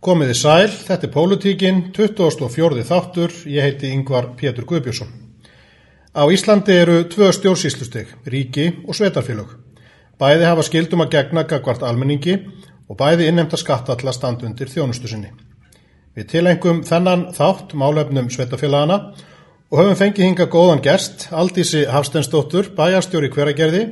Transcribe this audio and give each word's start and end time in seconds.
Komiði 0.00 0.32
sæl, 0.32 0.70
þetta 0.72 1.04
er 1.04 1.10
Pólutíkin, 1.12 1.80
24. 1.92 2.84
þáttur, 2.88 3.34
ég 3.52 3.66
heiti 3.66 3.90
Yngvar 3.92 4.30
Pétur 4.32 4.64
Guðbjörnsson. 4.64 5.10
Á 6.16 6.24
Íslandi 6.32 6.72
eru 6.72 7.02
tvö 7.04 7.28
stjórnsýslusteg, 7.36 8.14
ríki 8.24 8.70
og 8.88 8.96
svetarfélög. 8.96 9.50
Bæði 10.16 10.48
hafa 10.48 10.64
skildum 10.64 11.04
að 11.04 11.12
gegna 11.18 11.44
gagvart 11.44 11.84
almenningi 11.84 12.38
og 12.88 12.96
bæði 12.96 13.28
innemta 13.28 13.60
skattalla 13.60 14.16
standundir 14.16 14.72
þjónustu 14.72 15.12
sinni. 15.12 15.34
Við 16.16 16.30
tilengum 16.32 16.80
þennan 16.88 17.28
þátt 17.36 17.76
málefnum 17.76 18.32
svetarfélagana 18.32 18.98
og 19.68 19.82
höfum 19.82 20.00
fengið 20.00 20.30
hinga 20.30 20.48
góðan 20.48 20.80
gest, 20.80 21.28
Aldísi 21.28 21.84
Hafstensdóttur, 21.84 22.72
bæjarstjóri 22.72 23.28
hveragerði, 23.36 23.84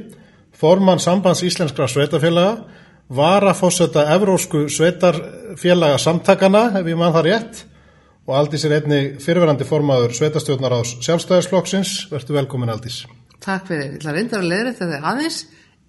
formann 0.57 1.05
sambands 1.05 1.45
íslenskra 1.45 1.85
svetarfélaga 1.85 2.63
var 3.09 3.47
að 3.49 3.57
fósetta 3.63 4.05
evrósku 4.13 4.67
sveitarfélaga 4.73 5.99
samtakana, 6.01 6.69
ef 6.81 6.89
ég 6.89 6.99
mann 6.99 7.15
það 7.15 7.29
rétt, 7.29 7.63
og 8.29 8.35
Aldís 8.37 8.67
er 8.69 8.75
einni 8.77 9.01
fyrverandi 9.25 9.65
formaður 9.65 10.13
sveitarstjórnar 10.19 10.75
ás 10.77 10.99
sjálfstæðisflokksins. 11.07 11.95
Vertu 12.13 12.37
velkomin 12.37 12.73
Aldís. 12.73 13.07
Takk 13.41 13.71
fyrir. 13.71 13.95
Ég 13.95 14.03
ætla 14.03 14.13
að 14.13 14.19
reynda 14.19 14.41
að 14.41 14.51
leiða 14.51 14.75
þetta 14.77 14.99
aðeins. 15.13 15.39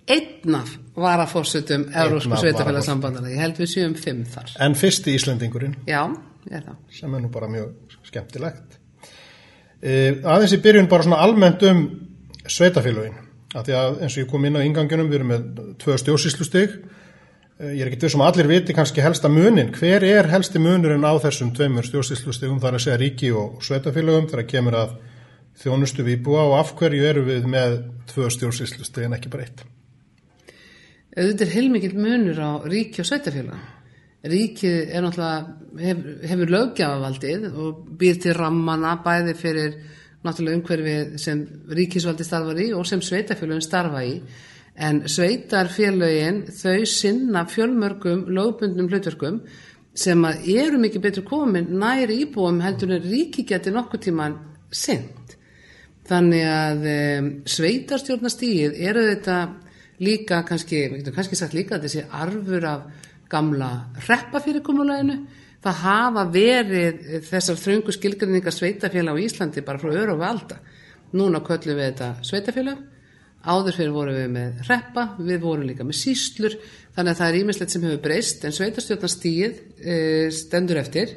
Einnaf 0.10 0.72
var 0.96 1.22
að 1.22 1.34
fósettum 1.34 1.84
evrósku 1.92 2.40
sveitarfélagsambandana. 2.40 3.34
Ég 3.34 3.44
held 3.44 3.60
við 3.60 3.72
séum 3.74 3.96
fimm 4.00 4.24
þar. 4.24 4.54
En 4.64 4.78
fyrsti 4.80 5.18
Íslandingurinn. 5.18 5.76
Já, 5.90 6.06
ég 6.48 6.56
er 6.62 6.64
það. 6.70 6.78
Sem 6.96 7.18
er 7.18 7.26
nú 7.26 7.32
bara 7.34 7.52
mjög 7.52 7.98
skemmtilegt. 8.08 8.80
E, 9.84 9.92
aðeins 10.24 10.56
í 10.56 10.62
byrjun 10.64 10.88
bara 10.92 11.06
svona 11.06 11.20
almennt 11.26 11.66
um 11.68 11.84
sveitarfélagin. 12.48 13.20
Að 13.50 13.68
því 13.68 13.78
að 13.82 14.00
eins 14.06 14.16
og 14.16 14.24
ég 14.24 14.32
kom 14.32 14.48
inn 14.48 14.58
á 14.58 14.64
ingangjunum, 14.64 15.12
við 15.12 15.20
erum 15.20 15.32
með 15.34 15.46
tvö 15.84 16.00
stjórnsýslustig 16.00 16.80
ég 17.60 17.82
er 17.84 17.90
ekkert 17.90 18.06
þessum 18.06 18.22
að 18.24 18.30
allir 18.32 18.48
viti 18.54 18.76
kannski 18.76 19.04
helsta 19.04 19.28
munin. 19.32 19.74
Hver 19.76 20.04
er 20.08 20.30
helsti 20.32 20.62
munurinn 20.64 21.04
á 21.04 21.12
þessum 21.20 21.52
tveimur 21.56 21.88
stjórnsýslustegum 21.88 22.62
þar 22.64 22.78
að 22.78 22.86
segja 22.86 23.00
ríki 23.02 23.32
og 23.36 23.58
sveitafélagum 23.66 24.30
þar 24.32 24.44
að 24.46 24.52
kemur 24.54 24.78
að 24.80 24.94
þjónustu 25.60 26.06
við 26.08 26.22
búa 26.24 26.46
og 26.48 26.56
af 26.62 26.72
hverju 26.80 27.10
eru 27.10 27.26
við 27.28 27.50
með 27.52 27.76
tvö 28.14 28.30
stjórnsýslusteg 28.32 29.10
en 29.10 29.18
ekki 29.18 29.32
bara 29.34 29.44
eitt? 29.44 29.66
Þetta 31.12 31.46
er 31.46 31.54
heilmikið 31.58 32.00
munur 32.00 32.40
á 32.40 32.52
ríki 32.64 33.04
og 33.04 33.10
sveitafélag. 33.10 33.68
Ríkið 34.30 34.94
er 34.96 35.04
náttúrulega, 35.04 35.58
hef, 35.84 36.00
hefur 36.32 36.54
lögjafavaldið 36.56 37.46
og 37.50 37.84
býr 38.00 38.22
til 38.24 38.36
rammana 38.36 38.98
bæði 39.04 39.36
fyrir 39.40 39.76
náttúrulega 40.24 40.60
umhverfið 40.60 41.20
sem 41.20 41.44
ríkisvaldi 41.76 42.28
starfar 42.28 42.60
í 42.60 42.70
og 42.76 42.88
sem 42.88 43.04
sveitafélagin 43.04 43.68
starfa 43.68 44.04
í 44.08 44.16
en 44.80 45.02
sveitarfélögin 45.12 46.46
þau 46.56 46.86
sinna 46.88 47.44
fjölmörgum 47.50 48.28
lögbundnum 48.32 48.88
hlutverkum 48.92 49.42
sem 50.00 50.22
að 50.24 50.46
eru 50.54 50.80
mikið 50.80 51.04
betur 51.04 51.26
komin 51.28 51.74
næri 51.82 52.22
íbúum 52.24 52.62
heldur 52.64 52.94
en 52.96 53.04
ríki 53.04 53.44
geti 53.48 53.74
nokkuð 53.76 54.06
tíman 54.06 54.38
sint. 54.72 55.36
Þannig 56.10 56.46
að 56.48 56.86
um, 56.94 57.28
sveitarstjórnastíð 57.46 58.78
eru 58.88 59.04
þetta 59.10 59.40
líka 60.00 60.40
kannski, 60.48 60.86
við 60.88 61.02
getum 61.02 61.18
kannski 61.18 61.38
sagt 61.38 61.58
líka 61.58 61.82
þessi 61.82 62.06
arfur 62.08 62.66
af 62.70 63.10
gamla 63.30 63.72
reppafyrirkomuleginu. 64.08 65.20
Það 65.60 65.82
hafa 65.84 66.24
verið 66.32 67.02
þessar 67.28 67.60
þröngu 67.60 67.94
skilgrinningar 67.94 68.56
sveitarfélag 68.56 69.20
á 69.20 69.24
Íslandi 69.26 69.66
bara 69.68 69.82
frá 69.82 69.92
öru 69.92 70.16
og 70.16 70.24
valda. 70.24 70.62
Núna 71.20 71.44
köllum 71.44 71.76
við 71.76 71.90
þetta 71.90 72.10
sveitarfélag 72.24 72.80
Áður 73.40 73.78
fyrir 73.78 73.94
vorum 73.96 74.18
við 74.18 74.32
með 74.34 74.64
reppa, 74.68 75.06
við 75.24 75.38
vorum 75.46 75.68
líka 75.70 75.86
með 75.88 75.96
síslur, 76.02 76.56
þannig 76.96 77.14
að 77.14 77.20
það 77.22 77.30
er 77.30 77.38
ímislegt 77.40 77.72
sem 77.72 77.84
hefur 77.88 78.02
breyst, 78.04 78.42
en 78.44 78.56
sveitarstjórnarstíð 78.56 79.60
e, 79.80 80.00
stendur 80.36 80.80
eftir, 80.82 81.14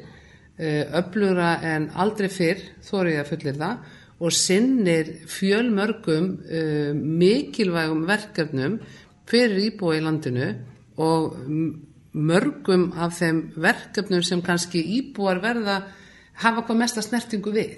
e, 0.55 0.69
öflugra 1.01 1.49
en 1.67 1.89
aldrei 1.99 2.29
fyrr, 2.31 2.61
þórið 2.87 3.19
að 3.19 3.31
fullir 3.31 3.57
það, 3.59 3.89
og 4.23 4.35
sinnir 4.37 5.09
fjölmörgum 5.27 6.29
e, 6.47 6.61
mikilvægum 6.93 8.05
verkefnum 8.07 8.77
fyrir 9.27 9.59
íbúi 9.65 9.97
í 9.99 10.05
landinu 10.05 10.47
og 11.03 11.35
mörgum 12.13 12.85
af 13.03 13.17
þeim 13.17 13.41
verkefnum 13.59 14.23
sem 14.23 14.43
kannski 14.45 14.79
íbúar 14.99 15.41
verða 15.43 15.81
hafa 16.39 16.63
hvað 16.63 16.79
mesta 16.79 17.03
snertingu 17.03 17.51
við. 17.51 17.73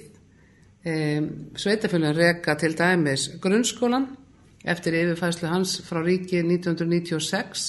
Sveitarfjölun 0.86 2.14
reyka 2.14 2.54
til 2.60 2.76
dæmis 2.78 3.30
grunnskólan, 3.42 4.06
eftir 4.66 4.98
yfirfæslu 5.00 5.50
hans 5.50 5.78
frá 5.86 6.02
ríki 6.04 6.42
1996 6.42 7.66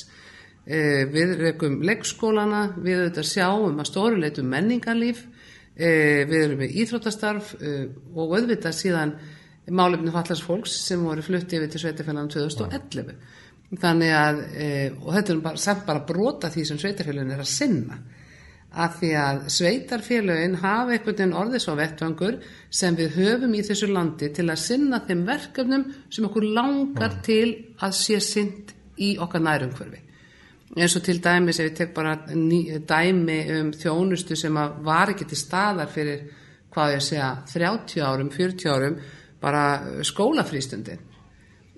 eh, 0.67 1.05
við 1.12 1.37
rekum 1.43 1.81
leggskólana, 1.87 2.62
við 2.77 3.03
auðvitað 3.03 3.31
sjáum 3.31 3.81
að 3.83 3.91
stóruleitum 3.91 4.53
menningarlíf. 4.53 5.25
Eh, 5.77 6.25
við 6.25 6.39
erum 6.43 6.62
með 6.62 6.77
íþróttastarf 6.83 7.55
eh, 7.61 7.83
og 8.17 8.37
auðvitað 8.39 8.79
síðan 8.79 9.17
málefni 9.77 10.15
fallars 10.15 10.45
fólks 10.47 10.77
sem 10.87 11.03
voru 11.05 11.25
flutti 11.27 11.59
yfir 11.59 11.73
til 11.73 11.83
Sveitafélagann 11.83 12.31
2011 12.33 13.17
þannig 13.83 14.13
að, 14.15 14.37
og 15.03 15.09
þetta 15.11 15.33
er 15.33 15.41
bara, 15.43 15.59
samt 15.59 15.81
bara 15.89 16.05
brota 16.07 16.53
því 16.55 16.63
sem 16.69 16.78
Sveitafélagann 16.78 17.33
er 17.34 17.43
að 17.43 17.51
sinna 17.51 17.97
að 18.76 18.97
því 19.00 19.10
að 19.16 19.38
sveitarfélögin 19.54 20.56
hafa 20.60 20.92
einhvern 20.92 21.16
veginn 21.16 21.37
orðið 21.41 21.62
svo 21.64 21.75
vettvangur 21.78 22.34
sem 22.81 22.97
við 22.98 23.14
höfum 23.16 23.54
í 23.56 23.62
þessu 23.64 23.88
landi 23.88 24.28
til 24.37 24.44
að 24.50 24.60
sinna 24.60 25.00
þeim 25.06 25.22
verkefnum 25.28 25.87
sem 26.12 26.26
okkur 26.28 26.48
langar 26.59 27.15
mm. 27.15 27.22
til 27.25 27.47
að 27.81 27.94
sé 27.97 28.19
synd 28.20 28.75
í 29.00 29.15
okkar 29.20 29.44
nærumhverfi. 29.47 30.03
eins 30.76 30.97
og 30.98 31.06
til 31.06 31.22
dæmis 31.25 31.60
ef 31.60 31.70
ég 31.70 31.76
tek 31.78 31.94
bara 31.94 32.16
dæmi 32.26 33.38
um 33.56 33.72
þjónustu 33.72 34.36
sem 34.36 34.60
var 34.84 35.15
ekki 35.15 35.28
til 35.31 35.41
staðar 35.41 35.88
fyrir 35.88 36.28
hvað 36.72 36.98
ég 36.98 37.04
segja 37.04 37.32
30 37.48 38.04
árum, 38.04 38.31
40 38.31 38.70
árum 38.70 39.00
bara 39.41 39.65
skólafrístundin 40.04 41.00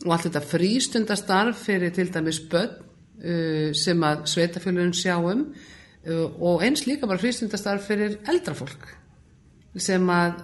og 0.04 0.12
allt 0.12 0.26
þetta 0.26 0.46
frístundastarf 0.50 1.66
fyrir 1.68 1.94
til 1.94 2.10
dæmis 2.10 2.42
börn 2.50 2.74
uh, 3.22 3.70
sem 3.74 4.02
að 4.02 4.26
sveitafélögin 4.34 4.96
sjáum 4.98 5.46
Uh, 5.48 5.77
og 6.08 6.62
eins 6.64 6.86
líka 6.88 7.08
bara 7.08 7.20
frístundastarf 7.20 7.88
fyrir 7.90 8.18
eldrafólk 8.28 8.86
sem 9.78 10.08
að 10.10 10.38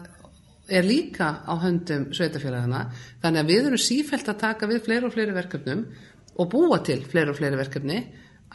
er 0.68 0.84
líka 0.86 1.44
á 1.44 1.54
höndum 1.60 2.10
sveitafélagana 2.16 2.86
þannig 3.22 3.40
að 3.40 3.50
við 3.52 3.68
erum 3.68 3.80
sífælt 3.84 4.28
að 4.32 4.40
taka 4.40 4.68
við 4.70 4.84
fleiri 4.86 5.08
og 5.08 5.14
fleiri 5.14 5.36
verkefnum 5.36 5.86
og 6.40 6.50
búa 6.50 6.80
til 6.84 7.02
fleiri 7.04 7.32
og 7.32 7.38
fleiri 7.38 7.60
verkefni 7.60 7.98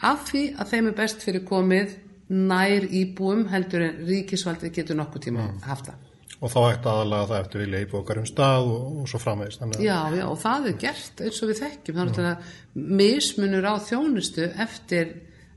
af 0.06 0.30
því 0.30 0.44
að 0.58 0.70
þeim 0.72 0.90
er 0.90 0.96
best 0.98 1.24
fyrir 1.24 1.44
komið 1.46 1.96
nær 2.30 2.86
íbúum 2.86 3.48
heldur 3.50 3.84
en 3.84 4.04
ríkisvaldi 4.06 4.70
getur 4.74 4.98
nokkuð 4.98 5.26
tíma 5.26 5.46
mm. 5.48 5.62
haft 5.66 5.90
það. 5.90 6.06
Og 6.40 6.48
þá 6.48 6.60
ætti 6.70 6.88
aðalega 6.88 7.28
það 7.28 7.40
eftir 7.42 7.60
vilja 7.64 7.80
íbúkar 7.84 8.20
um 8.20 8.28
stað 8.28 8.68
og, 8.70 8.84
og 9.02 9.08
svo 9.10 9.18
framvegist. 9.20 9.64
Já, 9.82 9.98
já, 10.14 10.22
og 10.24 10.38
það 10.40 10.68
er 10.70 10.76
gert 10.80 11.24
eins 11.26 11.40
og 11.42 11.50
við 11.50 11.58
þekkjum. 11.64 11.98
Það 11.98 12.20
er 12.22 12.30
mm. 12.30 12.86
mismunur 13.00 13.66
á 13.68 13.74
þjónustu 13.90 14.46
eftir 14.64 15.12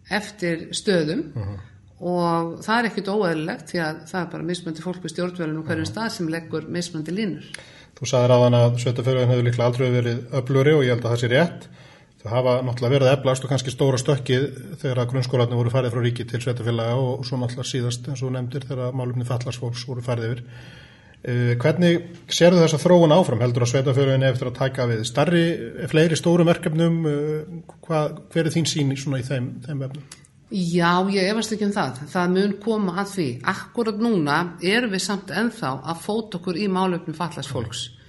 eftir 0.09 0.67
stöðum 0.75 1.21
uh 1.33 1.43
mhm. 1.43 1.53
-huh. 1.53 1.59
og 1.99 2.63
það 2.65 2.79
er 2.79 2.89
ekkit 2.89 3.07
óæðilegt 3.07 3.69
því 3.71 3.79
að 3.79 4.01
það 4.11 4.21
er 4.21 4.31
bara 4.31 4.43
mismöndi 4.43 4.81
fólk 4.81 5.03
við 5.03 5.13
stjórnvölinu 5.13 5.63
hverjum 5.63 5.83
uh 5.83 5.87
mhm. 5.87 5.93
stað 5.93 6.09
sem 6.09 6.27
leggur 6.27 6.67
mismöndi 6.67 7.11
línur. 7.11 7.45
Þú 7.93 8.09
sagði 8.09 8.27
ráðan 8.29 8.57
að 8.57 8.79
sveitafjörðin 8.81 9.29
hefur 9.29 9.43
líklega 9.43 9.65
aldrei 9.69 9.89
verið 9.91 10.19
öfluri 10.33 10.73
og 10.73 10.83
ég 10.83 10.93
held 10.95 11.05
að 11.05 11.11
það 11.11 11.21
sé 11.21 11.27
rétt. 11.27 11.67
Það 12.23 12.31
hafa 12.37 12.53
náttúrulega 12.63 12.95
verið 12.95 13.11
eflast 13.13 13.43
og 13.43 13.49
kannski 13.51 13.71
stóra 13.73 13.97
stökkið 13.99 14.43
þegar 14.81 14.99
að 15.01 15.09
grunnskólanum 15.11 15.59
voru 15.59 15.73
farið 15.73 15.91
frá 15.91 16.01
ríki 16.05 16.25
til 16.27 16.39
sveitafjörðaga 16.39 16.95
og 16.95 17.25
svo 17.27 17.37
náttúrulega 17.37 17.67
síðast 17.67 18.07
eins 18.07 18.23
og 18.23 18.31
nefndir 18.31 18.63
þegar 18.69 18.95
málumni 18.95 19.27
fallarsfólks 19.27 19.83
voru 19.89 20.01
farið 20.05 20.29
yfir. 20.29 20.43
Uh, 21.23 21.53
hvernig 21.55 22.01
sérðu 22.27 22.65
þess 22.65 22.75
að 22.75 22.83
þróun 22.83 23.15
áfram? 23.15 23.43
Heldur 23.45 23.63
að 23.63 23.71
sveitafjörðin 23.71 24.25
eftir 24.27 24.49
að 24.49 24.57
taka 24.57 24.89
við 24.89 25.05
starri, 25.07 25.45
fleiri 25.91 26.17
stórum 26.19 26.49
verkefnum? 26.51 26.99
Uh, 27.07 27.77
hvað, 27.85 28.19
hver 28.33 28.49
er 28.49 28.55
þín 28.57 28.67
sín 28.67 28.91
í, 28.91 29.23
þeim, 29.23 29.47
þeim 29.63 29.85
vefnum? 29.85 30.19
Já, 30.53 31.01
ég 31.09 31.31
efast 31.31 31.55
ekki 31.55 31.65
um 31.65 31.71
það. 31.73 32.01
Það 32.11 32.33
mun 32.35 32.51
koma 32.61 32.93
að 33.01 33.13
því. 33.15 33.27
Akkurat 33.49 34.01
núna 34.03 34.35
erum 34.61 34.91
við 34.93 35.01
samt 35.01 35.31
enþá 35.33 35.71
að 35.89 36.03
fóta 36.03 36.37
okkur 36.37 36.59
í 36.61 36.67
málöfnum 36.69 37.15
fallarsfólks 37.17 37.87
mm. 37.87 38.03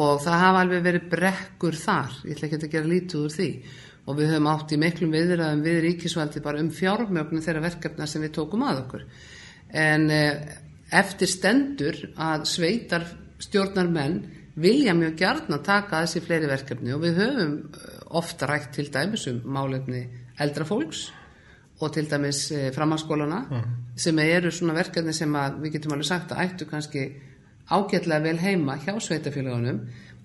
og 0.00 0.22
það 0.24 0.38
hafa 0.40 0.62
alveg 0.64 0.86
verið 0.86 1.10
brekkur 1.12 1.76
þar, 1.76 2.16
ég 2.24 2.38
ætla 2.38 2.48
ekki 2.48 2.60
að 2.62 2.72
gera 2.72 2.92
lítið 2.94 3.26
úr 3.26 3.34
því. 3.34 3.50
Og 4.04 4.16
við 4.16 4.32
höfum 4.32 4.48
átt 4.54 4.72
í 4.72 4.78
miklum 4.80 5.12
viðræðum 5.12 5.66
við 5.66 5.78
ríkisvaldi 5.84 6.44
bara 6.44 6.62
um 6.62 6.72
fjármjögnum 6.72 7.44
þeirra 7.44 7.66
verkefna 7.66 8.08
sem 8.08 8.24
við 8.24 8.34
tókum 8.38 8.64
að 8.64 8.80
okkur. 8.86 9.04
En 9.84 10.08
eh, 10.12 10.56
eftir 10.94 11.30
stendur 11.30 11.98
að 12.20 12.46
sveitar 12.48 13.06
stjórnar 13.42 13.90
menn 13.90 14.20
vilja 14.60 14.94
mjög 14.94 15.16
gjarn 15.18 15.56
að 15.56 15.66
taka 15.66 16.04
þessi 16.04 16.22
fleiri 16.22 16.50
verkefni 16.50 16.94
og 16.94 17.02
við 17.02 17.20
höfum 17.22 17.54
eh, 17.74 18.00
ofta 18.20 18.48
rætt 18.50 18.72
til 18.76 18.86
dæmis 18.94 19.26
um 19.30 19.42
málefni 19.56 20.04
eldra 20.40 20.66
fólks 20.68 21.08
og 21.82 21.92
til 21.94 22.06
dæmis 22.10 22.46
eh, 22.54 22.70
framhanskólana 22.74 23.40
mm. 23.50 23.76
sem 23.98 24.18
eru 24.22 24.52
svona 24.54 24.76
verkefni 24.78 25.14
sem 25.16 25.34
að 25.38 25.60
við 25.64 25.78
getum 25.78 25.96
alveg 25.96 26.10
sagt 26.10 26.34
að 26.34 26.44
ættu 26.46 26.68
kannski 26.70 27.06
ágætlega 27.70 28.22
vel 28.28 28.38
heima 28.38 28.76
hjá 28.78 28.94
sveitafélagunum 29.00 29.80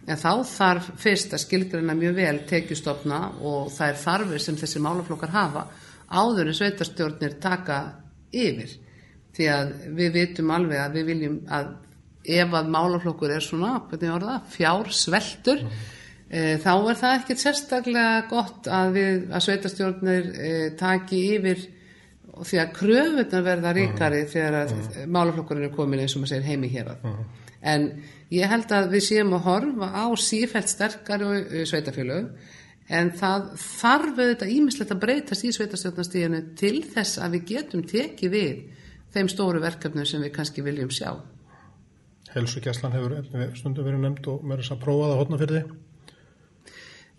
en 0.09 0.17
þá 0.19 0.31
þarf 0.45 0.91
fyrst 1.01 1.33
að 1.33 1.43
skilgrina 1.45 1.95
mjög 1.97 2.19
vel 2.19 2.37
tekjustofna 2.49 3.19
og 3.45 3.71
það 3.73 3.93
er 3.93 4.03
þarfir 4.03 4.43
sem 4.43 4.59
þessi 4.59 4.83
málaflokkar 4.83 5.33
hafa 5.33 5.65
áður 6.09 6.51
en 6.51 6.57
sveitarstjórnir 6.59 7.37
taka 7.41 7.79
yfir 8.29 8.77
því 9.39 9.47
að 9.53 9.71
við 9.95 10.11
vitum 10.17 10.51
alveg 10.51 10.83
að 10.83 10.99
við 10.99 11.07
viljum 11.13 11.39
að 11.55 11.71
ef 12.29 12.53
að 12.59 12.69
málaflokkur 12.75 13.33
er 13.33 13.43
svona, 13.43 13.77
það, 13.89 14.29
fjár 14.51 14.91
sveltur 14.93 15.63
e, 15.63 16.57
þá 16.61 16.71
er 16.75 16.99
það 16.99 17.15
ekkert 17.15 17.43
sérstaklega 17.43 18.21
gott 18.29 18.69
að, 18.69 18.93
við, 18.97 19.19
að 19.31 19.45
sveitastjórnir 19.47 20.31
e, 20.35 20.53
taki 20.79 21.21
yfir 21.37 21.65
því 22.39 22.59
að 22.61 22.73
kröfunar 22.75 23.43
verða 23.43 23.73
ríkari 23.75 24.23
þegar 24.29 24.59
að 24.61 24.75
málaflokkurinn 25.11 25.67
er 25.67 25.75
komin 25.75 26.03
eins 26.03 26.15
og 26.15 26.23
maður 26.23 26.35
segir 26.35 26.49
heimi 26.51 26.69
hér 26.71 26.93
að 26.93 27.07
en 27.59 27.89
ég 28.31 28.47
held 28.47 28.71
að 28.71 28.93
við 28.93 29.05
séum 29.09 29.33
að 29.35 29.45
horfa 29.47 29.89
á 29.91 30.05
sífælt 30.19 30.71
sterkari 30.71 31.65
sveitafélög 31.67 32.29
en 32.99 33.11
það 33.19 33.49
þarf 33.61 34.19
auðvitað 34.21 34.53
ímislegt 34.53 34.93
að 34.95 35.01
breytast 35.03 35.45
í 35.45 35.51
sveitastjórnastíðinu 35.57 36.43
til 36.59 36.77
þess 36.87 37.19
að 37.21 37.35
við 37.37 37.49
getum 37.51 37.83
tekið 37.89 38.33
við 38.33 38.61
þeim 39.13 39.29
stóru 39.31 39.61
verkefnum 39.63 40.05
sem 40.05 40.21
við 40.21 40.33
kannski 40.35 40.63
viljum 40.65 40.91
sjá. 40.93 41.13
Helsugesslan 42.33 42.93
hefur 42.93 43.15
stundum 43.57 43.85
verið 43.87 44.03
nefnd 44.03 44.27
og 44.29 44.43
mér 44.45 44.59
er 44.59 44.65
þess 44.65 44.75
að 44.75 44.83
prófa 44.83 45.11
það 45.11 45.21
hodna 45.21 45.39
fyrir 45.41 45.55
því? 45.55 45.77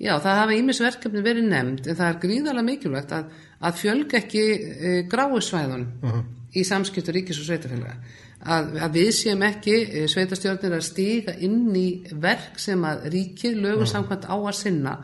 Já, 0.01 0.15
það 0.17 0.39
hafa 0.39 0.57
ímis 0.57 0.81
verkefni 0.81 1.23
verið 1.25 1.49
nefnd 1.51 1.89
en 1.91 1.97
það 1.99 2.11
er 2.11 2.21
gríðarlega 2.23 2.67
mikilvægt 2.71 3.11
að, 3.13 3.33
að 3.69 3.81
fjölga 3.83 4.19
ekki 4.21 4.45
e, 4.51 4.93
gráusvæðunum 5.13 5.89
uh 6.01 6.15
-huh. 6.15 6.23
í 6.57 6.65
samskiptu 6.65 7.13
ríkis 7.13 7.41
og 7.43 7.49
sveitafélaga. 7.51 7.99
Að, 8.41 8.71
að 8.87 8.95
við 8.97 9.11
séum 9.13 9.43
ekki 9.45 9.75
e, 9.83 10.07
sveitastjórnir 10.09 10.79
að 10.79 10.87
stíga 10.87 11.35
inn 11.37 11.77
í 11.77 11.89
verk 12.13 12.57
sem 12.57 12.81
að 12.85 13.11
ríkið 13.13 13.61
lögur 13.61 13.83
uh 13.83 13.85
-huh. 13.85 13.93
samkvæmt 13.93 14.25
á 14.25 14.37
að 14.39 14.57
sinna 14.57 14.95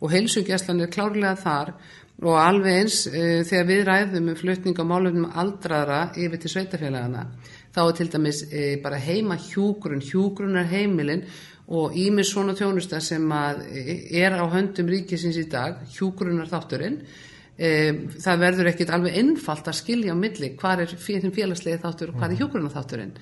og 0.00 0.10
heilsugjastlan 0.10 0.80
er 0.80 0.90
klárlega 0.90 1.36
þar 1.36 1.72
og 2.22 2.36
alveg 2.38 2.82
eins 2.82 3.06
e, 3.10 3.42
þegar 3.48 3.66
við 3.68 3.82
ræðum 3.88 4.28
um 4.30 4.38
flutning 4.38 4.78
á 4.78 4.84
málumum 4.86 5.32
aldraðra 5.42 6.02
yfir 6.14 6.42
til 6.42 6.52
sveitafélagana 6.52 7.24
þá 7.74 7.80
er 7.82 7.96
til 7.98 8.10
dæmis 8.12 8.42
e, 8.50 8.62
bara 8.82 9.00
heima 9.00 9.38
hjúgrun, 9.40 10.04
hjúgrun 10.04 10.60
er 10.60 10.70
heimilinn 10.70 11.24
og 11.72 11.96
ímið 11.96 12.28
svona 12.28 12.54
þjónusta 12.58 13.00
sem 13.00 13.24
er 13.32 14.34
á 14.36 14.44
höndum 14.52 14.90
ríkisins 14.90 15.38
í 15.40 15.46
dag, 15.50 15.78
hjúgrunar 15.94 16.50
þátturinn, 16.50 16.98
e, 17.56 17.70
það 18.20 18.42
verður 18.42 18.72
ekkit 18.72 18.92
alveg 18.92 19.16
einfalt 19.22 19.70
að 19.70 19.78
skilja 19.78 20.12
á 20.12 20.18
milli 20.18 20.52
hvað 20.58 20.84
er 20.84 20.96
félagslega 20.98 21.80
þáttur 21.86 22.12
og 22.12 22.20
hvað 22.20 22.34
er 22.34 22.42
hjúgrunar 22.42 22.76
þátturinn. 22.76 23.14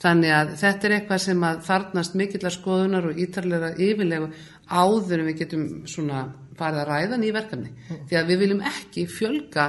Þannig 0.00 0.32
að 0.32 0.52
þetta 0.62 0.86
er 0.86 0.94
eitthvað 0.96 1.22
sem 1.26 1.42
að 1.44 1.58
þarnast 1.66 2.14
mikillar 2.16 2.54
skoðunar 2.54 3.10
og 3.10 3.18
ítarlega 3.20 3.74
yfirlegu 3.76 4.30
áður 4.70 5.18
en 5.18 5.28
við 5.28 5.40
getum 5.42 5.66
svona 5.90 6.22
farið 6.60 6.82
að 6.84 6.90
ræða 6.92 7.20
nýjum 7.20 7.38
verkefni. 7.40 7.74
Mm. 7.74 8.00
Því 8.08 8.20
að 8.20 8.30
við 8.30 8.42
viljum 8.44 8.64
ekki 8.70 9.06
fjölga 9.10 9.68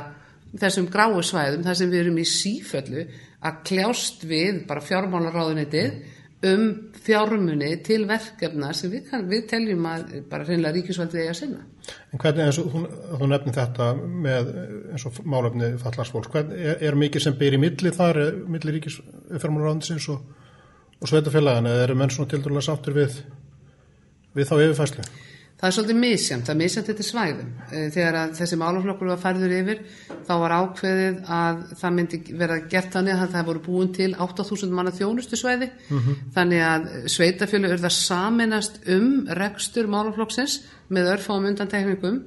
þessum 0.59 0.87
gráu 0.91 1.21
svæðum 1.23 1.63
þar 1.65 1.77
sem 1.79 1.91
við 1.91 2.05
erum 2.05 2.17
í 2.19 2.27
síföllu 2.27 3.05
að 3.41 3.61
kljást 3.67 4.25
við 4.27 4.65
bara 4.69 4.83
fjármálaráðunitið 4.85 6.19
um 6.51 6.63
fjármunni 7.05 7.69
til 7.85 8.03
verkefna 8.09 8.71
sem 8.73 8.91
við, 8.91 9.11
við 9.29 9.43
teljum 9.49 9.85
að 9.89 10.15
bara 10.29 10.45
reynilega 10.47 10.73
ríkisvaldið 10.77 11.21
eigi 11.21 11.31
að 11.31 11.37
sinna. 11.39 11.63
En 12.13 12.21
hvernig 12.21 12.47
eins 12.47 12.59
og 12.61 12.75
hún 13.21 13.31
nefnir 13.31 13.57
þetta 13.57 13.89
með 14.25 14.51
eins 14.93 15.05
og 15.09 15.19
málefni 15.29 15.71
fallarsfólks, 15.81 16.33
er, 16.41 16.77
er 16.81 16.97
mikið 16.97 17.25
sem 17.27 17.37
byr 17.37 17.57
í 17.57 17.61
milli 17.61 17.93
þar, 17.95 18.21
milli 18.49 18.77
ríkisfjármálaráðinsins 18.77 20.09
og, 20.13 20.23
og 20.97 21.11
sveitafélagana 21.11 21.75
eða 21.75 21.89
eru 21.89 21.99
menn 22.01 22.13
svona 22.13 22.33
til 22.33 22.41
dærulega 22.41 22.67
sáttur 22.69 22.97
við, 22.97 23.19
við 24.37 24.49
þá 24.49 24.55
yfirfæslu? 24.59 25.09
Það 25.61 25.67
er 25.67 25.73
svolítið 25.75 25.97
misjamt, 26.01 26.45
það 26.47 26.53
er 26.55 26.57
misjamt 26.57 26.87
þetta 26.89 27.03
svæðum. 27.05 27.49
Eh, 27.69 27.89
þegar 27.93 28.31
þessi 28.33 28.57
málaflokkur 28.57 29.09
var 29.11 29.19
færður 29.21 29.51
yfir 29.59 29.81
þá 30.25 30.31
var 30.41 30.53
ákveðið 30.57 31.17
að 31.35 31.59
það 31.77 31.93
myndi 31.97 32.19
vera 32.39 32.55
gert 32.71 32.95
þannig 32.95 33.19
að 33.21 33.35
það 33.35 33.49
voru 33.49 33.61
búin 33.67 33.91
til 33.93 34.07
8000 34.25 34.73
manna 34.73 34.93
þjónustu 34.95 35.37
svæði 35.37 35.67
mm 35.69 35.99
-hmm. 35.99 36.15
þannig 36.35 36.63
að 36.65 36.87
sveitafjölu 37.15 37.77
það 37.77 37.93
saminast 37.97 38.79
um 38.95 39.27
rekstur 39.41 39.87
málaflokksins 39.87 40.61
með 40.89 41.11
örfáum 41.15 41.45
undantekningum 41.51 42.17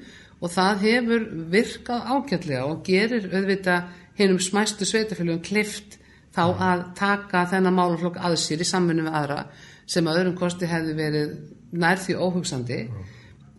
og 0.41 0.51
það 0.51 0.87
hefur 0.87 1.27
virkað 1.51 2.07
ágætlega 2.15 2.65
og 2.67 2.85
gerir 2.87 3.29
auðvitað 3.35 3.83
hennum 4.15 4.39
smæstu 4.39 4.87
sveitafjölum 4.87 5.43
klift 5.43 5.99
þá 6.35 6.45
að 6.55 6.87
taka 6.95 7.47
þennan 7.51 7.75
málaflokk 7.75 8.17
aðsýr 8.17 8.61
í 8.61 8.71
samfunni 8.71 9.03
með 9.03 9.19
aðra 9.19 9.47
sem 9.87 10.07
að 10.07 10.19
öðrum 10.21 10.39
kosti 10.39 10.67
hefði 10.67 10.95
verið 10.95 11.37
nær 11.73 11.99
því 11.99 12.15
óhugsandi 12.15 12.79
mm 12.85 12.95
-hmm 12.95 13.14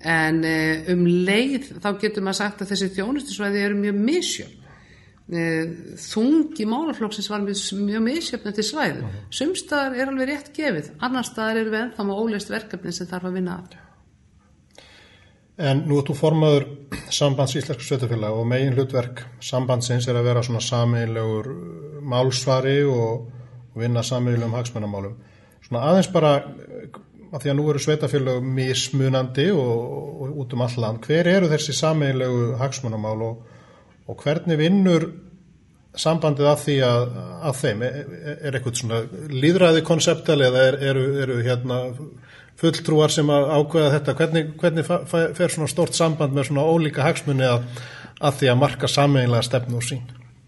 en 0.06 0.44
eh, 0.46 0.86
um 0.94 1.02
leið 1.06 1.72
þá 1.82 1.90
getur 2.02 2.26
maður 2.26 2.42
sagt 2.44 2.62
að 2.62 2.72
þessi 2.74 2.92
þjónustisvæði 2.94 3.64
eru 3.66 3.80
mjög 3.80 4.00
misjöfn. 4.10 4.62
Eh, 5.26 5.72
þungi 5.98 6.68
málaflokksins 6.70 7.32
var 7.32 7.42
mjög, 7.42 7.62
mjög 7.82 8.04
misjöfn 8.06 8.52
eftir 8.52 8.68
svæðu 8.68 9.02
-huh. 9.02 9.24
sumstaðar 9.34 9.96
er 9.98 10.12
alveg 10.12 10.30
rétt 10.30 10.52
gefið 10.54 10.92
annar 11.00 11.26
staðar 11.26 11.58
eru 11.58 11.72
við 11.74 11.82
ennþá 11.82 12.04
með 12.06 12.20
óleist 12.22 12.50
verkefni 12.54 12.94
sem 12.94 13.08
þarf 13.08 13.26
að 13.26 13.34
vinna 13.34 13.56
af 13.58 13.74
En 15.58 15.88
nú 15.88 15.98
er 15.98 16.04
þú 16.04 16.16
formaður 16.20 16.68
sambands 17.10 17.56
Íslensk 17.56 17.82
Sveitafélag 17.82 18.38
og 18.38 18.46
megin 18.46 18.74
hlutverk 18.76 19.24
sambandsins 19.40 20.08
er 20.08 20.16
að 20.16 20.28
vera 20.28 20.44
svona 20.44 20.60
sameinlegur 20.60 21.48
málsvari 22.02 22.84
og, 22.84 23.32
vinna 23.76 24.04
sameinlegum 24.04 24.54
hagsmennamálum 24.54 25.16
svona 25.66 25.82
aðeins 25.90 26.12
bara 26.14 26.36
að 27.36 27.44
því 27.44 27.52
að 27.52 27.58
nú 27.60 27.68
eru 27.72 27.82
sveitafélög 27.84 28.48
mismunandi 28.56 29.50
og, 29.52 29.86
og 30.24 30.42
út 30.44 30.56
um 30.56 30.64
all 30.64 30.80
land, 30.80 31.04
hver 31.04 31.28
eru 31.28 31.52
þessi 31.52 31.76
sameinlegu 31.76 32.56
hagsmunamál 32.62 33.18
og, 33.26 33.42
og 34.08 34.24
hvernig 34.24 34.60
vinnur 34.62 35.10
sambandið 36.00 36.50
að 36.52 36.62
því 36.64 36.76
að, 36.86 37.04
að 37.50 37.60
þeim? 37.62 37.84
Er, 37.88 38.16
er 38.36 38.58
eitthvað 38.58 38.80
svona 38.82 39.02
líðræði 39.32 39.84
konseptal 39.88 40.40
eða 40.48 40.66
er, 40.70 40.80
eru, 40.92 41.06
eru 41.24 41.38
hérna 41.44 41.80
fulltrúar 42.60 43.12
sem 43.12 43.32
að 43.32 43.50
ákveða 43.52 43.94
þetta? 43.98 44.18
Hvernig, 44.22 44.54
hvernig 44.62 44.92
fer 45.12 45.56
svona 45.56 45.72
stort 45.72 45.98
samband 45.98 46.36
með 46.36 46.50
svona 46.50 46.68
ólíka 46.68 47.04
hagsmunni 47.04 47.48
að, 47.48 47.68
að 48.22 48.40
því 48.42 48.54
að 48.54 48.62
marka 48.64 48.92
sameinlega 48.92 49.48
stefnu 49.48 49.82
og 49.82 49.88
sín 49.88 50.06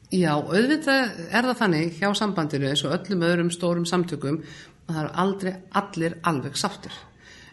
Já, 0.07 0.37
auðvitað 0.39 1.17
er 1.35 1.43
það 1.49 1.57
þannig 1.59 1.97
hjá 1.99 2.07
sambandinu 2.15 2.69
eins 2.69 2.83
og 2.87 2.93
öllum 2.95 3.25
öðrum 3.27 3.49
stórum 3.51 3.87
samtökum 3.87 4.37
það 4.87 5.03
eru 5.03 5.13
aldrei 5.23 5.53
allir 5.81 6.17
alveg 6.23 6.57
sáttir. 6.57 6.95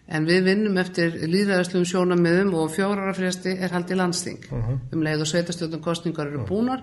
En 0.04 0.26
við 0.28 0.44
vinnum 0.50 0.76
eftir 0.78 1.14
líðræðislegum 1.22 1.86
sjónamiðum 1.88 2.52
og 2.60 2.72
fjórarafresti 2.74 3.54
er 3.56 3.72
haldið 3.72 4.00
landsting. 4.02 4.44
Uh 4.50 4.58
mhm. 4.58 4.72
-huh. 4.72 4.78
Um 4.92 5.02
leið 5.02 5.20
og 5.20 5.26
sveitastjóðnum 5.26 5.80
kostningar 5.80 6.26
eru 6.26 6.46
búnar, 6.46 6.82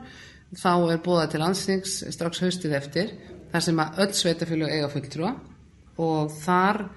þá 0.56 0.92
er 0.92 0.98
búða 0.98 1.30
til 1.30 1.39
landstings 1.39 2.03
strax 2.09 2.42
haustið 2.42 2.74
eftir, 2.74 3.09
þar 3.51 3.62
sem 3.62 3.79
að 3.79 3.98
öll 3.98 4.13
sveitafjölu 4.13 4.67
eiga 4.67 4.89
fulltrúa 4.89 5.36
og 5.98 6.31
þar 6.31 6.89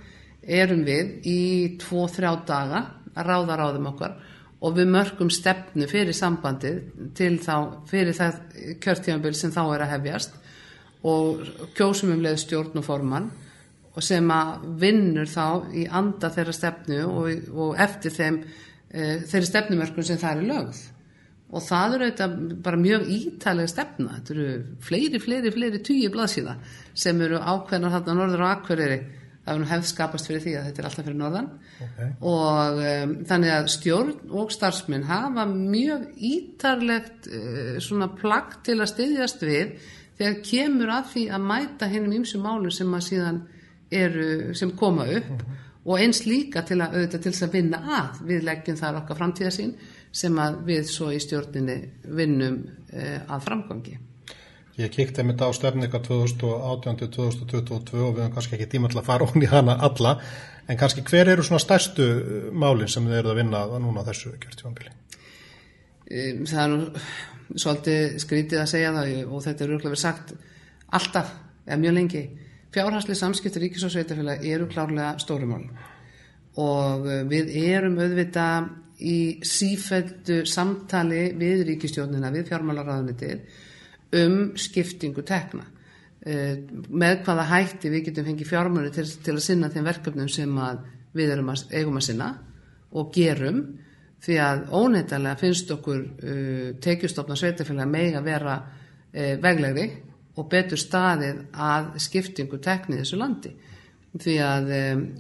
erum 0.43 0.85
við 0.85 1.27
í 1.27 1.41
tvo-þrjá 1.79 2.47
daga 2.47 2.87
að 3.15 3.27
ráða 3.27 3.59
ráðum 3.59 3.87
okkar 3.93 4.17
og 4.65 4.77
við 4.79 4.89
mörgum 4.89 5.31
stefnu 5.31 5.87
fyrir 5.91 6.17
sambandið 6.17 6.81
til 7.15 7.39
þá, 7.39 7.85
fyrir 7.87 8.17
það 8.17 8.41
kjörtímanbyrg 8.81 9.37
sem 9.37 9.53
þá 9.53 9.63
er 9.75 9.85
að 9.85 9.93
hefjast 9.95 10.39
og 11.05 11.43
kjósum 11.77 12.15
um 12.15 12.23
leið 12.25 12.39
stjórn 12.45 12.81
og 12.81 12.87
formann 12.87 13.31
og 13.95 14.03
sem 14.03 14.31
að 14.35 14.67
vinnur 14.83 15.31
þá 15.31 15.47
í 15.75 15.87
anda 15.87 16.31
þeirra 16.35 16.57
stefnu 16.57 17.01
og, 17.07 17.51
og 17.55 17.81
eftir 17.81 18.15
þeim 18.15 18.41
e, 18.43 19.09
þeirri 19.31 19.51
stefnumörkun 19.51 20.09
sem 20.09 20.21
það 20.21 20.37
er 20.37 20.49
lögð. 20.51 20.85
Og 21.55 21.63
það 21.63 21.97
eru 21.97 22.07
auðvitað 22.09 22.39
bara 22.65 22.81
mjög 22.83 23.05
ítalega 23.15 23.71
stefna, 23.71 24.17
þetta 24.17 24.35
eru 24.35 24.47
fleiri, 24.83 25.21
fleiri, 25.23 25.53
fleiri 25.55 25.83
tíu 25.87 26.11
blaðsíða 26.11 26.57
sem 26.99 27.21
eru 27.23 27.39
ákveðnar 27.39 27.95
þarna 27.95 28.17
norður 28.19 28.43
og 28.43 28.51
akveriri 28.57 28.99
það 29.45 29.59
er 29.61 29.71
hefð 29.71 29.89
skapast 29.91 30.29
fyrir 30.29 30.43
því 30.43 30.53
að 30.57 30.69
þetta 30.69 30.81
er 30.81 30.87
alltaf 30.89 31.07
fyrir 31.07 31.19
norðan. 31.21 31.49
Okay. 31.85 32.13
og 32.31 32.79
um, 32.81 33.15
þannig 33.29 33.53
að 33.53 33.67
stjórn 33.75 34.15
og 34.41 34.53
starfsmenn 34.55 35.07
hafa 35.09 35.45
mjög 35.51 36.07
ítarlegt 36.31 37.29
uh, 37.29 37.75
svona 37.83 38.09
plagg 38.15 38.61
til 38.67 38.79
að 38.79 38.93
styðjast 38.95 39.45
við 39.45 39.75
þegar 40.19 40.39
kemur 40.47 40.95
að 40.95 41.11
því 41.13 41.25
að 41.35 41.49
mæta 41.51 41.91
hennum 41.93 42.17
ymsum 42.21 42.47
málum 42.47 42.73
sem 42.73 42.97
að 42.97 43.07
síðan 43.11 43.43
eru, 43.91 44.55
sem 44.55 44.71
koma 44.77 45.05
upp 45.05 45.31
uh 45.31 45.37
-huh. 45.37 45.61
og 45.85 46.01
eins 46.01 46.25
líka 46.27 46.63
til 46.63 46.81
að, 46.81 46.95
auðvitað, 46.95 47.21
til 47.23 47.45
að 47.45 47.53
vinna 47.53 47.79
að 48.01 48.27
við 48.27 48.43
leggjum 48.43 48.77
þar 48.77 48.97
okkar 49.03 49.17
framtíðasín 49.17 49.75
sem 50.13 50.39
að 50.39 50.65
við 50.65 50.85
svo 50.85 51.11
í 51.13 51.21
stjórninni 51.21 51.79
vinnum 52.05 52.67
uh, 52.93 53.21
að 53.29 53.41
framgangi. 53.43 53.99
Ég 54.75 54.91
kíkti 54.91 55.23
þetta 55.23 55.47
á 55.47 55.53
stefnika 55.55 56.01
2018-2022 56.03 58.01
og 58.03 58.15
við 58.17 58.23
hefum 58.23 58.35
kannski 58.35 58.57
ekki 58.57 58.71
tíma 58.73 58.89
til 58.91 58.99
að 58.99 59.05
fara 59.07 59.25
ón 59.25 59.43
í 59.43 59.47
hana 59.47 59.77
alla 59.79 60.17
en 60.67 60.79
kannski 60.81 61.05
hver 61.07 61.29
eru 61.29 61.43
svona 61.43 61.63
stærstu 61.63 62.03
eh, 62.03 62.49
málinn 62.51 62.91
sem 62.91 63.07
þið 63.07 63.19
eru 63.21 63.31
að 63.31 63.39
vinna 63.43 63.61
að 63.69 63.79
núna 63.85 64.05
þessu 64.07 64.33
kjörtjónbili? 64.43 64.91
Það 66.09 66.63
er 66.65 66.73
nú 66.73 67.59
svolítið 67.61 68.19
skrítið 68.25 68.63
að 68.65 68.71
segja 68.73 68.93
það 68.97 69.13
og 69.29 69.45
þetta 69.45 69.65
er 69.65 69.71
rúglega 69.71 69.93
verið 69.93 70.03
sagt 70.03 70.35
alltaf, 70.95 71.31
eða 71.67 71.81
mjög 71.85 71.97
lengi 71.99 72.25
fjárhanslega 72.75 73.19
samskipti 73.21 73.63
ríkis 73.63 73.85
og 73.87 73.93
sveitafélag 73.95 74.43
eru 74.47 74.67
klárlega 74.71 75.15
stórumál 75.23 75.69
og 76.61 77.07
eh, 77.11 77.23
við 77.31 77.53
erum 77.65 78.01
auðvita 78.03 78.49
í 79.05 79.19
sífældu 79.43 80.45
samtali 80.47 81.33
við 81.39 81.65
ríkistjónina, 81.71 82.31
við 82.31 82.51
fjármálaráðunitið 82.51 83.63
um 84.15 84.37
skiptingu 84.59 85.25
tekna. 85.27 85.67
Uh, 86.25 86.55
með 86.89 87.19
hvaða 87.27 87.43
hætti 87.51 87.91
við 87.93 88.07
getum 88.07 88.25
fengið 88.31 88.49
fjármunni 88.49 88.93
til, 88.95 89.03
til 89.05 89.35
að 89.35 89.43
sinna 89.45 89.69
þeim 89.69 89.85
verkefnum 89.85 90.29
sem 90.33 90.55
við 91.13 91.35
að, 91.35 91.65
eigum 91.75 91.99
að 92.01 92.07
sinna 92.07 92.29
og 92.97 93.11
gerum 93.13 93.59
því 94.25 94.39
að 94.41 94.63
óneittalega 94.73 95.37
finnst 95.43 95.75
okkur 95.75 95.99
uh, 96.01 96.71
tekjustofna 96.81 97.37
sveitafélag 97.37 97.91
meg 97.93 98.17
að 98.17 98.31
vera 98.31 98.55
uh, 98.57 99.35
veglegri 99.43 99.85
og 100.35 100.49
betur 100.51 100.81
staðið 100.81 101.45
að 101.53 101.93
skiptingu 102.03 102.59
tekni 102.63 103.01
þessu 103.01 103.19
landi. 103.21 103.53
Því 104.15 104.35
að 104.43 104.73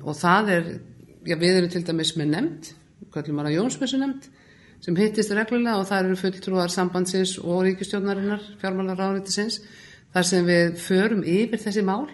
og 0.05 0.17
það 0.19 0.51
er, 0.55 0.73
já 1.27 1.37
við 1.39 1.59
erum 1.59 1.73
til 1.73 1.85
dæmis 1.87 2.15
með 2.19 2.33
nefnd, 2.35 2.73
kallum 3.15 3.43
bara 3.43 3.55
Jónsmessu 3.55 3.99
nefnd 4.01 4.31
sem 4.85 4.97
hittist 4.99 5.33
reglulega 5.33 5.79
og 5.81 5.89
það 5.89 6.11
eru 6.11 6.21
fulltrúar 6.21 6.73
sambandsins 6.73 7.39
og 7.41 7.63
ríkistjónarinnar 7.65 8.43
fjármálar 8.61 9.01
áriðtisins 9.01 9.63
þar 10.15 10.27
sem 10.29 10.45
við 10.47 10.77
förum 10.79 11.23
yfir 11.27 11.63
þessi 11.63 11.83
mál 11.87 12.05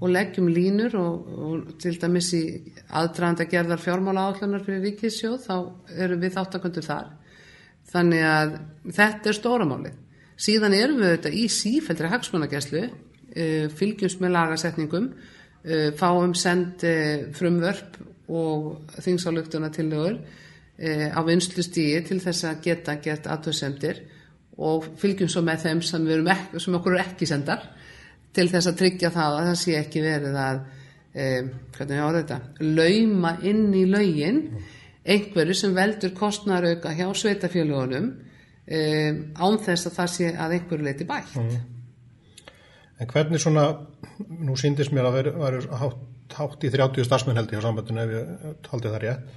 og 0.00 0.08
leggjum 0.10 0.48
línur 0.50 0.96
og, 0.98 1.28
og 1.36 1.74
til 1.82 1.92
dæmis 2.00 2.32
í 2.34 2.42
aðdraðanda 2.88 3.46
gerðar 3.50 3.82
fjármála 3.84 4.24
áallunar 4.30 4.64
fyrir 4.64 4.82
ríkissjóð 4.86 5.44
þá 5.44 5.54
erum 6.06 6.22
við 6.24 6.34
þáttakundur 6.38 6.88
þar. 6.88 7.12
Þannig 7.92 8.24
að 8.26 8.56
þetta 8.96 9.30
er 9.30 9.38
stóramálið 9.38 10.00
síðan 10.36 10.76
erum 10.76 11.00
við 11.02 11.14
þetta 11.14 11.32
í 11.32 11.46
sífældri 11.52 12.10
hagsmunageslu 12.12 12.82
uh, 12.86 13.68
fylgjumst 13.76 14.22
með 14.22 14.34
lagasetningum 14.38 15.08
uh, 15.12 15.88
fáum 15.98 16.34
send 16.36 16.84
uh, 16.86 17.28
frumvörp 17.36 18.00
og 18.26 18.92
þingsáluktuna 19.04 19.70
til 19.74 19.88
þauður 19.92 20.18
á 20.76 21.20
vinslu 21.24 21.62
stíi 21.64 22.02
til 22.04 22.18
þess 22.20 22.44
að 22.44 22.58
geta 22.66 22.96
gett 23.00 23.28
aðtöðsendir 23.32 24.00
og 24.60 24.88
fylgjum 25.00 25.30
svo 25.30 25.42
með 25.44 25.62
þeim 25.66 25.82
sem, 25.84 26.08
ekki, 26.32 26.58
sem 26.60 26.76
okkur 26.76 26.96
eru 26.96 27.02
ekki 27.04 27.28
sendar 27.28 27.62
til 28.36 28.48
þess 28.52 28.70
að 28.70 28.78
tryggja 28.80 29.12
það 29.14 29.38
að 29.38 29.48
það 29.48 29.58
sé 29.62 29.76
ekki 29.78 30.02
verið 30.04 30.38
að 30.40 30.62
eh, 31.16 31.50
þetta 31.76 32.40
lauma 32.60 33.36
inn 33.48 33.68
í 33.76 33.84
laugin 33.88 34.42
einhverju 35.06 35.56
sem 35.56 35.76
veldur 35.76 36.14
kostnarauka 36.16 36.92
hjá 36.96 37.06
sveitafélagunum 37.16 38.10
eh, 38.66 39.10
án 39.38 39.58
þess 39.62 39.90
að 39.90 39.98
það 40.00 40.12
sé 40.14 40.30
að 40.34 40.58
einhverju 40.58 40.88
leiti 40.88 41.08
bætt 41.08 41.40
mm. 41.40 41.56
En 42.96 43.08
hvernig 43.10 43.40
svona 43.42 43.66
nú 44.40 44.54
síndist 44.56 44.94
mér 44.96 45.10
að 45.10 45.16
vera 45.18 45.80
hátt, 45.82 45.98
hátt 46.32 46.62
í 46.64 46.70
30 46.72 47.04
starfsmenn 47.04 47.36
held 47.36 47.50
ég 47.52 47.60
á 47.60 47.66
sambandinu 47.66 48.00
ef 48.06 48.14
ég 48.14 48.70
haldi 48.70 48.92
það 48.94 49.02
rétt 49.02 49.34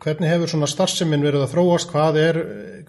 hvernig 0.00 0.30
hefur 0.30 0.50
svona 0.50 0.68
starfseminn 0.68 1.22
verið 1.24 1.44
að 1.44 1.52
þróast, 1.54 1.90
hvað 1.92 2.18
er, 2.20 2.38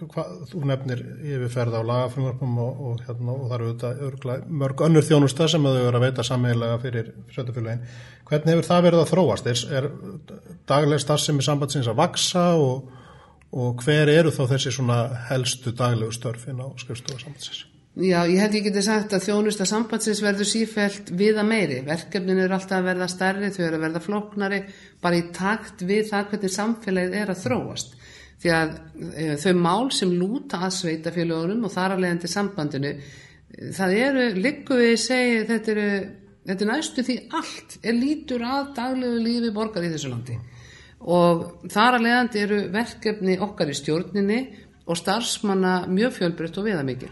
hvað, 0.02 0.32
þú 0.52 0.62
nefnir 0.70 1.04
yfirferð 1.36 1.78
á 1.78 1.82
lagafrumvarpum 1.88 2.58
og, 2.64 2.80
og, 2.88 3.04
hérna, 3.08 3.36
og 3.36 3.44
það 3.52 3.56
eru 3.58 3.70
auðvitað 3.70 4.48
mörg 4.64 4.84
önnur 4.88 5.08
þjónusta 5.08 5.48
sem 5.52 5.68
þau 5.68 5.78
eru 5.78 6.00
að 6.00 6.06
veita 6.08 6.26
sammeðlega 6.28 6.80
fyrir 6.82 7.12
sveitafélagin. 7.36 7.86
Hvernig 8.30 8.56
hefur 8.56 8.70
það 8.70 8.88
verið 8.88 9.04
að 9.04 9.12
þróast? 9.14 9.52
Er, 9.52 9.62
er 9.78 9.90
dagleg 10.72 11.04
starfsemi 11.04 11.46
sambandsins 11.46 11.92
að 11.92 12.02
vaksa 12.02 12.46
og, 12.60 12.90
og 13.52 13.84
hver 13.84 14.10
eru 14.12 14.32
þá 14.32 14.46
þessi 14.54 14.72
svona 14.78 15.02
helstu 15.28 15.74
daglegu 15.76 16.14
störfin 16.16 16.64
á 16.64 16.68
skrifstofa 16.80 17.20
sambandsins? 17.20 17.66
Já, 18.00 18.22
ég 18.24 18.40
held 18.40 18.54
ég 18.56 18.64
geti 18.70 18.82
sagt 18.86 19.12
að 19.12 19.26
þjónusta 19.26 19.66
sambandsins 19.68 20.22
verður 20.24 20.48
sífælt 20.48 21.10
viða 21.20 21.44
meiri. 21.44 21.82
Verkefnin 21.84 22.40
eru 22.40 22.56
alltaf 22.56 22.78
að 22.78 22.86
verða 22.88 23.08
stærri, 23.12 23.50
þau 23.52 23.66
eru 23.66 23.80
að 23.80 23.84
verða 23.84 24.02
floknari, 24.06 24.60
bara 25.04 25.20
í 25.20 25.26
takt 25.36 25.84
við 25.84 26.06
það 26.08 26.30
hvernig 26.30 26.54
samfélagið 26.56 27.18
er 27.20 27.34
að 27.34 27.42
þróast. 27.42 27.98
Því 28.42 28.54
að 28.56 28.72
e, 29.12 29.26
þau 29.44 29.52
mál 29.60 29.92
sem 29.92 30.14
lúta 30.16 30.62
að 30.64 30.78
sveitafélagunum 30.78 31.68
og 31.68 31.76
þar 31.76 31.98
að 31.98 32.06
leiðandi 32.06 32.32
sambandinu, 32.32 32.94
það 33.76 33.98
eru, 33.98 34.26
likku 34.40 34.80
við 34.80 34.96
segi, 35.04 35.44
þetta 35.52 35.76
eru, 35.76 35.90
þetta 36.48 36.66
er 36.66 36.72
næstu 36.72 37.06
því 37.10 37.18
allt 37.42 37.78
er 37.84 38.00
lítur 38.00 38.48
að 38.48 38.72
daglegu 38.80 39.20
lífi 39.28 39.52
borgar 39.60 39.84
í 39.84 39.92
þessu 39.92 40.16
landi. 40.16 40.40
Og 41.02 41.66
þar 41.72 41.98
að 41.98 42.04
leiðandi 42.06 42.42
eru 42.44 42.60
verkefni 42.74 43.40
okkar 43.42 43.72
í 43.72 43.78
stjórninni 43.78 44.42
og 44.86 45.00
starfsmanna 45.00 45.86
mjög 45.90 46.18
fjölbreytt 46.20 46.60
og 46.62 46.68
viðamikil. 46.68 47.10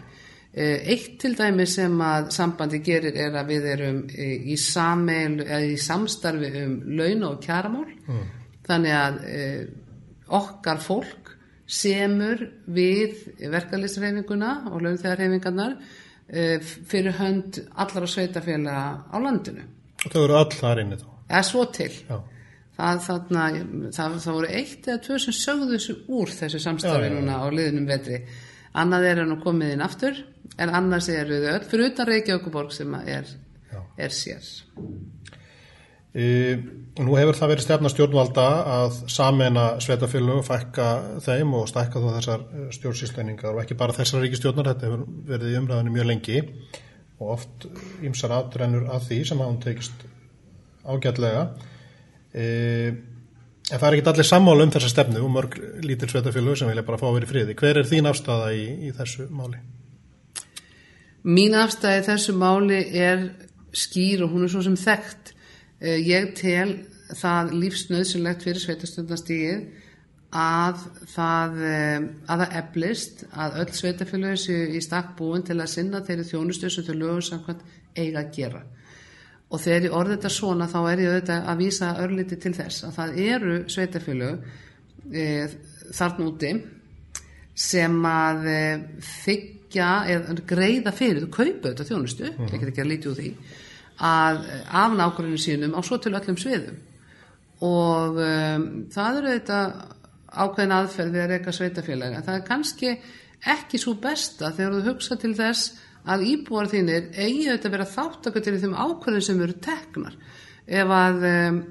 Eitt 0.60 1.20
til 1.22 1.36
dæmi 1.38 1.66
sem 1.70 1.94
að 2.02 2.32
sambandi 2.34 2.80
gerir 2.84 3.18
er 3.22 3.36
að 3.38 3.52
við 3.54 3.68
erum 3.70 4.00
í, 4.10 4.56
sameil, 4.58 5.44
í 5.70 5.76
samstarfi 5.78 6.50
um 6.64 6.74
laun 6.98 7.28
og 7.28 7.38
kjaramál 7.44 7.86
mm. 7.86 8.24
þannig 8.66 8.96
að 8.98 9.20
e, 9.30 9.44
okkar 10.40 10.82
fólk 10.82 11.30
semur 11.70 12.42
við 12.66 13.22
verkefliðsreifinguna 13.46 14.56
og 14.72 14.82
launþegarreifingarnar 14.88 15.78
e, 15.78 16.58
fyrir 16.60 17.20
hönd 17.22 17.62
allar 17.78 18.10
á 18.10 18.14
sveitafélaga 18.16 18.90
á 19.06 19.18
landinu. 19.22 19.70
Og 20.02 20.10
þau 20.10 20.22
eru 20.24 20.40
all 20.42 20.52
þar 20.58 20.82
inni 20.82 20.98
þá? 20.98 21.08
Eða 21.30 21.46
svo 21.46 21.70
til. 21.78 21.92
Það, 22.80 23.00
þarna, 23.04 23.46
það, 23.92 24.14
það 24.24 24.36
voru 24.38 24.50
eitt 24.56 24.86
eða 24.88 25.02
tvö 25.04 25.18
sem 25.20 25.36
sögðu 25.36 25.74
þessu 25.74 25.96
úr 26.16 26.30
þessu 26.32 26.62
samstarfi 26.64 27.10
núna 27.12 27.42
á 27.44 27.46
liðnum 27.52 27.90
vetri. 27.90 28.22
Annað 28.80 29.08
er 29.10 29.24
nú 29.28 29.36
komið 29.44 29.74
inn 29.76 29.84
aftur 29.84 30.22
en 30.56 30.72
annars 30.80 31.10
eru 31.12 31.42
þau 31.44 31.54
öll 31.58 31.66
fyrir 31.68 31.90
utan 31.92 32.08
Reykjavíkuborg 32.08 32.72
sem 32.76 32.94
er, 33.02 33.34
er 34.00 34.16
sér. 34.16 34.48
E, 36.10 36.56
nú 37.04 37.18
hefur 37.20 37.38
það 37.38 37.52
verið 37.52 37.66
stefna 37.68 37.92
stjórnvalda 37.92 38.46
að 38.74 38.96
samena 39.12 39.66
svetafélögum, 39.84 40.46
fækka 40.48 40.88
þeim 41.26 41.52
og 41.60 41.68
stækka 41.70 42.02
þú 42.02 42.14
þessar 42.16 42.46
e, 42.48 42.68
stjórnsýsleiningar 42.78 43.52
og 43.54 43.64
ekki 43.64 43.78
bara 43.78 43.98
þessar 43.98 44.24
ríkistjórnar, 44.26 44.72
þetta 44.72 44.88
hefur 44.88 45.04
verið 45.30 45.52
í 45.52 45.60
umræðinu 45.60 45.98
mjög 45.98 46.10
lengi 46.10 46.40
og 47.20 47.36
oft 47.36 47.68
ymsar 48.08 48.34
aðrennur 48.40 48.88
að 48.90 49.10
því 49.10 49.20
sem 49.28 49.44
hafum 49.44 49.60
tekist 49.62 50.08
ágætlega. 50.88 51.44
E, 52.34 52.46
en 53.70 53.80
það 53.80 53.88
er 53.90 53.98
ekki 53.98 54.12
allir 54.14 54.30
sammála 54.30 54.66
um 54.66 54.72
þessa 54.76 54.92
stefnu 54.94 55.24
og 55.26 55.34
mörg 55.34 55.58
lítil 55.86 56.10
svetafélög 56.12 56.60
sem 56.60 56.70
vilja 56.70 56.86
bara 56.86 57.02
fá 57.02 57.08
að 57.10 57.20
vera 57.20 57.30
í 57.30 57.34
friði. 57.34 57.58
Hver 57.58 57.82
er 57.82 57.90
þín 57.90 58.10
afstæða 58.10 58.54
í, 58.54 58.64
í 58.90 58.94
þessu 58.98 59.28
máli? 59.34 59.62
Mín 61.28 61.58
afstæði 61.58 62.06
þessu 62.08 62.38
máli 62.40 62.80
er 62.96 63.28
skýr 63.76 64.24
og 64.26 64.34
hún 64.34 64.46
er 64.46 64.54
svo 64.54 64.64
sem 64.66 64.78
þekkt. 64.80 65.34
Eh, 65.80 66.00
ég 66.06 66.34
tel 66.38 66.80
það 67.18 67.54
lífsnöðsynlegt 67.58 68.46
fyrir 68.46 68.62
sveitastöndastígið 68.64 69.68
að 70.40 70.82
það 71.10 71.62
eh, 71.66 72.02
að 72.30 72.44
það 72.44 72.58
eflist 72.62 73.24
að 73.34 73.62
öll 73.64 73.72
sveitafélögur 73.80 74.42
séu 74.44 74.68
í 74.78 74.82
stakk 74.86 75.16
búin 75.18 75.46
til 75.46 75.58
að 75.58 75.72
sinna 75.74 76.04
þeirri 76.06 76.28
þjónustu 76.30 76.70
sem 76.70 76.86
þau 76.86 76.96
lögur 76.96 77.26
samkvæmt 77.26 77.64
eiga 77.98 78.22
að 78.22 78.34
gera. 78.36 78.62
Og 79.50 79.62
þegar 79.64 79.88
ég 79.88 79.96
orði 79.98 80.16
þetta 80.18 80.30
svona 80.34 80.68
þá 80.70 80.80
er 80.82 81.00
ég 81.04 81.14
auðvitað 81.14 81.48
að 81.52 81.62
vísa 81.64 81.94
örliti 82.04 82.38
til 82.38 82.52
þess 82.54 82.84
að 82.86 82.98
það 83.00 83.16
eru 83.26 83.56
sveitafélög 83.74 84.44
e, 85.10 85.24
þarna 85.98 86.28
úti 86.30 86.52
sem 87.60 87.96
að 88.06 88.46
e, 88.46 88.60
þykja 89.24 89.90
eða 90.14 90.36
greiða 90.54 90.94
fyrir, 90.94 91.26
þú 91.26 91.32
kaupa 91.34 91.72
þetta 91.72 91.88
þjónustu, 91.90 92.30
mm 92.30 92.38
-hmm. 92.38 92.60
get 92.60 92.70
ekki 92.70 92.84
að 92.86 92.92
lítið 92.94 93.12
úr 93.12 93.20
því 93.24 93.34
að 94.00 94.38
af 94.72 94.94
nákvæmlega 94.96 95.42
sínum 95.44 95.76
á 95.76 95.82
svo 95.84 95.98
til 96.00 96.16
öllum 96.16 96.38
sviðum 96.40 96.78
og 97.60 98.20
um, 98.24 98.68
það 98.92 99.18
eru 99.20 99.34
þetta 99.34 99.60
ákveðin 100.30 100.76
aðferð 100.78 101.16
við 101.16 101.24
að 101.24 101.32
reyka 101.34 101.56
sveitafélaga 101.56 102.22
það 102.24 102.38
er 102.38 102.46
kannski 102.48 102.94
ekki 103.56 103.80
svo 103.82 103.96
besta 104.00 104.54
þegar 104.56 104.78
þú 104.78 104.84
hugsa 104.88 105.18
til 105.20 105.34
þess 105.36 105.74
að 106.10 106.26
íbúar 106.34 106.72
þínir 106.72 107.12
eigi 107.14 107.50
þetta 107.50 107.70
að 107.70 107.76
vera 107.78 107.92
þáttakar 107.94 108.46
til 108.46 108.58
þeim 108.64 108.78
ákveðin 108.78 109.28
sem 109.28 109.44
eru 109.46 109.60
teknar 109.64 110.18
ef 110.70 110.92
að 110.94 111.24
um, 111.30 111.62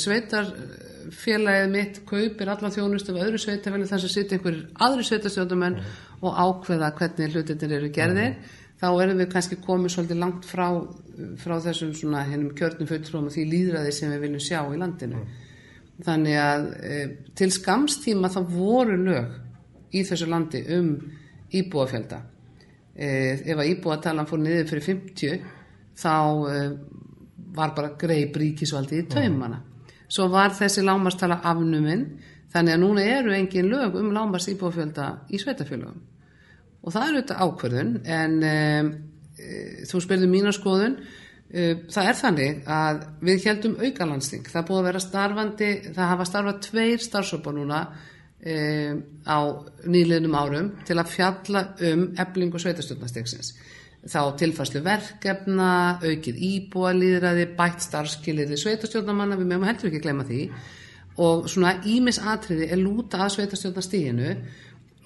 sveitarfélagið 0.00 1.70
mitt 1.72 2.02
kaupir 2.08 2.50
alla 2.52 2.72
þjónustu 2.72 3.14
af 3.14 3.22
öðru 3.26 3.40
sveitafélagi 3.40 3.90
þess 3.92 4.08
að 4.08 4.14
sitja 4.14 4.38
einhverjir 4.38 4.66
aðri 4.84 5.06
sveitastjóðumenn 5.08 5.78
mm 5.80 6.14
og 6.24 6.36
ákveða 6.36 6.92
hvernig 6.98 7.32
hlutinir 7.34 7.78
eru 7.78 7.90
gerðir 7.92 8.34
mm. 8.34 8.52
þá 8.80 8.86
erum 9.04 9.20
við 9.20 9.30
kannski 9.32 9.58
komið 9.62 9.94
svolítið 9.94 10.20
langt 10.20 10.46
frá, 10.48 10.66
frá 11.40 11.56
þessum 11.66 11.94
svona 11.96 12.24
hennum 12.28 12.54
kjörnum 12.56 12.88
fulltróðum 12.90 13.30
og 13.30 13.34
því 13.34 13.46
líðræði 13.50 13.94
sem 13.96 14.12
við 14.14 14.24
viljum 14.24 14.44
sjá 14.44 14.60
í 14.62 14.80
landinu 14.80 15.20
mm. 15.20 15.34
þannig 16.06 16.38
að 16.40 16.68
e, 16.80 17.00
til 17.36 17.50
skamstíma 17.54 18.32
þá 18.32 18.40
voru 18.54 18.98
lög 19.00 19.34
í 19.94 20.04
þessu 20.06 20.30
landi 20.30 20.64
um 20.76 20.94
íbúafjölda 21.54 22.22
ef 22.94 23.58
að 23.58 23.70
íbúatalan 23.72 24.28
fór 24.28 24.42
niður 24.42 24.68
fyrir 24.70 24.86
50 24.86 25.46
þá 25.98 26.14
e, 26.50 26.58
var 27.54 27.74
bara 27.74 27.94
greið 27.98 28.28
bríkisvaldi 28.34 29.02
í 29.02 29.08
taumana. 29.10 29.60
Svo 30.10 30.28
var 30.30 30.54
þessi 30.54 30.84
lámastala 30.84 31.40
afnuminn 31.42 32.06
þannig 32.54 32.76
að 32.76 32.82
núna 32.82 33.04
eru 33.16 33.34
engin 33.34 33.70
lög 33.70 33.96
um 33.98 34.12
lámast 34.14 34.50
íbúafjölda 34.52 35.08
í 35.34 35.40
sveitafjölugum 35.42 36.00
og 36.84 36.92
það 36.92 37.04
er 37.04 37.16
auðvitað 37.16 37.44
ákverðun 37.44 37.92
en 38.14 38.34
um, 38.48 38.90
þú 39.90 40.02
spyrðu 40.04 40.30
mína 40.30 40.52
skoðun 40.54 40.98
um, 41.00 41.84
það 41.90 42.10
er 42.10 42.18
þannig 42.20 42.60
að 42.76 43.04
við 43.24 43.46
heldum 43.48 43.78
aukalandsting 43.80 44.50
það 44.50 44.66
búið 44.68 44.80
að 44.80 44.88
vera 44.90 45.04
starfandi 45.06 45.70
það 45.88 46.10
hafa 46.12 46.28
starfað 46.30 46.60
tveir 46.68 47.06
starfsópa 47.08 47.54
núna 47.56 47.80
á 48.44 49.38
nýliðnum 49.88 50.34
árum 50.36 50.66
til 50.84 50.98
að 51.00 51.12
fjalla 51.14 51.62
um 51.88 52.10
eblingu 52.20 52.60
sveitastjórnastegsins. 52.60 53.54
Þá 54.04 54.20
tilfærslu 54.36 54.82
verkefna, 54.84 55.98
aukið 56.04 56.40
íbúalýðræði, 56.50 57.46
bætt 57.56 57.86
starfskiliði 57.86 58.58
sveitastjórnamanna, 58.60 59.38
við 59.40 59.48
meðum 59.48 59.64
heldur 59.70 59.88
ekki 59.88 60.02
að 60.02 60.08
glemma 60.08 60.26
því 60.28 60.42
og 61.24 61.46
svona 61.48 61.78
ímis 61.86 62.18
atriði 62.18 62.68
er 62.74 62.80
lúta 62.82 63.22
að 63.24 63.36
sveitastjórnastíginu 63.36 64.34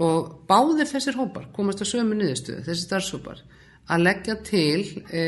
og 0.03 0.29
báðir 0.49 0.89
þessir 0.89 1.19
hópar 1.21 1.49
komast 1.55 1.83
á 1.85 1.87
sömu 1.87 2.17
niðurstöðu, 2.17 2.65
þessir 2.65 2.87
starfshópar 2.87 3.43
að 3.89 4.05
leggja 4.05 4.37
til 4.45 4.83
e, 5.13 5.23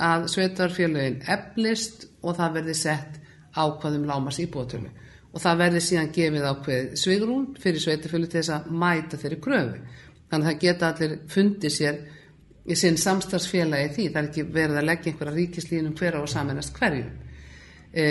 að 0.00 0.28
sveitarfélagin 0.32 1.20
eflist 1.36 2.06
og 2.22 2.38
það 2.38 2.58
verði 2.58 2.76
sett 2.78 3.18
ákvaðum 3.52 4.06
lámas 4.08 4.40
íbúatölu 4.42 4.90
og 5.32 5.40
það 5.40 5.60
verði 5.62 5.82
síðan 5.86 6.10
gefið 6.12 6.48
ákveð 6.48 6.88
svigrún 7.00 7.46
fyrir 7.60 7.84
sveitarfélagi 7.84 8.32
til 8.32 8.40
þess 8.40 8.54
að 8.56 8.72
mæta 8.82 9.20
þeirri 9.20 9.38
kröfu. 9.46 9.78
Þannig 10.32 10.46
að 10.46 10.50
það 10.50 10.60
geta 10.64 10.90
allir 10.92 11.14
fundið 11.32 11.74
sér 11.76 12.00
í 12.62 12.76
sinn 12.78 12.98
samstagsfélagi 13.00 13.94
því, 13.96 14.08
það 14.12 14.20
er 14.22 14.28
ekki 14.28 14.46
verið 14.54 14.80
að 14.80 14.88
leggja 14.88 15.12
einhverja 15.12 15.36
ríkislínum 15.38 15.96
hverja 15.98 16.20
og 16.20 16.30
samanast 16.30 16.76
hverju. 16.76 17.06
E, 17.92 18.04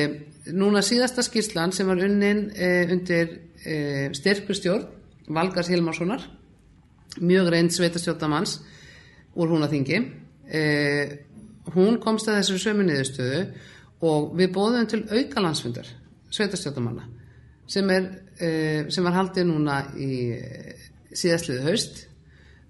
núna 0.53 0.81
síðasta 0.85 1.23
skýrslan 1.25 1.73
sem 1.73 1.87
var 1.89 2.01
unnin 2.05 2.49
e, 2.53 2.71
undir 2.93 3.37
e, 3.65 3.77
styrkustjórn 4.17 4.89
Valgars 5.31 5.69
Hilmarssonar, 5.71 6.23
mjög 7.21 7.49
reynd 7.51 7.73
sveitastjórnamanns 7.75 8.57
úr 9.35 9.51
húnaþingi. 9.51 9.99
Eh, 10.51 11.17
hún 11.75 11.99
komst 12.03 12.27
að 12.27 12.41
þessari 12.41 12.63
sömu 12.65 12.85
niðurstöðu 12.87 13.41
og 14.07 14.31
við 14.39 14.53
bóðum 14.55 14.87
til 14.89 15.03
auka 15.07 15.43
landsfundar, 15.43 15.87
sveitastjórnamanna, 16.31 17.07
sem, 17.67 17.89
eh, 17.91 18.89
sem 18.89 19.03
var 19.03 19.17
haldið 19.19 19.47
núna 19.49 19.81
í 19.95 20.11
síðastliðu 21.11 21.67
haust, 21.67 22.05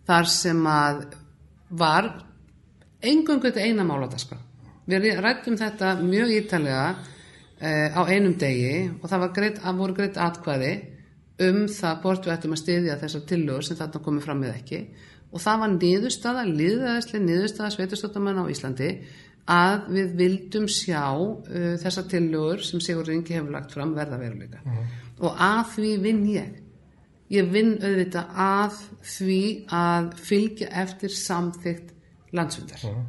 þar 0.08 0.28
sem 0.28 0.68
að 0.68 1.06
var 1.70 2.12
engungu 3.02 3.48
þetta 3.48 3.66
eina 3.66 3.86
máladaska. 3.88 4.38
Við 4.90 5.22
rættum 5.22 5.58
þetta 5.60 5.96
mjög 6.02 6.34
ítalega 6.42 6.96
eh, 7.62 7.94
á 7.94 8.02
einum 8.10 8.34
degi 8.38 8.90
og 8.98 9.08
það 9.08 9.24
var 9.24 9.36
greitt, 9.36 9.62
voru 9.78 9.96
greitt 9.96 10.18
atkvæði 10.18 10.74
um 11.48 11.64
það 11.72 12.02
hvort 12.04 12.28
við 12.28 12.34
ættum 12.36 12.56
að 12.56 12.62
styðja 12.62 13.00
þessar 13.02 13.26
tillögur 13.30 13.66
sem 13.66 13.80
þarna 13.80 14.04
komið 14.06 14.26
fram 14.26 14.42
með 14.44 14.56
ekki 14.58 14.82
og 15.32 15.40
það 15.42 15.62
var 15.64 15.74
niðurstaða, 15.78 16.44
liðaðislega 16.50 17.26
niðurstaða 17.26 17.74
sveitastöttamann 17.76 18.42
á 18.44 18.52
Íslandi 18.52 18.90
að 19.50 19.88
við 19.96 20.16
vildum 20.20 20.68
sjá 20.70 21.06
uh, 21.18 21.78
þessar 21.82 22.10
tillögur 22.12 22.66
sem 22.66 22.82
Sigur 22.84 23.08
Ringi 23.08 23.34
hefur 23.38 23.52
lagt 23.56 23.74
fram 23.74 23.96
verða 23.96 24.20
veruleika. 24.22 24.62
Uh 24.66 24.74
-huh. 24.74 24.86
og 25.20 25.38
að 25.38 25.64
því 25.76 25.96
vinn 26.02 26.26
ég. 26.30 26.52
Ég 27.32 27.52
vinn 27.52 27.78
auðvitað 27.80 28.26
að 28.36 28.74
því 29.02 29.66
að 29.72 30.14
fylgja 30.20 30.68
eftir 30.68 31.10
samþygt 31.10 31.94
landsfundar. 32.32 32.80
Uh 32.84 32.92
-huh. 32.92 33.06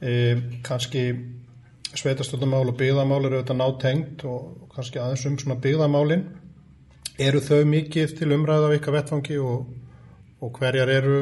e, 0.00 0.42
Kanski 0.62 1.14
sveitastöndamál 1.94 2.68
og 2.68 2.76
byggðamál 2.76 3.24
eru 3.26 3.40
auðvitað 3.40 3.56
nátengt 3.56 4.24
og 4.24 4.68
kannski 4.74 4.98
aðeins 4.98 5.26
um 5.26 5.38
svona 5.38 5.60
byggðamálin. 5.60 6.24
Eru 7.18 7.40
þau 7.40 7.64
mikið 7.64 8.16
til 8.18 8.32
umræða 8.32 8.70
á 8.70 8.76
ykkar 8.76 8.92
vettfangi 8.92 9.38
og, 9.38 9.66
og 10.40 10.52
hverjar 10.58 10.88
eru 10.88 11.18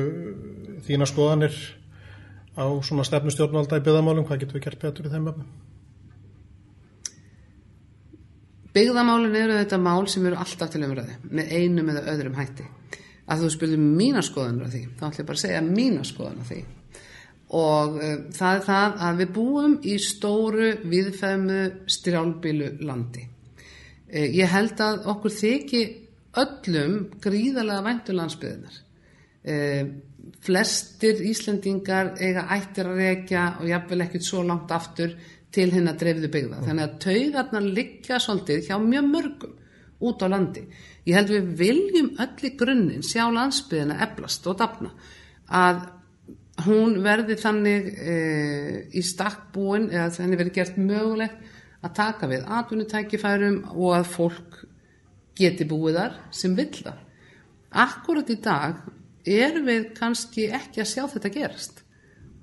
þína 0.86 1.08
skoðanir 1.08 1.56
á 2.58 2.66
svona 2.82 3.06
stefnustjórnvalda 3.06 3.78
í 3.78 3.84
byggðamálum, 3.86 4.26
hvað 4.26 4.42
getur 4.42 4.58
við 4.58 4.64
gert 4.66 4.82
betur 4.82 5.06
í 5.06 5.12
þeim 5.12 5.28
öfnum? 5.32 5.50
Byggðamálin 8.74 9.38
eru 9.38 9.60
þetta 9.60 9.78
mál 9.82 10.08
sem 10.10 10.26
eru 10.28 10.38
alltaf 10.38 10.72
til 10.72 10.82
umræði 10.86 11.14
með 11.30 11.54
einum 11.54 11.94
eða 11.94 12.08
öðrum 12.12 12.36
hætti 12.38 12.66
að 13.28 13.44
þú 13.44 13.52
spurðum 13.54 13.86
mína 13.98 14.24
skoðanur 14.24 14.66
af 14.66 14.74
því 14.74 14.82
þá 14.98 15.06
ætlum 15.08 15.22
ég 15.22 15.28
bara 15.30 15.38
að 15.38 15.44
segja 15.44 15.62
mína 15.64 16.04
skoðanur 16.08 16.44
af 16.44 16.52
því 16.52 16.60
og 17.58 17.96
uh, 17.96 18.16
það 18.36 18.58
er 18.58 18.64
það 18.66 18.98
að 19.06 19.22
við 19.22 19.30
búum 19.38 19.76
í 19.88 19.94
stóru 20.04 20.68
viðfæmu 20.84 21.60
strjálbílu 21.88 22.74
landi. 22.84 23.24
Uh, 24.08 24.26
ég 24.36 24.52
held 24.52 24.82
að 24.84 25.08
okkur 25.14 25.32
þykji 25.32 25.82
öllum 26.42 26.98
gríðarlega 27.24 27.86
væntu 27.86 28.16
landsbyðinar. 28.16 28.76
Uh, 29.48 29.82
flestir 30.44 31.20
Íslendingar 31.28 32.14
eiga 32.20 32.46
ættir 32.54 32.88
að 32.88 33.02
rekja 33.02 33.44
og 33.60 33.68
jafnvel 33.68 34.04
ekkert 34.04 34.26
svo 34.26 34.42
langt 34.46 34.72
aftur 34.74 35.14
til 35.54 35.68
henn 35.72 35.88
að 35.90 36.00
dreifðu 36.02 36.30
byggða. 36.32 36.62
Þannig 36.66 36.84
að 36.84 36.96
taugarnar 37.04 37.68
liggja 37.78 38.20
svolítið 38.22 38.66
hjá 38.68 38.76
mjög 38.82 39.10
mörgum 39.12 39.54
út 40.08 40.22
á 40.22 40.26
landi. 40.30 40.64
Ég 41.08 41.16
held 41.16 41.32
við 41.32 41.52
viljum 41.58 42.10
öll 42.22 42.46
í 42.46 42.54
grunninn 42.58 43.06
sjá 43.06 43.24
landsbyðina 43.32 43.98
eblast 44.04 44.46
og 44.46 44.58
dafna 44.60 44.92
að 45.48 45.86
hún 46.66 46.98
verði 47.04 47.38
þannig 47.38 47.88
e, 48.02 48.16
í 48.90 49.02
stakkbúin 49.06 49.88
eða 49.92 50.10
þannig 50.16 50.42
verði 50.42 50.54
gert 50.58 50.78
mögulegt 50.82 51.54
að 51.86 51.94
taka 51.94 52.28
við 52.30 52.46
atvinnutækifærum 52.58 53.58
og 53.76 53.92
að 53.94 54.08
fólk 54.10 54.62
geti 55.38 55.66
búið 55.70 56.00
þar 56.00 56.16
sem 56.34 56.56
vill 56.58 56.72
það. 56.74 57.04
Akkurat 57.78 58.30
í 58.32 58.38
dag 58.42 58.80
erum 59.26 59.68
við 59.68 59.92
kannski 59.98 60.48
ekki 60.54 60.82
að 60.82 60.90
sjá 60.92 61.04
þetta 61.14 61.32
gerast 61.34 61.82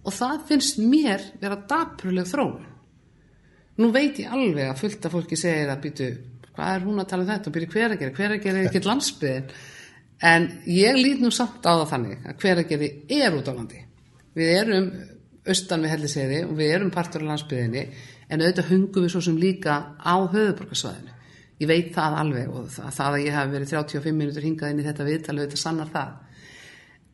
og 0.05 0.13
það 0.13 0.43
finnst 0.49 0.81
mér 0.81 1.23
vera 1.41 1.57
dapruleg 1.69 2.27
þróun. 2.29 2.65
Nú 3.81 3.89
veit 3.91 4.19
ég 4.21 4.31
alveg 4.31 4.69
að 4.69 4.81
fullta 4.83 5.09
fólki 5.11 5.37
segir 5.39 5.71
að 5.71 5.81
býtu, 5.83 6.09
hvað 6.53 6.75
er 6.75 6.85
hún 6.85 7.01
að 7.01 7.09
tala 7.09 7.25
um 7.25 7.31
þetta 7.31 7.49
og 7.49 7.55
byrju 7.55 7.71
hver 7.73 7.95
að 7.95 8.03
gera, 8.03 8.15
hver 8.19 8.35
að 8.35 8.43
gera 8.45 8.61
er 8.61 8.69
ekkert 8.69 8.89
landsbyðin 8.91 9.49
en 10.29 10.45
ég 10.71 10.99
lít 10.99 11.23
nú 11.23 11.31
samt 11.33 11.65
á 11.65 11.73
það 11.73 11.89
þannig 11.91 12.29
að 12.29 12.37
hver 12.43 12.61
að 12.61 12.69
gera 12.69 12.91
er 13.17 13.35
út 13.39 13.49
á 13.51 13.53
landi 13.57 13.81
við 14.37 14.53
erum 14.61 14.91
austan 15.45 15.83
við 15.83 15.93
helliseiði 15.93 16.43
og 16.45 16.53
við 16.57 16.75
erum 16.77 16.93
partur 16.93 17.25
á 17.25 17.29
landsbyðinni 17.31 17.83
en 18.29 18.41
auðvitað 18.41 18.71
hungum 18.71 19.05
við 19.05 19.13
svo 19.13 19.21
sem 19.21 19.37
líka 19.37 19.75
á 20.01 20.15
höfuborgarsvæðinu. 20.17 21.11
Ég 21.61 21.69
veit 21.69 21.91
það 21.95 22.15
alveg 22.19 22.51
og 22.51 22.69
það, 22.73 23.01
að 23.05 23.17
ég 23.23 23.35
hef 23.37 23.51
verið 23.53 23.73
35 23.75 24.17
minútur 24.17 24.45
hingað 24.45 24.73
inn 24.73 24.81
í 24.81 24.87
þetta 24.87 25.07
viðtal 25.07 25.35
auðvitað 25.37 25.61
sannar 25.61 25.91
það. 25.93 26.15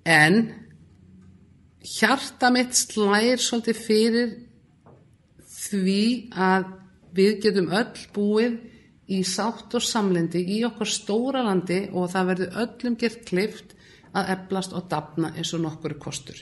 En 0.06 0.54
hjarta 1.82 2.50
mitt 2.54 2.78
slæðir 2.78 3.42
svolítið 3.42 3.82
fyrir 3.86 4.32
því 5.62 6.04
að 6.34 6.70
við 7.16 7.42
getum 7.46 7.72
öll 7.76 8.06
búið 8.16 8.60
í 9.12 9.22
sátt 9.28 9.74
og 9.76 9.84
samlendi 9.84 10.44
í 10.56 10.62
okkar 10.66 10.90
stóra 10.90 11.44
landi 11.46 11.84
og 11.92 12.10
það 12.14 12.30
verður 12.32 12.62
öllum 12.64 12.96
gert 13.00 13.26
klift 13.28 13.76
að 14.16 14.32
eblast 14.36 14.74
og 14.76 14.88
dapna 14.92 15.34
eins 15.36 15.52
og 15.56 15.64
nokkur 15.66 15.98
kostur. 16.00 16.40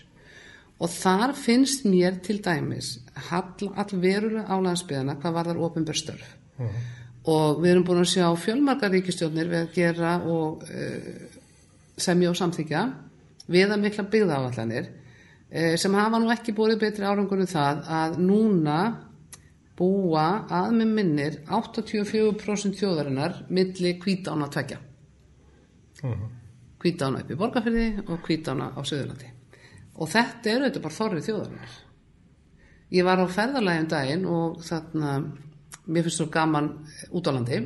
Og 0.79 0.91
þar 0.91 1.33
finnst 1.35 1.83
mér 1.89 2.21
til 2.23 2.39
dæmis 2.43 2.99
all, 3.35 3.67
all 3.75 3.99
verulega 3.99 4.47
álandsbyðana 4.47 5.17
hvað 5.19 5.35
var 5.35 5.49
þar 5.49 5.61
ofinbörstörf 5.67 6.23
uh 6.59 6.65
-huh. 6.65 6.79
og 7.25 7.61
við 7.61 7.71
erum 7.71 7.83
búin 7.83 7.99
að 7.99 8.13
sjá 8.13 8.35
fjölmarkar 8.35 8.91
ríkistjónir 8.91 9.47
við 9.47 9.61
að 9.61 9.73
gera 9.73 10.21
og 10.23 10.63
uh, 10.63 11.39
semja 11.97 12.29
og 12.29 12.37
samþykja 12.37 13.08
við 13.49 13.73
að 13.73 13.83
mikla 13.83 14.07
byggðavallanir 14.13 14.89
uh, 14.89 15.75
sem 15.81 15.99
hafa 15.99 16.21
nú 16.21 16.31
ekki 16.33 16.55
búið 16.57 16.79
betri 16.85 17.07
árangur 17.07 17.43
um 17.43 17.49
það 17.49 17.83
að 17.99 18.19
núna 18.23 18.79
búa 19.79 20.27
að 20.51 20.75
með 20.75 20.93
minnir 20.97 21.39
84% 21.47 22.77
þjóðarinnar 22.79 23.43
milli 23.47 23.95
kvítána 24.01 24.49
tvekja 24.51 24.79
-huh. 26.01 26.29
kvítána 26.79 27.23
upp 27.23 27.31
í 27.31 27.37
borgarfyrði 27.39 27.87
og 28.07 28.23
kvítána 28.25 28.71
á 28.75 28.79
Suðurlandi. 28.83 29.31
Og 29.99 30.09
þetta 30.09 30.49
er 30.49 30.63
auðvitað 30.63 30.85
bara 30.85 30.97
þorrið 30.99 31.25
þjóðarinnar. 31.27 31.77
Ég 32.89 33.05
var 33.05 33.21
á 33.21 33.25
ferðarlægum 33.27 33.89
daginn 33.89 34.25
og 34.25 34.61
þarna 34.65 35.15
mér 35.85 36.05
finnst 36.05 36.21
svo 36.21 36.29
gaman 36.31 36.69
út 37.11 37.27
á 37.27 37.31
landi 37.31 37.59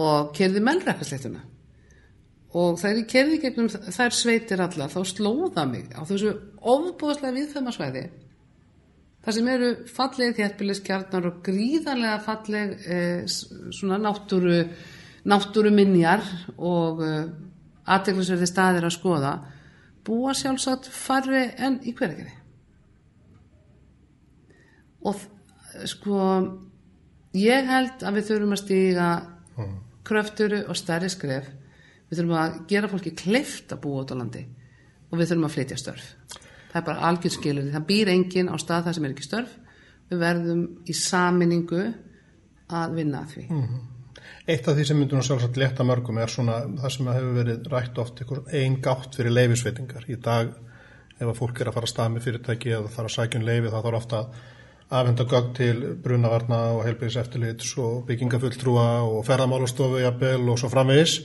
og 0.00 0.32
kerði 0.36 0.60
melrækasleituna 0.64 1.40
og 2.52 2.80
þegar 2.80 2.98
ég 3.00 3.08
kerði 3.08 3.38
gegnum 3.40 3.70
þær 3.72 4.16
sveitir 4.16 4.60
allar 4.60 4.92
þá 4.92 5.00
slóða 5.08 5.64
mig 5.68 5.92
á 5.96 6.04
þessu 6.04 6.34
ofbúðslega 6.60 7.36
viðfæmasvæði 7.38 8.02
þar 9.22 9.36
sem 9.36 9.48
eru 9.52 9.70
falleg 9.92 10.34
þjættbíliskjarnar 10.36 11.28
og 11.30 11.38
gríðarlega 11.46 12.18
falleg 12.26 12.74
eh, 12.84 13.22
svona 13.28 14.00
náttúru 14.02 14.66
náttúru 15.28 15.72
minjar 15.72 16.24
og 16.58 17.02
eh, 17.06 17.30
aðteglisverði 17.88 18.50
staðir 18.50 18.88
að 18.88 18.96
skoða 18.98 19.32
búa 20.04 20.34
sjálfsagt 20.36 20.90
farri 20.92 21.46
enn 21.56 21.80
í 21.86 21.94
hverjargerði 21.96 22.36
og 25.08 25.24
sko 25.88 26.20
ég 27.38 27.70
held 27.70 28.04
að 28.04 28.18
við 28.18 28.28
þurfum 28.28 28.54
að 28.58 28.62
stíga 28.62 29.08
mm. 29.56 29.74
kröfturu 30.06 30.62
og 30.66 30.78
stærri 30.78 31.08
skref 31.10 31.48
við 32.12 32.20
þurfum 32.20 32.38
að 32.42 32.58
gera 32.68 32.92
fólki 32.92 33.14
kleift 33.16 33.72
að 33.72 33.82
búa 33.86 34.04
út 34.04 34.12
á 34.12 34.20
landi 34.20 34.44
og 35.08 35.16
við 35.16 35.32
þurfum 35.32 35.48
að 35.48 35.54
flytja 35.56 35.80
störf 35.80 36.10
það 36.36 36.78
er 36.82 36.86
bara 36.90 37.08
algjörðskilur 37.08 37.72
það 37.72 37.88
býr 37.88 38.12
engin 38.12 38.52
á 38.52 38.56
stað 38.60 38.88
þar 38.88 38.98
sem 38.98 39.08
er 39.08 39.16
ekki 39.16 39.26
störf 39.28 39.56
við 40.12 40.22
verðum 40.26 40.62
í 40.84 40.98
saminningu 40.98 41.86
að 42.72 42.94
vinna 43.00 43.24
að 43.24 43.34
því 43.34 43.48
mm. 43.48 43.80
Eitt 44.42 44.66
af 44.66 44.74
því 44.74 44.84
sem 44.88 44.98
myndur 44.98 45.20
nú 45.20 45.24
sjálfsagt 45.26 45.58
leta 45.60 45.84
mörgum 45.86 46.18
er 46.18 46.30
svona 46.30 46.56
það 46.80 46.92
sem 46.94 47.10
hefur 47.12 47.36
verið 47.36 47.68
rætt 47.70 47.98
oft 48.02 48.22
einn 48.58 48.80
gátt 48.82 49.14
fyrir 49.14 49.34
leifisveitingar. 49.36 50.08
Í 50.10 50.18
dag 50.18 50.50
ef 51.14 51.28
að 51.28 51.38
fólk 51.38 51.60
er 51.60 51.70
að 51.70 51.76
fara 51.76 51.86
að 51.86 51.92
stað 51.92 52.10
með 52.14 52.26
fyrirtæki 52.26 52.72
eða 52.74 52.90
þarf 52.90 53.10
að 53.10 53.14
sækja 53.14 53.38
um 53.38 53.46
leifi 53.46 53.70
þá 53.70 53.76
þarf 53.76 53.98
ofta 54.00 54.22
afhenda 54.98 55.26
gögn 55.30 55.54
til 55.56 55.76
brunavarna 56.04 56.60
og 56.74 56.82
helbriðis 56.88 57.20
eftirlits 57.22 57.70
og 57.80 58.02
byggingafulltrúa 58.08 58.88
og 59.06 59.22
ferðamálastofu 59.28 60.02
jafnvel 60.02 60.50
og 60.50 60.58
svo 60.60 60.72
framvegis. 60.72 61.20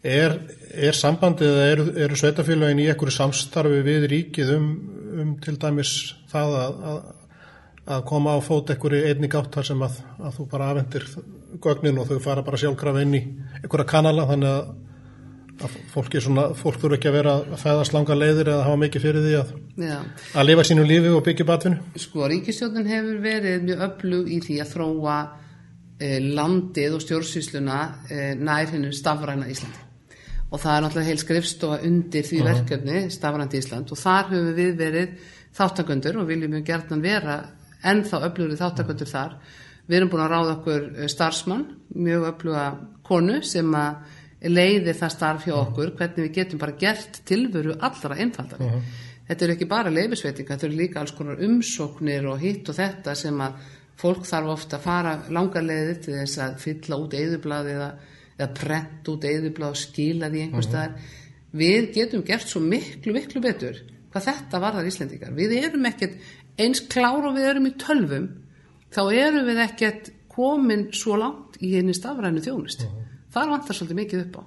Er, 0.00 0.32
er 0.72 0.96
sambandið 0.96 1.50
eða 1.50 1.64
eru, 1.74 1.84
eru 2.06 2.16
sveitafélagin 2.16 2.78
í 2.80 2.86
einhverju 2.88 3.12
samstarfi 3.12 3.82
við 3.84 4.06
ríkið 4.08 4.52
um, 4.54 4.68
um 5.20 5.32
til 5.44 5.58
dæmis 5.60 5.90
það 6.30 6.54
að, 6.56 6.78
að, 6.88 7.00
að 7.96 8.04
koma 8.08 8.32
á 8.32 8.40
fót 8.40 8.72
einhverju 8.72 9.10
einni 9.10 9.28
gáttar 9.28 9.66
sem 9.68 9.82
að, 9.84 9.98
að 10.16 10.38
þú 10.38 10.46
bara 10.54 10.70
afhendir 10.72 11.04
gögnin 11.60 12.00
og 12.00 12.08
þau 12.08 12.22
fara 12.24 12.44
bara 12.46 12.60
sjálfkrafa 12.62 13.02
inn 13.04 13.18
í 13.18 13.20
einhverja 13.58 13.90
kanala 13.90 14.24
þannig 14.30 14.54
að, 14.54 14.70
að 15.66 15.76
fólk, 15.92 16.16
svona, 16.24 16.46
fólk 16.62 16.80
þurfa 16.80 16.96
ekki 16.96 17.12
að 17.12 17.18
vera 17.18 17.36
að 17.42 17.60
fæðast 17.66 17.98
langa 17.98 18.18
leiðir 18.22 18.52
eða 18.54 18.64
hafa 18.70 18.80
mikið 18.86 19.04
fyrir 19.04 19.28
því 19.28 19.36
að 19.42 20.48
lifa 20.48 20.66
sínu 20.70 20.88
lífi 20.88 21.12
og 21.12 21.22
byggja 21.28 21.48
batfinu. 21.52 21.92
Sko, 22.06 22.24
Ríkistjóðin 22.32 22.88
hefur 22.88 23.20
verið 23.28 23.68
mjög 23.68 23.84
öflug 23.90 24.32
í 24.32 24.40
því 24.48 24.58
að 24.64 24.72
þróa 24.72 25.20
eh, 26.00 26.18
landið 26.40 26.96
og 26.96 27.04
stjórnsýsluna 27.04 27.84
eh, 28.08 28.32
nær 28.40 28.72
hennum 28.72 28.96
stafræna 28.96 29.52
Íslandi 29.52 29.89
og 30.50 30.58
það 30.58 30.76
er 30.76 30.84
náttúrulega 30.84 31.10
heil 31.10 31.22
skrifstofa 31.22 31.80
undir 31.86 32.26
því 32.26 32.40
uh 32.40 32.44
-huh. 32.44 32.54
verkefni 32.54 33.10
Stafrandi 33.10 33.58
Ísland 33.58 33.92
og 33.92 33.98
þar 33.98 34.30
höfum 34.30 34.54
við 34.54 34.76
verið 34.76 35.08
þáttakundur 35.54 36.16
og 36.20 36.26
viljum 36.26 36.52
við 36.52 36.64
gertan 36.64 37.02
vera 37.02 37.36
ennþá 37.82 38.22
öflugur 38.28 38.56
þáttakundur 38.56 39.06
uh 39.06 39.12
-huh. 39.12 39.12
þar 39.12 39.32
við 39.88 39.96
erum 39.96 40.10
búin 40.10 40.24
að 40.24 40.32
ráða 40.32 40.56
okkur 40.56 40.82
eh, 40.98 41.06
starfsmann 41.06 41.66
mjög 41.94 42.22
öfluga 42.34 42.64
konu 43.02 43.42
sem 43.42 43.74
að 43.74 43.94
leiði 44.40 44.94
það 44.94 45.10
starf 45.10 45.46
hjá 45.46 45.54
okkur 45.54 45.90
hvernig 45.96 46.28
við 46.28 46.34
getum 46.34 46.58
bara 46.58 46.78
gert 46.78 47.20
tilveru 47.24 47.76
allra 47.80 48.16
einfaldari 48.16 48.64
uh 48.64 48.72
-huh. 48.72 48.82
þetta 49.28 49.44
eru 49.44 49.52
ekki 49.52 49.68
bara 49.68 49.90
leifisveitinga, 49.90 50.54
þetta 50.54 50.66
eru 50.66 50.76
líka 50.76 51.00
alls 51.00 51.12
konar 51.12 51.42
umsóknir 51.42 52.26
og 52.26 52.38
hitt 52.38 52.68
og 52.68 52.74
þetta 52.74 53.14
sem 53.14 53.40
að 53.40 53.52
fólk 53.96 54.24
þarf 54.24 54.46
ofta 54.46 54.76
að 54.76 54.82
fara 54.82 55.18
langar 55.28 55.62
leiðir 55.62 56.00
til 56.04 56.14
þess 56.14 56.38
að 56.38 56.56
fylla 56.58 56.96
út 56.96 57.14
eðublaði 57.14 57.74
eða 58.40 58.50
prent 58.56 59.08
út 59.12 59.26
eðublá 59.28 59.70
skila 59.76 60.30
því 60.32 60.44
einhver 60.44 60.66
staðar. 60.66 60.94
Uh 60.94 61.00
-huh. 61.00 61.16
Við 61.60 61.92
getum 61.94 62.22
gert 62.24 62.48
svo 62.48 62.60
miklu, 62.60 63.12
miklu 63.12 63.40
betur 63.40 63.80
hvað 64.10 64.26
þetta 64.26 64.60
varðar 64.60 64.86
Íslendingar. 64.86 65.34
Við 65.34 65.52
erum 65.58 65.86
ekkert 65.86 66.16
eins 66.58 66.80
klár 66.80 67.26
og 67.26 67.36
við 67.36 67.48
erum 67.50 67.66
í 67.66 67.74
tölvum, 67.78 68.28
þá 68.90 69.02
erum 69.14 69.46
við 69.46 69.58
ekkert 69.66 70.10
komin 70.28 70.88
svo 70.92 71.16
langt 71.16 71.60
í 71.60 71.74
henni 71.76 71.94
stafrænu 71.94 72.40
þjónust. 72.40 72.84
Uh 72.84 72.90
-huh. 72.90 73.06
Það 73.30 73.50
vantar 73.50 73.76
svolítið 73.76 73.96
mikið 73.96 74.20
upp 74.26 74.36
á. 74.36 74.42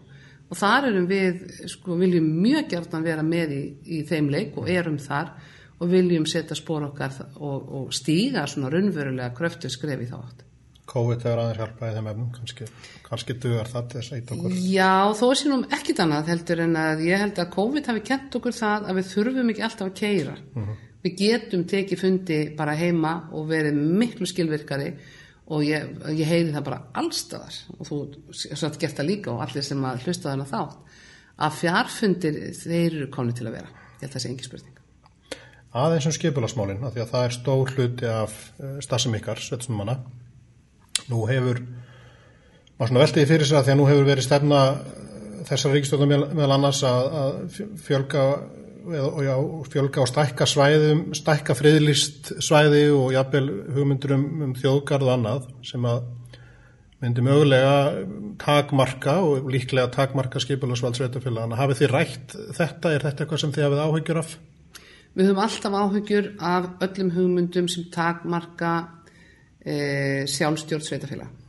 Og 0.50 0.58
þar 0.58 0.88
erum 0.88 1.08
við, 1.08 1.68
sko, 1.72 1.96
viljum 1.98 2.26
mjög 2.42 2.70
gert 2.70 2.94
að 2.94 3.04
vera 3.04 3.24
með 3.24 3.52
í, 3.52 3.64
í 3.86 4.04
þeim 4.04 4.30
leik 4.30 4.58
og 4.58 4.70
erum 4.70 4.98
þar 4.98 5.32
og 5.80 5.90
viljum 5.90 6.26
setja 6.26 6.56
spór 6.56 6.84
okkar 6.84 7.12
og, 7.36 7.70
og 7.74 7.94
stíga 7.94 8.46
svona 8.48 8.70
raunverulega 8.70 9.34
kröftu 9.36 9.70
skref 9.70 10.02
í 10.02 10.10
þá 10.12 10.18
átt. 10.20 10.44
COVID 10.94 11.26
hefur 11.26 11.42
aðeins 11.42 11.60
hjálpaði 11.62 11.96
þeim 11.98 12.10
efnum, 12.12 12.30
kannski, 12.36 12.68
kannski 13.08 13.36
dugar 13.42 13.70
það 13.72 13.88
til 13.90 14.00
þess 14.00 14.12
að 14.12 14.20
eitt 14.20 14.34
okkur. 14.36 14.58
Já, 14.70 14.94
þó 15.18 15.24
er 15.28 15.40
sínum 15.40 15.66
ekkit 15.78 16.02
annað 16.04 16.32
heldur 16.34 16.62
en 16.68 16.78
að 16.84 17.04
ég 17.08 17.24
held 17.24 17.42
að 17.42 17.52
COVID 17.56 17.90
hafi 17.90 18.04
kent 18.10 18.38
okkur 18.40 18.58
það 18.58 18.88
að 18.90 19.00
við 19.00 19.10
þurfum 19.10 19.52
ekki 19.54 19.66
alltaf 19.68 19.90
að 19.90 19.98
keira. 20.02 20.36
Mhm. 20.54 20.68
-huh. 20.68 20.90
Við 21.04 21.16
getum 21.20 21.66
tekið 21.68 22.00
fundi 22.00 22.38
bara 22.56 22.78
heima 22.80 23.14
og 23.36 23.50
verið 23.50 23.76
miklu 23.76 24.26
skilvirkari 24.26 24.94
og 25.52 25.66
ég, 25.68 25.90
ég 26.16 26.30
heyri 26.30 26.54
það 26.54 26.64
bara 26.64 26.84
allstaðar 26.94 27.58
og 27.78 27.90
þú 27.90 27.98
satt 28.56 28.80
gert 28.80 28.96
það 28.96 29.10
líka 29.10 29.34
og 29.34 29.42
allir 29.44 29.66
sem 29.68 29.84
að 29.84 30.06
hlusta 30.06 30.30
þarna 30.30 30.48
þátt 30.48 30.78
að 31.44 31.58
fjárfundir 31.60 32.40
þeir 32.56 32.94
eru 32.94 33.10
komni 33.12 33.36
til 33.36 33.50
að 33.50 33.58
vera. 33.58 33.68
Ég 34.00 34.06
held 34.06 34.10
að 34.10 34.16
það 34.16 34.24
sé 34.24 34.30
engi 34.30 34.48
spurning. 34.48 34.80
Aðeins 35.74 36.06
um 36.06 36.14
skipulasmálinn, 36.14 36.84
að 36.86 36.94
því 36.94 37.02
að 37.02 37.12
það 37.12 37.24
er 37.26 37.34
stór 37.34 37.72
hluti 37.74 38.06
af 38.06 38.34
eh, 38.62 38.76
stafsum 38.86 39.16
ykkar, 39.18 39.42
svetsnumanna 39.42 39.98
Nú 41.12 41.24
hefur, 41.30 41.62
maður 42.78 42.92
svona 42.92 43.04
veltiði 43.04 43.30
fyrir 43.32 43.50
sig 43.50 43.60
að 43.60 43.68
því 43.68 43.74
að 43.74 43.80
nú 43.80 43.88
hefur 43.90 44.10
verið 44.10 44.28
stefna 44.28 44.60
þessar 45.48 45.76
ríkistjóðum 45.76 46.14
meðal 46.38 46.56
annars 46.56 46.82
að, 46.88 47.16
að 47.20 47.62
fjölga, 47.84 48.26
já, 49.26 49.36
fjölga 49.74 50.04
og 50.04 50.10
stækka 50.12 50.48
svæðum, 50.50 51.06
stækka 51.18 51.56
friðlist 51.60 52.34
svæði 52.44 52.86
og 52.96 53.14
jafnvel 53.16 53.46
hugmyndur 53.76 54.16
um, 54.18 54.28
um 54.48 54.58
þjóðgarð 54.60 55.10
og 55.10 55.16
annað 55.18 55.50
sem 55.68 55.90
að 55.90 56.06
myndi 57.04 57.24
mögulega 57.26 57.76
takmarka 58.40 59.18
og 59.28 59.52
líklega 59.52 59.92
takmarka 59.92 60.40
skipilagsvald 60.40 60.96
sveitafélagana. 60.96 61.60
Hafið 61.60 61.82
þið 61.82 61.92
rætt 61.92 62.36
þetta? 62.56 62.94
Er 62.94 63.04
þetta 63.04 63.26
eitthvað 63.26 63.42
sem 63.44 63.56
þið 63.56 63.66
hafið 63.68 63.82
áhyggjur 63.84 64.20
af? 64.22 64.36
Við 65.14 65.30
höfum 65.30 65.42
alltaf 65.44 65.76
áhyggjur 65.78 66.30
af 66.40 66.70
öllum 66.88 67.10
hugmyndum 67.18 67.68
sem 67.70 67.90
takmarka 67.94 68.72
e, 69.66 70.26
sjálfstjórn 70.30 70.86
sveitafélag 70.86 71.40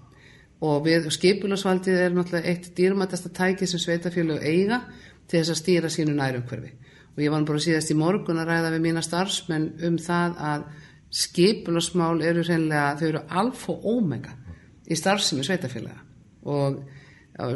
og 0.64 0.84
við 0.86 1.10
skipularsvaldið 1.12 2.00
er 2.00 2.14
náttúrulega 2.14 2.50
eitt 2.52 2.70
dýrmættasta 2.76 3.32
tæki 3.34 3.68
sem 3.68 3.82
sveitafélag 3.82 4.44
eiga 4.46 4.80
til 5.28 5.40
þess 5.40 5.52
að 5.52 5.60
stýra 5.60 5.90
sínu 5.92 6.14
nærumhverfi. 6.16 6.70
Og 7.14 7.20
ég 7.22 7.30
var 7.30 7.44
bara 7.46 7.62
síðast 7.62 7.92
í 7.92 7.98
morgun 7.98 8.40
að 8.42 8.50
ræða 8.50 8.72
við 8.74 8.84
mína 8.86 9.02
starfsmenn 9.04 9.68
um 9.86 9.98
það 10.02 10.40
að 10.50 10.64
skipularsmál 11.14 12.22
eru 12.26 12.42
reynilega, 12.42 12.96
þau 12.98 13.06
eru 13.08 13.22
alfa 13.40 13.74
og 13.74 13.84
omega 13.92 14.34
í 14.90 14.96
starfsemi 14.98 15.44
sveitafélaga 15.46 16.00
og 16.44 16.82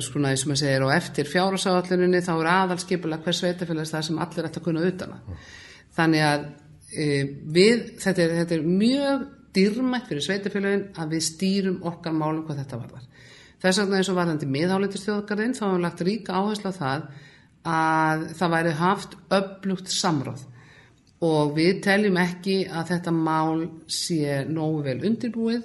svona 0.03 0.33
eins 0.33 0.44
og 0.44 0.53
maður 0.53 0.61
segir 0.62 0.85
og 0.87 0.92
eftir 0.94 1.29
fjárasáalluninni 1.29 2.23
þá 2.25 2.33
er 2.37 2.51
aðal 2.53 2.79
skipula 2.83 3.18
hver 3.23 3.37
sveitafélags 3.37 3.92
það 3.94 4.07
sem 4.09 4.23
allir 4.23 4.49
ætti 4.49 4.61
að 4.61 4.64
kunna 4.64 4.87
utana 4.88 5.18
þannig 5.99 6.25
að 6.27 6.47
e, 6.92 7.07
við, 7.59 7.85
þetta 8.03 8.25
er, 8.25 8.35
þetta 8.40 8.57
er 8.57 8.64
mjög 8.66 9.27
dýrmætt 9.59 10.09
fyrir 10.09 10.25
sveitafélagin 10.25 10.85
að 10.99 11.16
við 11.16 11.25
stýrum 11.29 11.81
okkar 11.90 12.14
málum 12.14 12.44
hvað 12.47 12.62
þetta 12.62 12.83
varðar. 12.85 13.09
Þess 13.59 13.81
vegna 13.83 13.99
eins 13.99 14.11
og 14.12 14.18
varðandi 14.18 14.47
miðháleitustjóðgarðin 14.55 15.57
þá 15.59 15.64
hefum 15.64 15.77
við 15.79 15.85
lagt 15.85 16.05
ríka 16.07 16.38
áherslu 16.38 16.71
á 16.71 16.79
það 16.79 17.09
að 17.68 18.25
það 18.38 18.55
væri 18.55 18.75
haft 18.79 19.16
upplugt 19.35 19.90
samráð 19.90 20.44
og 21.27 21.57
við 21.57 21.81
teljum 21.83 22.18
ekki 22.23 22.61
að 22.71 22.92
þetta 22.92 23.14
mál 23.14 23.64
sé 23.90 24.44
nógu 24.47 24.85
vel 24.87 25.01
undirbúið, 25.09 25.64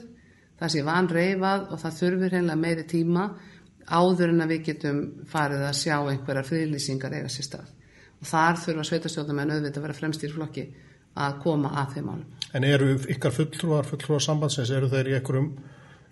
það 0.58 0.74
sé 0.74 0.86
vanreifað 0.88 1.68
og 1.70 1.82
það 1.84 2.00
þurfir 2.00 2.38
heimlega 2.40 2.62
meiri 2.64 2.86
tíma 2.90 3.28
áður 3.86 4.34
en 4.34 4.46
að 4.46 4.56
við 4.56 4.66
getum 4.72 5.04
farið 5.30 5.68
að 5.68 5.78
sjá 5.78 5.96
einhverjar 6.00 6.48
friðlýsingar 6.48 7.14
eiga 7.20 7.30
sér 7.30 7.48
stað. 7.50 7.70
Og 8.24 8.30
þar 8.30 8.60
þurfa 8.64 8.88
sveitastjóðamenn 8.90 9.54
auðvitað 9.54 9.80
að 9.82 9.86
vera 9.86 9.98
fremst 10.00 10.24
í 10.24 10.32
flokki 10.32 10.66
að 11.14 11.40
koma 11.44 11.74
að 11.82 11.96
þeim 11.96 12.10
málum. 12.10 12.28
En 12.54 12.66
eru 12.68 12.92
ykkar 13.10 13.34
fulltrúar, 13.34 13.88
fulltrúar 13.90 14.22
sambandsins, 14.22 14.72
eru 14.74 14.90
þeir 14.92 15.10
í 15.10 15.16
einhverjum, 15.18 15.50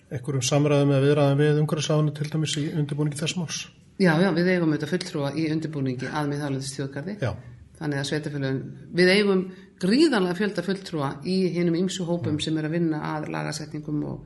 einhverjum 0.10 0.46
samræðum 0.46 0.94
eða 0.96 1.06
viðræðum 1.06 1.42
við 1.42 1.62
umhverfisáðinu 1.62 2.14
til 2.18 2.30
dæmis 2.32 2.58
í 2.58 2.66
undirbúningi 2.74 3.20
þess 3.20 3.38
máls? 3.38 3.60
Já, 4.02 4.16
já, 4.18 4.32
við 4.34 4.50
eigum 4.56 4.72
auðvitað 4.72 4.94
fulltrúa 4.96 5.34
í 5.38 5.48
undirbúningi 5.54 6.10
að 6.10 6.32
miðháleðis 6.32 6.72
þjóðgarði. 6.78 7.18
Já. 7.22 7.36
Þannig 7.82 8.02
að 8.02 8.08
sveitafélagin, 8.10 8.64
við 8.98 9.12
eigum 9.14 9.44
gríðanlega 9.82 10.38
fjölda 10.38 10.66
fulltrúa 10.66 11.12
í 11.26 11.38
hinnum 11.56 11.78
ymsu 11.84 12.06
hópum 12.06 12.36
mm. 12.36 12.42
sem 12.46 12.58
er 12.58 12.68
að 12.68 12.76
vinna 12.78 13.04
að 13.12 13.30
lagasetningum 13.34 14.02
og, 14.10 14.26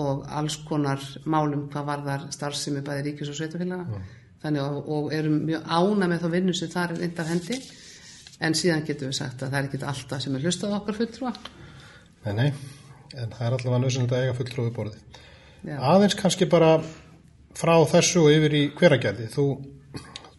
og 0.00 0.24
alls 0.40 0.58
konar 0.68 1.04
málum 1.24 1.68
hvað 1.72 1.88
varðar 1.88 2.26
starfsemi 2.32 2.84
bæði 2.84 3.06
ríkis 3.10 3.32
og 3.32 3.38
sveitafélaga. 3.38 3.88
Mm. 3.88 4.10
Þannig 4.42 4.64
að, 4.64 4.80
og 4.96 5.12
erum 5.16 5.38
mjög 5.48 5.68
ána 5.68 6.08
með 6.10 6.24
þá 6.24 6.28
vinnu 6.36 6.56
sem 6.56 6.72
þar 6.72 6.96
er 6.96 7.02
reyndar 7.04 7.30
hendi 7.30 7.60
en 8.42 8.56
síðan 8.58 8.84
getum 8.86 9.10
við 9.10 9.18
sagt 9.20 9.42
að 9.42 9.52
það 9.52 9.58
er 9.58 9.68
ekki 9.68 9.82
alltaf 9.92 10.22
sem 10.24 10.36
er 10.36 10.46
hlustað 10.46 10.76
okkar 10.78 10.98
fulltrúa. 10.98 11.32
Nei, 12.24 12.32
nei, 12.38 12.48
en 13.16 13.34
það 13.34 13.46
er 13.46 13.56
allavega 13.58 13.80
nöðsynlega 13.82 14.18
að 14.18 14.26
eiga 14.26 14.36
fulltrúi 14.38 14.74
borði 14.74 15.00
Já. 15.62 15.76
aðeins 15.92 16.18
kannski 16.18 16.48
bara 16.50 16.74
frá 17.58 17.74
þessu 17.90 18.24
og 18.24 18.34
yfir 18.34 18.56
í 18.58 18.62
hveragerði. 18.78 19.28
Þú 19.32 19.46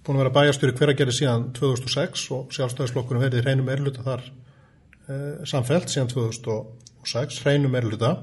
búin 0.03 0.17
að 0.17 0.23
vera 0.23 0.35
bæjastur 0.37 0.73
í 0.73 0.77
hveragerði 0.77 1.17
síðan 1.19 1.49
2006 1.55 2.23
og 2.35 2.55
sjálfstæðisflokkunum 2.55 3.23
verið 3.23 3.45
hreinum 3.45 3.69
erluta 3.71 4.03
þar 4.03 4.23
eh, 4.27 5.43
samfelt 5.47 5.91
síðan 5.93 6.11
2006 6.11 7.43
hreinum 7.45 7.77
erluta 7.79 8.17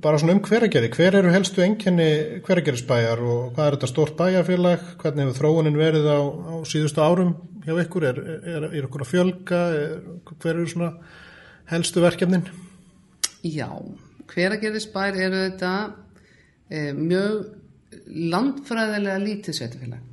bara 0.00 0.18
svona 0.18 0.34
um 0.34 0.42
hveragerði, 0.44 0.88
hver 0.94 1.18
eru 1.20 1.32
helstu 1.34 1.62
enginni 1.64 2.08
hveragerðisbæjar 2.46 3.20
og 3.20 3.50
hvað 3.54 3.66
er 3.66 3.76
þetta 3.76 3.90
stórt 3.90 4.14
bæjarfélag, 4.18 4.86
hvernig 5.02 5.28
hefur 5.28 5.38
þróunin 5.40 5.78
verið 5.78 6.08
á, 6.08 6.20
á 6.20 6.54
síðustu 6.68 7.04
árum 7.04 7.34
hjá 7.64 7.74
ykkur, 7.84 8.06
er, 8.10 8.20
er, 8.40 8.68
er 8.70 8.86
ykkur 8.86 9.04
að 9.04 9.10
fjölga, 9.10 9.62
er, 9.76 9.96
hver 10.30 10.52
eru 10.54 10.68
svona 10.70 10.92
helstu 11.70 12.04
verkefnin? 12.04 12.46
Já, 13.46 13.68
hveragerðisbæjar 14.30 15.18
eru 15.26 15.42
þetta 15.46 15.72
e, 16.68 16.84
mjög 16.96 18.00
landfræðilega 18.34 19.18
lítið 19.24 19.58
sveitafélag, 19.58 20.06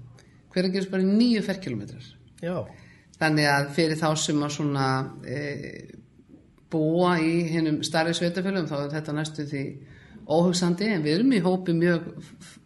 hveragerðisbæjar 0.55 1.05
er 1.05 1.21
nýju 1.21 1.45
ferkilometrar. 1.45 2.11
Já. 2.43 2.57
Þannig 3.17 3.47
að 3.49 3.71
fyrir 3.77 4.03
þá 4.03 4.09
sem 4.21 4.43
að 4.45 4.59
svona... 4.59 4.89
E, 5.25 5.39
búa 6.71 7.15
í 7.23 7.45
hennum 7.51 7.79
starri 7.85 8.15
sveitafélagum 8.17 8.67
þá 8.69 8.77
er 8.81 8.95
þetta 8.97 9.15
næstu 9.15 9.45
því 9.47 9.63
óhugsandi 10.27 10.89
en 10.91 11.05
við 11.05 11.19
erum 11.19 11.35
í 11.37 11.43
hópi 11.43 11.75
mjög 11.77 12.09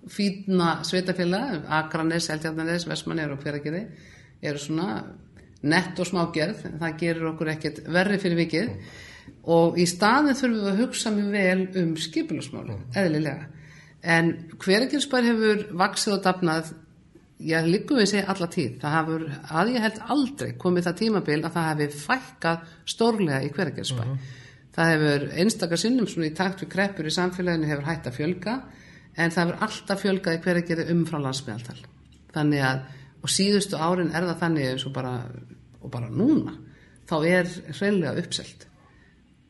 fýtna 0.10 0.80
sveitafélag, 0.88 1.68
Akranes, 1.70 2.30
Eldjarnanes, 2.34 2.88
Vestmannir 2.90 3.34
og 3.36 3.44
hveragerði 3.44 3.84
eru 4.42 4.62
svona 4.62 5.02
nett 5.62 6.00
og 6.02 6.10
smágerð, 6.10 6.66
það 6.82 7.00
gerir 7.00 7.32
okkur 7.32 7.52
ekkert 7.54 7.82
verri 7.94 8.20
fyrir 8.22 8.40
vikið 8.40 8.70
og 9.52 9.78
í 9.80 9.86
staðin 9.90 10.38
þurfum 10.38 10.60
við 10.60 10.70
að 10.72 10.80
hugsa 10.82 11.12
mjög 11.14 11.34
vel 11.36 11.82
um 11.82 11.92
skipilagsmáli, 11.98 12.78
eðlilega. 12.98 13.50
En 14.02 14.32
hveragerðsbær 14.62 15.28
hefur 15.30 15.64
vaksið 15.78 16.16
og 16.16 16.24
dafnað, 16.26 16.72
ég 17.46 17.70
líkum 17.70 18.02
við 18.02 18.10
segja 18.10 18.28
alla 18.34 18.50
tíð, 18.54 18.76
það 18.82 18.96
hefur, 18.98 19.26
að 19.62 19.74
ég 19.76 19.86
held 19.86 20.00
aldrei 20.16 20.52
komið 20.62 20.88
það 20.88 21.00
tímabil 21.02 21.40
að 21.40 21.58
það 21.58 21.84
hefur 21.84 22.06
fækkað 22.06 22.72
stórlega 22.96 23.42
í 23.46 23.52
hveragerðsbær. 23.56 24.14
Það 24.72 24.92
hefur 24.94 25.28
einstakar 25.44 25.82
sinnum 25.82 26.08
svona 26.08 26.30
í 26.30 26.36
takt 26.38 26.64
við 26.64 26.72
kreppur 26.72 27.10
í 27.10 27.14
samfélaginu 27.14 27.70
hefur 27.70 27.90
hægt 27.90 28.08
að 28.08 28.18
fjölga 28.18 28.58
en 29.18 29.34
það 29.34 29.42
hefur 29.44 29.64
alltaf 29.68 30.02
fjölgað 30.02 30.38
í 30.38 30.42
hverja 30.46 30.68
gerði 30.70 30.94
umfrá 30.94 31.20
landsmeðaltal. 31.20 31.82
Þannig 32.32 32.64
að, 32.64 32.86
og 33.22 33.30
síðustu 33.30 33.78
árin 33.78 34.12
er 34.14 34.26
það 34.30 34.42
þannig 34.42 34.68
eins 34.72 34.86
og 34.90 34.96
bara, 34.96 35.14
og 35.82 35.94
bara 35.94 36.10
núna, 36.10 36.56
þá 37.10 37.16
er 37.30 37.52
hreinlega 37.78 38.24
uppselt. 38.24 38.68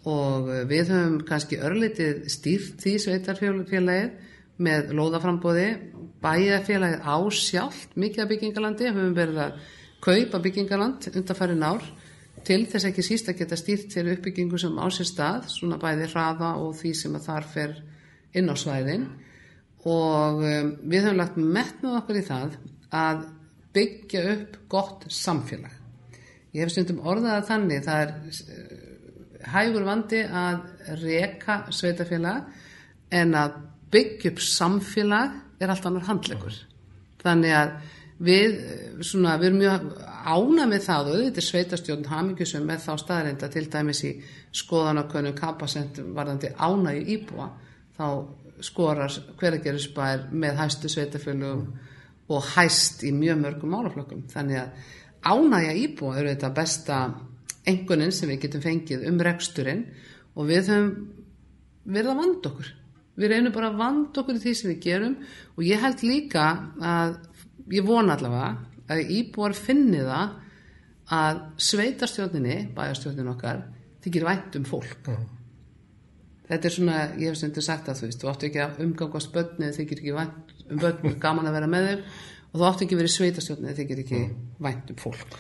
Og 0.09 0.49
við 0.69 0.89
höfum 0.89 1.19
kannski 1.29 1.59
örlitið 1.61 2.23
stýrt 2.33 2.81
því 2.81 2.95
sveitarfélagið 3.03 4.29
með 4.61 4.93
lóðaframbóði, 4.97 5.67
bæjarfélagið 6.21 7.05
á 7.05 7.17
sjálft 7.33 7.97
mikið 7.97 8.23
af 8.23 8.31
byggingalandi, 8.31 8.89
höfum 8.89 9.17
verið 9.17 9.43
að 9.45 9.59
kaupa 10.01 10.41
byggingaland 10.41 11.11
undanfærin 11.13 11.65
ár 11.65 11.85
til 12.45 12.63
þess 12.69 12.87
ekki 12.89 13.03
síst 13.05 13.29
að 13.29 13.41
geta 13.43 13.57
stýrt 13.59 13.91
til 13.93 14.07
uppbyggingu 14.15 14.57
sem 14.59 14.77
á 14.81 14.85
sér 14.89 15.09
stað, 15.09 15.49
svona 15.53 15.77
bæði 15.81 16.07
hraða 16.09 16.55
og 16.61 16.73
því 16.79 16.93
sem 16.97 17.17
að 17.17 17.27
þar 17.27 17.47
fer 17.53 17.75
inn 18.37 18.49
á 18.49 18.55
svæðin 18.57 19.05
og 19.85 20.41
um, 20.41 20.71
við 20.89 21.05
höfum 21.05 21.19
lagt 21.19 21.37
metnað 21.37 21.99
okkur 22.01 22.19
í 22.21 22.25
það 22.25 22.57
að 22.93 23.23
byggja 23.75 24.23
upp 24.35 24.57
gott 24.71 25.05
samfélag. 25.11 25.73
Ég 26.51 26.65
hef 26.65 26.73
stundum 26.73 27.03
orðað 27.07 27.37
að 27.37 27.47
þannig, 27.49 27.85
það 27.85 28.01
er 28.03 28.13
uh, 28.31 28.81
hægur 29.53 29.87
vandi 29.87 30.23
að 30.25 30.65
reka 31.01 31.61
sveitafélag 31.73 32.51
en 33.21 33.37
að 33.39 33.55
byggja 33.91 34.33
upp 34.33 34.43
samfélag 34.43 35.39
er 35.61 35.71
allt 35.71 35.87
annar 35.87 36.07
handlegur. 36.07 36.55
Þannig 37.21 37.55
að 37.55 37.73
við, 38.21 38.57
svona, 39.05 39.37
við 39.41 39.49
erum 39.49 39.61
mjög 39.61 39.87
ána 40.21 40.67
með 40.69 40.85
það 40.85 41.09
og 41.09 41.15
auðvitað 41.17 41.47
sveitastjórn 41.47 42.09
hamingjusum 42.11 42.67
með 42.67 42.83
þá 42.85 42.91
staðreinda 43.01 43.49
til 43.51 43.65
dæmis 43.73 44.03
í 44.05 44.11
skoðanakönnum 44.61 45.37
kapasent 45.37 46.01
varðandi 46.15 46.51
ánægi 46.57 47.15
íbúa 47.15 47.47
þá 47.97 48.05
skorar 48.61 49.15
hveragerisbær 49.39 50.27
með 50.31 50.59
hæstu 50.61 50.91
sveitafélugum 50.91 51.71
og 52.29 52.43
hæst 52.53 53.03
í 53.07 53.11
mjög 53.15 53.41
mörgum 53.41 53.73
málaflokkum. 53.73 54.27
Þannig 54.31 54.61
að 54.61 54.69
ánægja 55.21 55.73
íbúa 55.77 56.19
eru 56.19 56.33
þetta 56.33 56.53
besta 56.55 56.99
engunin 57.67 58.13
sem 58.15 58.29
við 58.29 58.45
getum 58.45 58.63
fengið 58.63 59.07
um 59.09 59.19
reksturinn 59.21 59.83
og 60.35 60.47
við 60.49 60.71
höfum 60.71 60.93
verið 61.85 62.13
að 62.13 62.21
vanda 62.21 62.51
okkur. 62.51 62.71
Við 63.21 63.33
reynum 63.33 63.53
bara 63.53 63.71
að 63.71 63.81
vanda 63.81 64.21
okkur 64.21 64.37
í 64.37 64.43
því 64.43 64.53
sem 64.57 64.71
við 64.71 64.79
gerum 64.85 65.17
og 65.55 65.65
ég 65.67 65.81
held 65.83 66.05
líka 66.05 66.45
að 66.81 67.17
ég 67.75 67.85
vona 67.85 68.15
allavega 68.15 68.53
að 68.91 69.11
íbúar 69.17 69.55
finni 69.55 70.01
það 70.05 70.39
að 71.11 71.43
sveitarstjórninni, 71.59 72.57
bæjarstjórnin 72.75 73.31
okkar 73.33 73.65
þykir 74.03 74.25
vænt 74.25 74.57
um 74.57 74.65
fólk. 74.65 74.97
-huh. 75.05 75.25
þetta 76.47 76.67
er 76.67 76.73
svona, 76.73 76.97
ég 77.17 77.29
hef 77.29 77.37
stundur 77.37 77.63
sagt 77.63 77.89
að 77.89 77.99
þú 77.99 78.05
veist, 78.07 78.21
þú 78.21 78.29
áttu 78.29 78.45
ekki 78.47 78.59
að 78.59 78.79
umgangast 78.85 79.33
börnið 79.33 79.75
þykir 79.77 79.97
ekki 79.99 80.13
vænt 80.15 80.50
um 80.71 80.81
börnið, 80.81 81.17
gaman 81.21 81.49
að 81.49 81.57
vera 81.57 81.71
með 81.71 81.87
þeim. 81.89 82.05
Og 82.51 82.59
þú 82.59 82.67
áttu 82.67 82.85
ekki 82.85 82.99
verið 82.99 83.13
sveitarstjórninni 83.15 83.75
þykir 83.77 84.03
ekki 84.03 84.21
-huh. 84.21 84.37
vænt 84.59 84.91
um 84.91 84.99
fólk. 84.99 85.35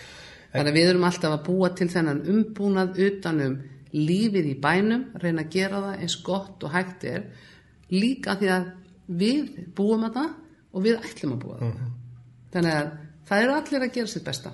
Þannig 0.51 0.71
að 0.71 0.77
við 0.79 0.89
erum 0.89 1.07
alltaf 1.07 1.33
að 1.33 1.45
búa 1.47 1.69
til 1.75 1.87
þennan 1.89 2.25
umbúnað 2.33 2.99
utanum 3.07 3.55
lífið 3.91 4.45
í 4.51 4.59
bænum, 4.59 5.05
reyna 5.15 5.41
að 5.41 5.49
gera 5.49 5.81
það 5.85 6.03
eins 6.03 6.15
gott 6.23 6.63
og 6.63 6.71
hægt 6.71 7.03
er. 7.03 7.23
Líka 7.91 8.35
því 8.39 8.51
að 8.55 8.67
við 9.07 9.71
búum 9.75 10.03
að 10.07 10.13
það 10.19 10.29
og 10.71 10.85
við 10.85 10.99
ætlum 10.99 11.33
að 11.33 11.41
búa 11.43 11.57
það 11.59 11.73
-huh. 11.73 11.89
þannig 12.51 12.73
að 12.73 12.91
það 13.27 13.43
eru 13.43 13.53
allir 13.53 13.81
að 13.81 13.93
gera 13.93 14.07
sitt 14.07 14.23
besta. 14.23 14.51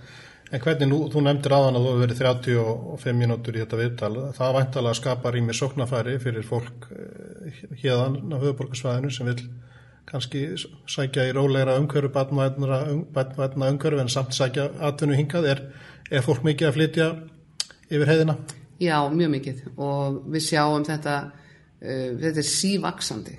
En 0.47 0.61
hvernig 0.63 0.87
nú, 0.87 0.99
þú 1.11 1.21
nefndir 1.25 1.53
aðan 1.53 1.75
að 1.75 1.83
þú 1.83 1.89
hefur 1.91 2.03
verið 2.05 2.19
35 2.23 3.17
mínútur 3.19 3.57
í 3.57 3.59
þetta 3.59 3.79
viðtal. 3.81 4.13
Það 4.37 4.53
væntalega 4.57 4.99
skapar 4.99 5.35
í 5.35 5.41
mig 5.43 5.57
sóknafæri 5.59 6.19
fyrir 6.23 6.45
fólk 6.47 6.87
hérðan 7.81 8.31
á 8.31 8.37
höfuborgarsvæðinu 8.39 9.11
sem 9.11 9.27
vil 9.27 9.41
kannski 10.08 10.43
sækja 10.88 11.28
í 11.28 11.34
rólegra 11.36 11.78
umhverju 11.82 12.12
batnvætna 12.15 13.72
umhverju 13.72 14.00
en 14.02 14.12
samt 14.12 14.36
sækja 14.36 14.70
atvinnu 14.89 15.17
hingað. 15.17 15.50
Er, 15.52 15.63
er 16.12 16.24
fólk 16.26 16.46
mikið 16.48 16.70
að 16.70 16.78
flytja 16.78 17.10
yfir 17.89 18.12
heiðina? 18.12 18.38
Já, 18.80 18.98
mjög 19.12 19.34
mikið. 19.36 19.62
Og 19.76 20.22
við 20.32 20.46
sjáum 20.48 20.86
þetta 20.88 21.17
uh, 21.28 22.10
þetta 22.24 22.43
er 22.43 22.50
sívaksandi 22.52 23.38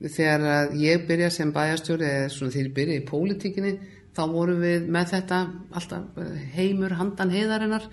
þegar 0.00 0.72
ég 0.80 1.02
byrja 1.08 1.28
sem 1.34 1.50
bæjastjóri 1.52 2.06
eða 2.08 2.28
svona 2.32 2.54
þegar 2.54 2.68
ég 2.70 2.76
byrja 2.78 3.00
í 3.00 3.08
pólitíkinni 3.08 3.72
þá 4.16 4.22
vorum 4.32 4.62
við 4.64 4.86
með 4.88 5.12
þetta 5.12 5.40
alltaf 5.76 6.22
heimur 6.54 6.96
handan 6.96 7.34
heiðarinnar. 7.34 7.84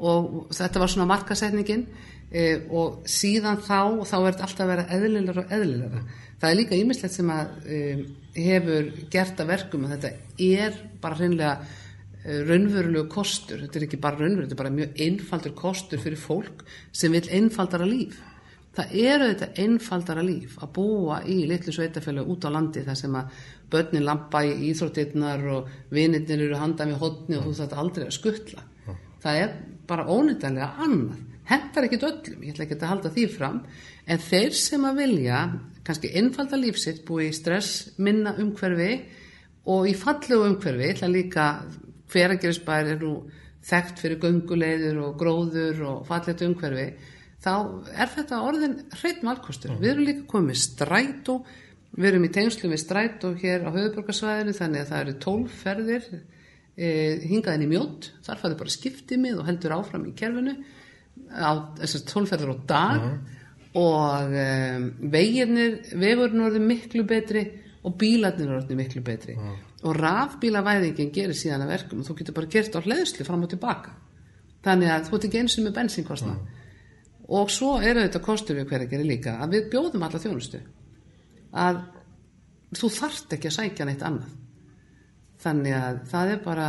Og 0.00 0.48
þetta 0.56 0.80
var 0.80 0.88
svona 0.88 1.10
markasetningin 1.10 1.84
e, 2.32 2.64
og 2.72 3.02
síðan 3.04 3.60
þá 3.60 4.00
þá 4.08 4.16
er 4.16 4.30
þetta 4.30 4.46
alltaf 4.46 4.64
að 4.64 4.70
vera 4.72 4.86
eðlilega 4.96 5.44
og 5.44 5.52
eðlilega 5.58 6.02
það 6.40 6.48
er 6.50 6.58
líka 6.58 6.78
ímislegt 6.78 7.16
sem 7.16 7.30
að 7.34 7.68
e, 7.68 7.82
hefur 8.36 8.90
gert 9.12 9.42
að 9.42 9.52
verkum 9.52 9.86
að 9.86 9.94
þetta 9.96 10.10
er 10.46 10.80
bara 11.02 11.18
hreinlega 11.18 11.52
e, 11.60 12.40
raunverulegu 12.48 13.06
kostur, 13.12 13.62
þetta 13.64 13.80
er 13.80 13.86
ekki 13.88 14.00
bara 14.00 14.20
raunveruleg 14.20 14.48
þetta 14.48 14.58
er 14.58 14.62
bara 14.64 14.74
mjög 14.78 15.04
einfaldur 15.06 15.56
kostur 15.58 16.02
fyrir 16.02 16.20
fólk 16.20 16.64
sem 16.92 17.12
vil 17.16 17.26
einfaldara 17.40 17.88
líf. 17.88 18.18
Það 18.70 18.92
eru 19.02 19.28
þetta 19.32 19.64
einfaldara 19.64 20.22
líf 20.22 20.52
að 20.62 20.74
búa 20.76 21.16
í 21.26 21.40
litlu 21.50 21.72
sveitafjölu 21.74 22.22
út 22.30 22.44
á 22.46 22.54
landi 22.54 22.84
þar 22.86 22.98
sem 23.00 23.16
að 23.18 23.40
börnin 23.70 24.06
lampa 24.06 24.44
í 24.46 24.52
íþróttirnar 24.70 25.46
og 25.56 25.72
vinirnir 25.90 26.44
eru 26.46 26.60
handað 26.60 26.92
með 26.92 27.02
hodni 27.02 27.38
og 27.38 27.48
þú 27.48 27.56
þetta 27.64 27.80
aldrei 27.82 28.06
að 28.06 28.14
skuttla 28.14 28.66
það 29.20 29.42
er 29.42 29.56
bara 29.90 30.06
ónýttanlega 30.08 30.70
annað 30.84 31.26
hendar 31.50 31.86
ekkit 31.86 32.06
öllum, 32.06 32.44
ég 32.46 32.54
ætla 32.54 32.66
ekki 32.66 32.78
að 32.78 32.92
halda 32.92 33.12
því 33.14 33.26
fram 33.34 33.60
en 34.06 34.22
þeir 34.22 34.56
sem 34.56 34.86
að 34.86 35.02
vilja 35.02 35.42
kannski 35.86 36.12
einfalda 36.20 36.58
lífsitt 36.60 37.04
búi 37.08 37.28
í 37.28 37.36
stress 37.36 37.90
minna 37.98 38.36
umhverfi 38.38 38.92
og 39.70 39.88
í 39.90 39.94
fallegu 39.98 40.46
umhverfi, 40.46 40.86
ég 40.86 40.96
ætla 40.96 41.10
líka 41.10 41.46
hveragerisbær 42.10 42.94
er 42.94 43.00
nú 43.02 43.14
þekkt 43.66 44.00
fyrir 44.00 44.20
gunguleiður 44.22 45.02
og 45.04 45.16
gróður 45.20 45.82
og 45.90 46.04
fallegt 46.08 46.44
umhverfi 46.46 46.86
þá 47.40 47.52
er 47.92 48.12
þetta 48.14 48.42
orðin 48.44 48.76
hreitt 49.00 49.22
valkostur. 49.24 49.74
Mm. 49.74 49.80
Við 49.80 49.92
erum 49.92 50.08
líka 50.08 50.26
komið 50.30 50.60
strætó, 50.60 51.36
við 51.96 52.10
erum 52.12 52.26
í 52.26 52.32
tengslu 52.34 52.70
við 52.72 52.82
strætó 52.84 53.32
hér 53.40 53.64
á 53.68 53.70
höfuborgarsvæðinu 53.74 54.56
þannig 54.56 54.84
að 54.84 54.92
það 54.92 55.04
eru 55.04 55.16
tólferðir 55.24 56.10
e, 56.10 56.90
hingaðin 57.30 57.66
í 57.66 57.70
mjótt, 57.70 58.10
þar 58.26 58.42
fæður 58.42 58.60
bara 58.62 58.76
skiptið 58.76 59.24
mið 59.24 59.40
og 59.40 59.48
heldur 59.48 59.76
áfram 59.78 60.06
í 60.08 60.14
kerfinu 60.16 60.56
þessar 61.30 62.06
tólferðir 62.08 62.52
á 62.52 62.56
dag 62.70 63.02
mm. 63.06 63.16
og 63.80 64.34
e, 64.34 64.46
veginir, 65.12 65.76
vegurinn 65.94 66.46
orðið 66.46 66.64
miklu 66.66 67.04
betri 67.08 67.44
og 67.86 67.96
bílarnir 68.00 68.54
orðið 68.58 68.80
miklu 68.80 69.02
betri. 69.04 69.36
Mm. 69.38 69.58
og 69.80 69.96
rafbílavæðingin 69.96 71.12
gerir 71.14 71.36
síðan 71.36 71.64
að 71.64 71.70
verkum 71.72 72.00
og 72.02 72.08
þú 72.08 72.16
getur 72.18 72.36
bara 72.36 72.50
gert 72.52 72.74
á 72.76 72.84
hlæðslu 72.84 73.24
fram 73.24 73.46
og 73.46 73.52
tilbaka. 73.52 73.94
Þannig 74.64 74.90
að 74.92 75.06
þú 75.06 75.16
ert 75.16 75.26
ekki 75.28 75.40
eins 75.40 75.56
og 75.56 75.64
með 75.64 75.76
bensinkostna 75.78 76.34
og 77.30 77.52
svo 77.54 77.70
eru 77.78 78.02
þetta 78.02 78.20
kostur 78.24 78.58
við 78.58 78.68
hverja 78.68 78.90
gerir 78.90 79.08
líka 79.08 79.38
að 79.40 79.54
við 79.54 79.70
bjóðum 79.72 80.04
alla 80.04 80.20
þjónustu. 80.20 80.60
Að 81.56 81.80
þú 82.76 82.90
þart 82.98 83.36
ekki 83.36 83.48
að 83.48 83.56
sækja 83.56 83.86
neitt 83.88 84.04
annað. 84.06 84.36
Þannig 85.40 85.76
að 85.78 86.00
það 86.10 86.32
er 86.34 86.42
bara 86.44 86.68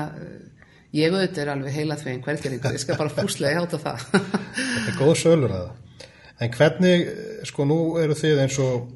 ég 0.98 1.14
auðvitað 1.14 1.44
er 1.44 1.52
alveg 1.56 1.78
heila 1.78 1.98
þvegin 2.00 2.24
hvergeringur, 2.26 2.78
ég 2.78 2.84
skal 2.84 3.00
bara 3.00 3.14
fúslega 3.16 3.60
hjáta 3.60 3.82
það. 3.82 4.08
Þetta 4.56 4.94
er 4.94 4.98
góð 5.00 5.14
sölur 5.22 5.56
að 5.56 5.68
það. 5.68 6.08
En 6.42 6.56
hvernig, 6.56 7.06
sko 7.48 7.68
nú 7.70 7.80
eru 8.02 8.18
þið 8.18 8.44
eins 8.46 8.58
og 8.64 8.90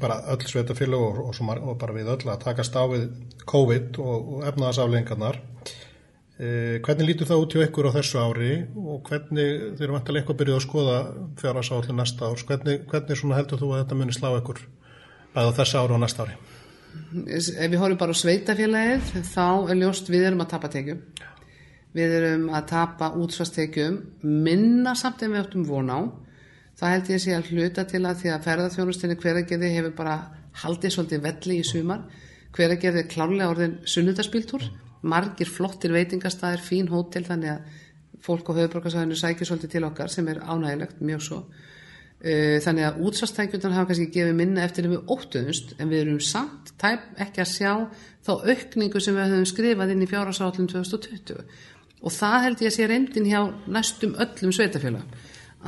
bara 0.00 0.22
öll 0.32 0.44
sveitafélag 0.48 1.04
og, 1.04 1.20
og, 1.30 1.52
og 1.58 1.76
bara 1.80 1.96
við 1.96 2.10
öll 2.12 2.22
að 2.28 2.42
takast 2.44 2.76
á 2.76 2.84
við 2.90 3.08
COVID 3.48 4.00
og, 4.04 4.32
og 4.38 4.48
efnaðasaflengarnar 4.50 5.40
Eh, 6.38 6.78
hvernig 6.86 7.08
lítur 7.08 7.26
það 7.26 7.40
út 7.42 7.54
hjá 7.56 7.62
ykkur 7.64 7.88
á 7.90 7.96
þessu 7.96 8.18
ári 8.22 8.50
og 8.78 9.08
hvernig, 9.08 9.48
þeir 9.74 9.88
eru 9.88 9.94
vantilega 9.96 10.22
eitthvað 10.22 10.36
byrjuð 10.38 10.58
að 10.58 10.62
skoða 10.62 10.98
fjárhansállin 11.40 11.98
næsta 11.98 12.28
árs, 12.28 12.44
hvernig, 12.46 12.84
hvernig 12.92 13.34
heldur 13.34 13.58
þú 13.58 13.70
að 13.72 13.80
þetta 13.80 13.98
muni 13.98 14.14
slá 14.14 14.28
ykkur 14.36 14.60
bæða 15.34 15.56
þessu 15.56 15.80
ári 15.80 15.96
og 15.96 16.00
næsta 16.04 16.28
ári? 16.28 16.36
Ef 17.28 17.48
við 17.56 17.78
horfum 17.80 18.00
bara 18.00 18.14
á 18.14 18.22
sveitafélagið 18.22 19.12
þá 19.30 19.46
er 19.70 19.80
ljóst 19.82 20.10
við 20.12 20.28
erum 20.28 20.44
að 20.44 20.50
tapa 20.54 20.70
tekjum. 20.72 21.02
Við 21.96 22.14
erum 22.18 22.48
að 22.52 22.66
tapa 22.70 23.12
útsvarstekjum 23.16 24.00
minna 24.22 24.94
samt 24.98 25.24
en 25.24 25.34
við 25.34 25.44
áttum 25.44 25.68
von 25.68 25.92
á. 25.92 26.00
það 26.78 26.92
held 26.94 27.08
ég 27.10 27.18
að 27.18 27.22
sé 27.24 27.32
að 27.34 27.48
hluta 27.52 27.84
til 27.90 28.04
að 28.06 28.18
því 28.20 28.28
að 28.30 28.44
ferðarþjónustinni 28.46 29.16
hveragerði 29.18 29.70
hefur 29.74 29.94
bara 29.98 30.16
haldið 30.62 30.92
svolítið 30.94 31.24
velli 31.24 31.56
í 31.58 31.64
sumar 31.66 32.04
hveragerði 32.54 33.02
er 33.02 33.08
klárlega 33.10 33.50
orðin 33.50 33.74
sunnudaspiltúr 33.84 34.68
margir 35.02 35.50
flottir 35.50 35.92
veitingastæðir, 35.94 36.62
fín 36.62 36.88
hótel 36.90 37.24
þannig 37.26 37.54
að 37.54 37.82
fólk 38.22 38.50
á 38.50 38.56
höfuborgarsæðinu 38.58 39.18
sækir 39.18 39.48
svolítið 39.48 39.74
til 39.74 39.84
okkar 39.88 40.12
sem 40.12 40.28
er 40.30 40.40
ánægilegt 40.42 41.02
mjög 41.02 41.24
svo 41.26 41.40
þannig 42.18 42.82
að 42.82 42.96
útsvastækjundar 43.06 43.74
hafa 43.76 43.92
kannski 43.92 44.08
gefið 44.10 44.34
minna 44.34 44.64
eftir 44.66 44.88
að 44.88 44.96
við 44.96 45.10
óttuðumst 45.14 45.76
en 45.78 45.90
við 45.92 46.00
erum 46.02 46.22
samt 46.26 46.72
tæp 46.82 47.04
ekki 47.22 47.44
að 47.44 47.52
sjá 47.52 47.72
þá 48.26 48.32
aukningu 48.42 49.02
sem 49.02 49.14
við 49.14 49.34
höfum 49.34 49.46
skrifað 49.46 49.92
inn 49.94 50.02
í 50.02 50.08
fjárhásállum 50.10 50.66
2020 50.72 51.44
og 51.98 52.14
það 52.14 52.44
held 52.46 52.64
ég 52.64 52.72
að 52.72 52.76
sé 52.76 52.88
reyndin 52.90 53.28
hjá 53.28 53.40
næstum 53.70 54.16
öllum 54.18 54.54
sveitafélag 54.54 55.14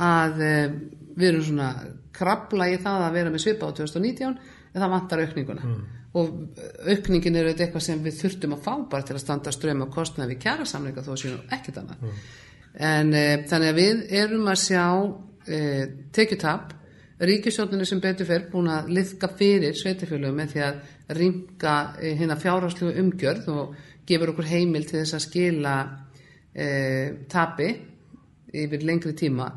að 0.01 0.43
uh, 0.43 0.75
við 1.15 1.29
erum 1.31 1.47
svona 1.47 1.71
krabla 2.15 2.69
í 2.71 2.77
það 2.83 3.07
að 3.07 3.17
vera 3.17 3.33
með 3.33 3.43
svipa 3.45 3.71
á 3.71 3.75
2019 3.79 4.37
en 4.71 4.83
það 4.83 4.93
vantar 4.93 5.23
aukninguna 5.25 5.65
mm. 5.67 5.81
og 6.19 6.61
aukningin 6.93 7.39
er 7.39 7.51
eitthvað 7.51 7.87
sem 7.87 8.03
við 8.03 8.21
þurftum 8.21 8.55
að 8.55 8.63
fá 8.67 8.73
bara 8.93 9.07
til 9.07 9.17
að 9.17 9.23
standa 9.25 9.55
ströym 9.55 9.83
á 9.83 9.87
kostnaði 9.91 10.35
við 10.35 10.45
kjæra 10.45 10.69
samleika 10.69 11.03
þó 11.03 11.11
séum 11.19 11.41
ekkert 11.51 11.81
annað 11.81 12.05
mm. 12.05 12.21
en 12.91 13.11
uh, 13.15 13.33
þannig 13.51 13.73
að 13.73 13.81
við 13.81 14.05
erum 14.21 14.47
að 14.51 14.63
sjá 14.67 14.85
e, 15.47 15.59
tekjutap 16.13 16.73
ríkisjóninni 17.21 17.85
sem 17.85 18.01
betur 18.01 18.27
fyrr 18.29 18.47
búin 18.51 18.69
að 18.73 18.91
liðka 18.97 19.29
fyrir 19.37 19.75
sveitafélögum 19.77 20.39
með 20.41 20.53
því 20.53 20.63
að 20.65 21.17
ringa 21.17 21.75
e, 22.01 22.13
hérna 22.17 22.37
fjárháslu 22.41 22.93
umgjörð 23.03 23.49
og 23.53 23.75
gefur 24.09 24.33
okkur 24.33 24.49
heimil 24.49 24.87
til 24.89 24.99
þess 24.99 25.17
að 25.17 25.25
skila 25.27 25.75
e, 26.53 26.69
tapi 27.29 27.69
yfir 28.51 28.85
lengri 28.87 29.13
tíma. 29.17 29.51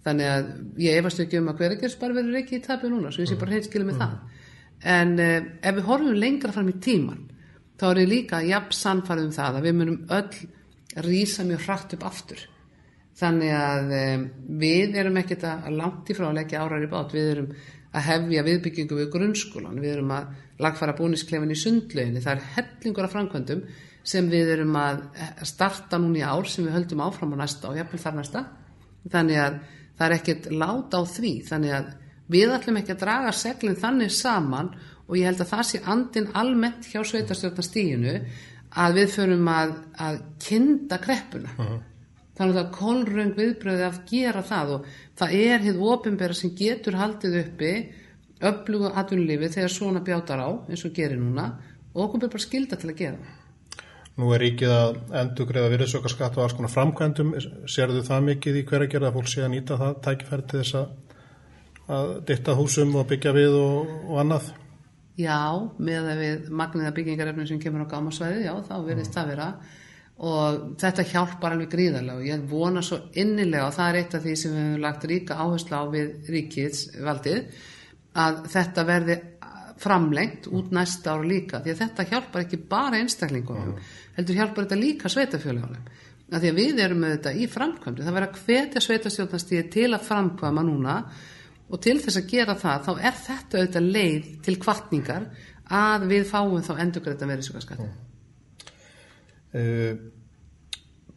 Þannig 0.00 0.30
að 0.32 0.46
ég 0.80 0.96
efast 0.96 1.20
ekki 1.20 1.38
um 1.42 1.50
að 1.52 1.60
hver 1.60 1.74
ekkert 1.76 1.98
bara 2.00 2.16
verður 2.16 2.38
ekki 2.40 2.56
í 2.56 2.62
tapi 2.64 2.88
núna 2.88 3.12
svo 3.12 3.26
ég 3.26 3.28
sé 3.30 3.36
bara 3.40 3.58
heitskilu 3.58 3.88
með 3.88 4.00
það. 4.00 4.14
En 4.94 5.12
e, 5.20 5.28
ef 5.60 5.76
við 5.76 5.90
horfum 5.90 6.16
lengra 6.16 6.54
fram 6.56 6.72
í 6.72 6.78
tíman 6.80 7.26
þá 7.80 7.84
er 7.90 8.02
ég 8.02 8.10
líka 8.14 8.40
jafn 8.44 8.76
sannfarið 8.76 9.28
um 9.28 9.36
það 9.36 9.58
að 9.58 9.68
við 9.68 9.76
munum 9.76 10.00
öll 10.16 11.04
rýsa 11.04 11.44
mjög 11.48 11.66
hratt 11.66 11.94
upp 11.96 12.08
aftur 12.08 12.46
Þannig 13.18 13.52
að 13.52 13.92
um, 13.96 14.24
við 14.60 14.96
erum 15.02 15.18
ekkert 15.20 15.44
að 15.48 15.70
langt 15.76 16.10
í 16.10 16.16
frá 16.16 16.28
að 16.30 16.38
leggja 16.38 16.62
árar 16.62 16.84
í 16.84 16.90
bát, 16.90 17.12
við 17.14 17.30
erum 17.34 17.48
að 17.90 18.06
hefja 18.06 18.44
viðbyggingu 18.46 18.98
við 19.00 19.08
grunnskólan, 19.12 19.80
við 19.82 19.96
erum 19.96 20.12
að 20.14 20.28
lagfara 20.62 20.94
búnisklefin 20.98 21.50
í 21.50 21.58
sundlöginni, 21.58 22.22
það 22.22 22.36
er 22.36 22.44
hellingur 22.56 23.08
af 23.08 23.14
framkvæmdum 23.16 23.64
sem 24.10 24.28
við 24.30 24.52
erum 24.54 24.76
að 24.78 25.02
starta 25.48 25.98
núna 26.00 26.20
í 26.20 26.24
ár 26.24 26.48
sem 26.48 26.64
við 26.64 26.76
höldum 26.78 27.02
áfram 27.04 27.34
á 27.36 27.42
næsta 27.42 27.72
og 27.72 27.80
jafnvel 27.80 28.00
þar 28.04 28.16
næsta. 28.16 28.44
Þannig 29.10 29.42
að 29.42 29.58
það 29.98 30.06
er 30.06 30.16
ekkert 30.16 30.48
láta 30.54 31.02
á 31.02 31.04
því, 31.10 31.34
þannig 31.50 31.76
að 31.76 31.90
við 32.30 32.54
ætlum 32.54 32.80
ekki 32.80 32.94
að 32.94 33.02
draga 33.02 33.34
seglinn 33.36 33.82
þannig 33.82 34.14
saman 34.14 34.72
og 35.10 35.18
ég 35.18 35.26
held 35.26 35.42
að 35.42 35.50
það 35.50 35.66
sé 35.66 35.82
andin 35.90 36.30
almennt 36.38 36.88
hjá 36.88 37.02
sveitarstjórnastíginu 37.02 38.16
að 38.80 38.98
við 39.00 39.14
förum 39.16 39.48
að, 39.50 39.76
að 39.98 40.20
kinda 40.46 41.00
kreppuna. 41.02 41.56
Uh 41.58 41.66
-huh 41.66 41.89
þannig 42.40 42.54
að 42.54 42.58
það 42.58 42.62
er 42.64 42.76
kolröng 42.78 43.32
viðbröði 43.36 43.84
að 43.86 43.98
gera 44.08 44.44
það 44.48 44.70
og 44.76 44.86
það 45.20 45.34
er 45.40 45.66
hitt 45.66 45.82
ofinbæra 45.92 46.36
sem 46.38 46.54
getur 46.56 46.96
haldið 46.96 47.36
uppi 47.44 47.74
öflugu 48.50 48.94
atvinnulífi 48.96 49.52
þegar 49.58 49.74
svona 49.74 50.00
bjátar 50.06 50.40
á 50.40 50.50
eins 50.64 50.86
og 50.88 50.96
gerir 50.96 51.20
núna 51.20 51.50
og 51.92 52.06
okkur 52.06 52.24
er 52.24 52.32
bara 52.32 52.46
skilda 52.46 52.80
til 52.80 52.88
að 52.94 53.00
gera 53.02 53.36
Nú 54.20 54.32
er 54.34 54.42
ríkið 54.42 54.72
að 54.74 54.96
endur 55.16 55.46
greiða 55.48 55.70
virðsökarskatt 55.72 56.34
og 56.36 56.44
alls 56.44 56.54
konar 56.58 56.72
framkvæmdum. 56.74 57.30
Sérðu 57.70 58.02
það 58.04 58.26
mikið 58.26 58.58
í 58.60 58.64
hverja 58.68 58.90
gera 58.92 59.08
að 59.08 59.14
fólk 59.16 59.30
sé 59.32 59.44
að 59.46 59.52
nýta 59.54 59.78
það 59.80 59.94
tækifæri 60.04 60.44
til 60.50 60.58
þess 60.60 60.76
að, 60.80 61.14
að 61.96 62.10
ditta 62.28 62.56
húsum 62.58 62.96
og 63.00 63.06
byggja 63.08 63.32
við 63.38 63.56
og, 63.56 63.94
og 64.10 64.18
annað? 64.20 64.50
Já, 65.20 65.38
með 65.78 66.10
að 66.10 66.20
við 66.24 66.50
magniða 66.60 66.92
byggingarefnum 66.98 67.48
sem 67.48 67.62
kemur 67.62 67.86
á 67.88 67.92
gámasvæði, 67.94 68.44
já, 68.44 68.52
þá 68.66 68.74
verðist 68.88 69.10
mm. 69.10 69.16
það 69.16 69.32
vera 69.32 69.48
og 70.20 70.56
þetta 70.80 71.06
hjálpar 71.08 71.54
alveg 71.54 71.70
gríðarlega 71.72 72.18
og 72.18 72.26
ég 72.28 72.42
vona 72.50 72.82
svo 72.84 72.98
innilega 73.16 73.70
og 73.70 73.76
það 73.76 73.90
er 73.90 73.98
eitt 74.02 74.16
af 74.18 74.24
því 74.26 74.34
sem 74.36 74.52
við 74.52 74.64
hefum 74.66 74.82
lagt 74.84 75.06
ríka 75.08 75.36
áherslu 75.40 75.78
á 75.80 75.84
við 75.94 76.32
ríkiðsvaldið 76.34 77.62
að 78.20 78.42
þetta 78.52 78.84
verði 78.90 79.16
framlengt 79.80 80.50
út 80.52 80.74
næsta 80.76 81.14
ára 81.14 81.24
líka 81.24 81.62
því 81.64 81.72
að 81.72 81.80
þetta 81.84 82.06
hjálpar 82.10 82.44
ekki 82.44 82.60
bara 82.68 83.00
einstaklingunum 83.00 83.72
mm. 83.72 83.88
heldur 84.18 84.40
hjálpar 84.42 84.66
þetta 84.66 84.80
líka 84.82 85.12
sveitafjölugunum 85.14 85.88
að 86.30 86.44
því 86.44 86.50
að 86.50 86.60
við 86.60 86.82
erum 86.84 87.00
með 87.00 87.14
þetta 87.16 87.32
í 87.32 87.48
framkvæmdi 87.54 88.04
það 88.04 88.18
verður 88.18 88.28
að 88.28 88.42
hvetja 88.44 88.84
sveitastjórnastíði 88.84 89.64
til 89.72 89.88
að 89.88 90.04
framkvæma 90.10 90.66
núna 90.68 90.98
og 91.70 91.80
til 91.80 91.96
þess 92.02 92.20
að 92.20 92.28
gera 92.34 92.58
það 92.60 92.86
þá 92.86 92.92
er 92.98 93.18
þetta 93.24 93.58
auðvitað 93.62 93.90
leið 93.96 94.30
til 94.44 94.58
kvartningar 94.60 95.26
að 95.80 96.06
við 96.12 96.28
fáum 96.28 96.60
þá 96.66 96.72
endurgræta 96.84 97.30
verið 97.30 97.48
svo 97.48 97.64
skatti 97.64 97.88
mm. 97.88 98.09
Eh, 99.50 99.96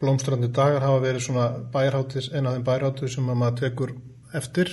blómstrandi 0.00 0.48
dagar 0.50 0.82
hafa 0.82 1.02
verið 1.04 1.22
svona 1.22 1.46
bærhátis, 1.72 2.32
eina 2.34 2.50
af 2.50 2.56
þeim 2.56 2.64
bærhátis 2.66 3.14
sem 3.14 3.28
maður 3.30 3.60
tekur 3.60 3.92
eftir 4.34 4.70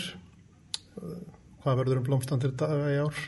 eh, 0.98 1.20
hvað 1.62 1.82
verður 1.84 2.02
um 2.02 2.08
blómstrandir 2.08 2.56
daga 2.58 2.90
í 2.90 2.98
ár? 3.04 3.20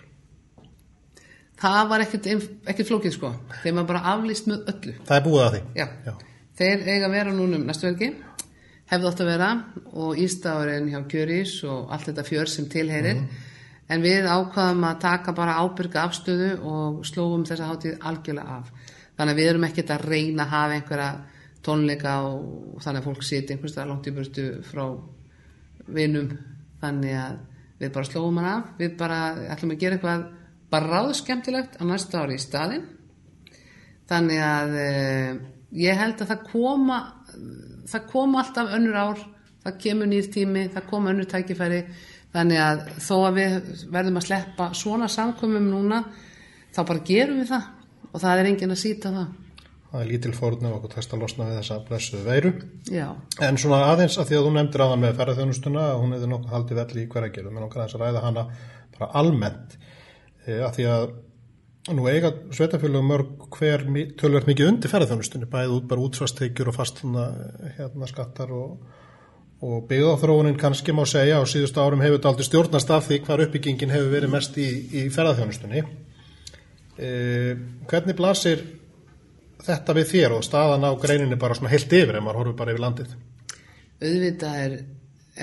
Það 1.64 1.82
var 1.92 2.04
ekkert, 2.04 2.30
ekkert 2.66 2.90
flókið 2.90 3.14
sko 3.16 3.30
þeir 3.62 3.76
maður 3.76 3.90
bara 3.92 4.06
aflýst 4.16 4.50
með 4.50 4.72
öllu 4.74 4.96
Það 5.06 5.18
er 5.18 5.26
búið 5.28 5.44
að 5.44 5.54
því? 5.54 5.62
Já, 5.78 5.86
Já. 6.08 6.14
þeir 6.60 6.88
eiga 6.88 7.06
að 7.08 7.16
vera 7.20 7.36
núnum 7.38 7.68
næstu 7.70 7.88
velgi 7.92 8.10
hefði 8.90 9.10
átt 9.10 9.24
að 9.24 9.32
vera 9.32 9.52
og 9.94 10.24
Ístáðurinn 10.26 10.90
hjá 10.92 11.00
Kjörís 11.14 11.54
og 11.70 11.94
allt 11.94 12.10
þetta 12.10 12.26
fjör 12.28 12.50
sem 12.52 12.66
tilheyrir 12.74 13.20
mm 13.20 13.28
-hmm. 13.28 13.54
en 13.94 14.02
við 14.02 14.26
ákvaðum 14.26 14.90
að 14.90 15.00
taka 15.06 15.38
bara 15.38 15.60
ábyrga 15.62 16.08
afstöðu 16.08 16.52
og 16.74 17.06
slóum 17.06 17.46
þessa 17.46 17.70
hátíð 17.70 18.02
algjörlega 18.02 18.58
af 18.58 18.74
þannig 19.18 19.34
að 19.34 19.40
við 19.40 19.50
erum 19.52 19.68
ekkert 19.68 19.94
að 19.94 20.06
reyna 20.10 20.46
að 20.46 20.54
hafa 20.54 20.78
einhverja 20.78 21.10
tónleika 21.64 22.14
og 22.28 22.82
þannig 22.84 23.02
að 23.02 23.08
fólk 23.10 23.26
siti 23.28 23.56
einhverstað 23.56 23.90
langt 23.90 24.10
í 24.10 24.16
burtu 24.16 24.48
frá 24.68 24.86
vinum. 25.96 26.32
Þannig 26.84 27.20
að 27.20 27.38
við 27.80 27.94
bara 27.96 28.10
slóum 28.10 28.40
hann 28.42 28.50
af. 28.50 28.74
Við 28.80 28.98
bara 29.00 29.20
ætlum 29.54 29.76
að 29.76 29.84
gera 29.84 30.00
eitthvað 30.00 30.26
bara 30.74 30.90
ráðu 30.90 31.18
skemmtilegt 31.20 31.78
á 31.80 31.84
næsta 31.86 32.24
ári 32.24 32.40
í 32.40 32.42
staðin 32.42 32.88
þannig 34.10 34.42
að 34.44 34.74
eh, 34.82 35.36
ég 35.84 36.00
held 36.00 36.22
að 36.22 36.34
það 36.34 36.48
koma 36.50 36.98
það 37.90 38.10
koma 38.10 38.42
alltaf 38.42 38.74
önnur 38.78 38.98
ár 38.98 39.22
það 39.64 39.78
kemur 39.86 40.10
nýr 40.12 40.28
tími, 40.32 40.66
það 40.74 40.90
koma 40.90 41.14
önnur 41.14 41.30
tækifæri. 41.32 41.80
Þannig 42.34 42.60
að 42.60 42.80
þó 43.06 43.16
að 43.20 43.36
við 43.38 43.56
verðum 43.94 44.20
að 44.20 44.26
sleppa 44.28 44.68
svona 44.76 45.08
samkomum 45.12 45.70
núna 45.70 46.02
þá 46.74 46.82
bara 46.82 47.06
gerum 47.06 47.40
við 47.44 47.52
það 47.54 47.68
og 48.14 48.22
það 48.22 48.44
er 48.44 48.52
engin 48.52 48.76
að 48.76 48.82
síta 48.84 49.12
það. 49.14 49.32
Það 49.94 50.02
er 50.02 50.08
lítil 50.10 50.32
fórun 50.34 50.66
ef 50.66 50.76
okkur 50.78 50.92
tæst 50.96 51.12
að 51.14 51.20
losna 51.22 51.48
við 51.50 51.58
þessa 51.60 51.76
blessuðu 51.88 52.24
veiru. 52.26 52.52
Já. 52.90 53.08
en 53.46 53.60
svona 53.62 53.84
aðeins 53.92 54.16
að 54.18 54.30
því 54.30 54.38
að 54.38 54.48
þú 54.48 54.54
nefndir 54.56 54.84
aðan 54.86 55.04
með 55.04 55.20
ferðarþjónustuna 55.20 55.84
hún 56.02 56.16
hefði 56.16 56.30
nokkuð 56.32 56.56
haldið 56.56 56.80
velli 56.82 57.04
í 57.04 57.10
hverja 57.12 57.34
gerum 57.36 57.60
en 57.60 57.68
okkar 57.68 57.84
aðeins 57.84 57.98
að 58.00 58.06
ræða 58.08 58.24
hana 58.24 58.46
bara 58.96 59.10
almennt. 59.22 59.76
E, 60.48 60.58
að 60.58 60.72
því 60.80 60.88
að 60.96 61.06
nú 61.94 62.08
eiga 62.10 62.32
sveitafélögum 62.58 63.12
mörg 63.12 63.46
hver 63.54 63.86
tölverð 64.18 64.50
mikið 64.50 64.72
undir 64.72 64.94
ferðarþjónustunni 64.94 65.50
bæðið 65.52 65.76
út 65.78 65.88
bara 65.92 66.06
útsvasteikjur 66.08 66.72
og 66.72 66.78
fast 66.78 67.04
hérna 67.04 68.10
skattar 68.10 68.54
og, 68.56 68.80
og 69.62 69.84
byggðáþróunin 69.92 70.58
kannski 70.58 70.96
má 70.96 71.04
segja 71.06 71.38
á 71.38 71.46
síðustu 71.46 71.84
árum 71.84 72.02
hefur 72.02 72.18
þetta 72.18 72.32
aldrei 72.32 72.48
stjórnast 72.50 72.96
af 72.98 73.06
því 73.12 73.22
hvar 73.28 73.46
uppbyggingin 73.46 73.94
hefur 73.94 74.10
verið 74.16 74.34
mest 74.34 74.58
í, 74.58 74.70
í 74.96 75.06
ferðarþjónustunni 75.14 75.84
hvernig 76.98 78.18
blasir 78.18 78.64
þetta 79.64 79.96
við 79.98 80.10
þér 80.12 80.36
og 80.38 80.44
staðan 80.46 80.86
á 80.86 80.92
greininni 81.00 81.40
bara 81.40 81.56
svona 81.58 81.72
heilt 81.72 81.94
yfir 81.94 82.20
ef 82.20 82.24
maður 82.24 82.42
horfur 82.42 82.60
bara 82.60 82.74
yfir 82.76 82.84
landið? 82.84 83.16
Auðvitað 84.04 84.62
er 84.66 84.78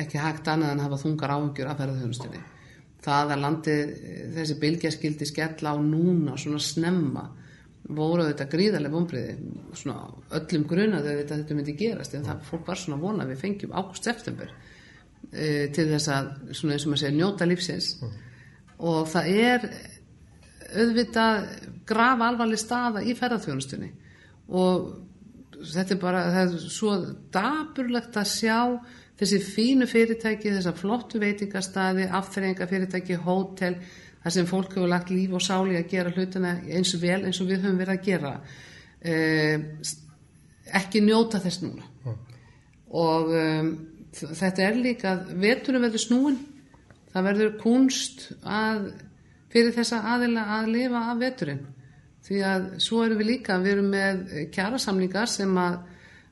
ekki 0.04 0.22
hægt 0.22 0.48
annað 0.52 0.74
en 0.74 0.82
hafa 0.84 1.00
þungar 1.00 1.34
áhengjur 1.34 1.70
af 1.70 1.80
ferðarþjónustinni. 1.80 2.40
Það 3.00 3.34
að 3.34 3.44
landið 3.44 3.92
þessi 4.36 4.56
bylgjaskildi 4.60 5.28
skella 5.28 5.74
á 5.74 5.76
núna 5.80 6.36
svona 6.38 6.60
snemma 6.62 7.24
voru 7.90 8.24
auðvitað 8.24 8.50
gríðarlega 8.52 8.94
vonbriði 8.94 9.36
svona 9.78 10.10
öllum 10.36 10.66
grunaðu 10.68 11.14
auðvitað 11.14 11.40
þetta 11.40 11.56
myndi 11.58 11.76
gerast 11.78 12.14
en 12.14 12.26
það 12.26 12.42
fólk 12.50 12.68
var 12.68 12.78
svona 12.78 13.00
vona 13.00 13.26
við 13.26 13.40
fengjum 13.40 13.72
águst-september 13.74 14.52
e, 15.32 15.46
til 15.74 15.86
þess 15.88 16.10
að 16.14 16.28
svona 16.52 16.76
eins 16.76 16.84
og 16.84 16.92
maður 16.92 17.02
segja 17.02 17.16
njóta 17.16 17.48
lífsins 17.48 17.88
mm. 17.96 18.12
og 18.90 19.08
það 19.10 19.32
er 19.32 19.66
auðvitað 20.74 21.46
graf 21.88 22.24
alvarleg 22.24 22.60
staða 22.60 23.02
í 23.02 23.14
ferðarþjónustunni 23.18 23.90
og 24.50 24.90
þetta 25.60 25.94
er 25.94 26.00
bara 26.00 26.24
það 26.34 26.42
er 26.42 26.70
svo 26.72 26.94
daburlegt 27.34 28.18
að 28.20 28.30
sjá 28.30 28.58
þessi 29.20 29.40
fínu 29.44 29.88
fyrirtæki 29.90 30.54
þessar 30.54 30.76
flottu 30.78 31.20
veitingastadi 31.20 32.06
afþreyingafyrirtæki, 32.18 33.18
hótel 33.20 33.76
þar 34.22 34.34
sem 34.36 34.48
fólk 34.48 34.76
hefur 34.76 34.90
lagt 34.90 35.12
líf 35.12 35.34
og 35.36 35.44
sáli 35.44 35.76
að 35.76 35.90
gera 35.92 36.12
hlutina 36.14 36.54
eins 36.68 36.94
og 36.96 37.02
vel 37.04 37.20
eins 37.24 37.40
og 37.42 37.50
við 37.50 37.64
höfum 37.64 37.80
verið 37.80 37.98
að 37.98 38.06
gera. 38.06 38.32
Eh, 39.00 39.66
ekki 40.80 41.02
njóta 41.04 41.40
þess 41.40 41.62
núna. 41.64 41.86
Mm. 42.04 42.18
og 42.96 43.28
um, 43.36 43.66
þetta 44.16 44.62
er 44.64 44.78
líka 44.80 45.12
veturum 45.38 45.84
verður 45.84 46.02
snúin 46.02 46.38
það 47.12 47.26
verður 47.28 47.52
kunst 47.60 48.24
að 48.40 48.86
fyrir 49.50 49.74
þessa 49.76 50.02
aðila 50.14 50.46
að 50.58 50.72
lifa 50.74 51.04
af 51.10 51.20
veturinn. 51.20 51.62
Því 52.26 52.42
að 52.46 52.66
svo 52.84 53.04
erum 53.04 53.20
við 53.20 53.30
líka 53.30 53.56
við 53.62 53.72
erum 53.74 53.88
með 53.94 54.20
kjærasamlingar 54.54 55.30
sem 55.30 55.56
að 55.58 55.78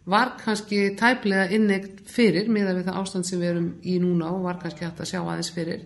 var 0.09 0.35
kannski 0.41 0.95
tæplega 0.97 1.49
innegt 1.53 2.01
fyrir 2.09 2.49
miða 2.53 2.75
við 2.77 2.87
það 2.89 3.01
ástand 3.03 3.29
sem 3.29 3.41
við 3.41 3.51
erum 3.51 3.69
í 3.85 3.99
núna 4.01 4.31
og 4.33 4.47
var 4.47 4.61
kannski 4.63 4.87
hægt 4.87 5.03
að 5.05 5.11
sjá 5.11 5.19
aðeins 5.21 5.51
fyrir 5.53 5.83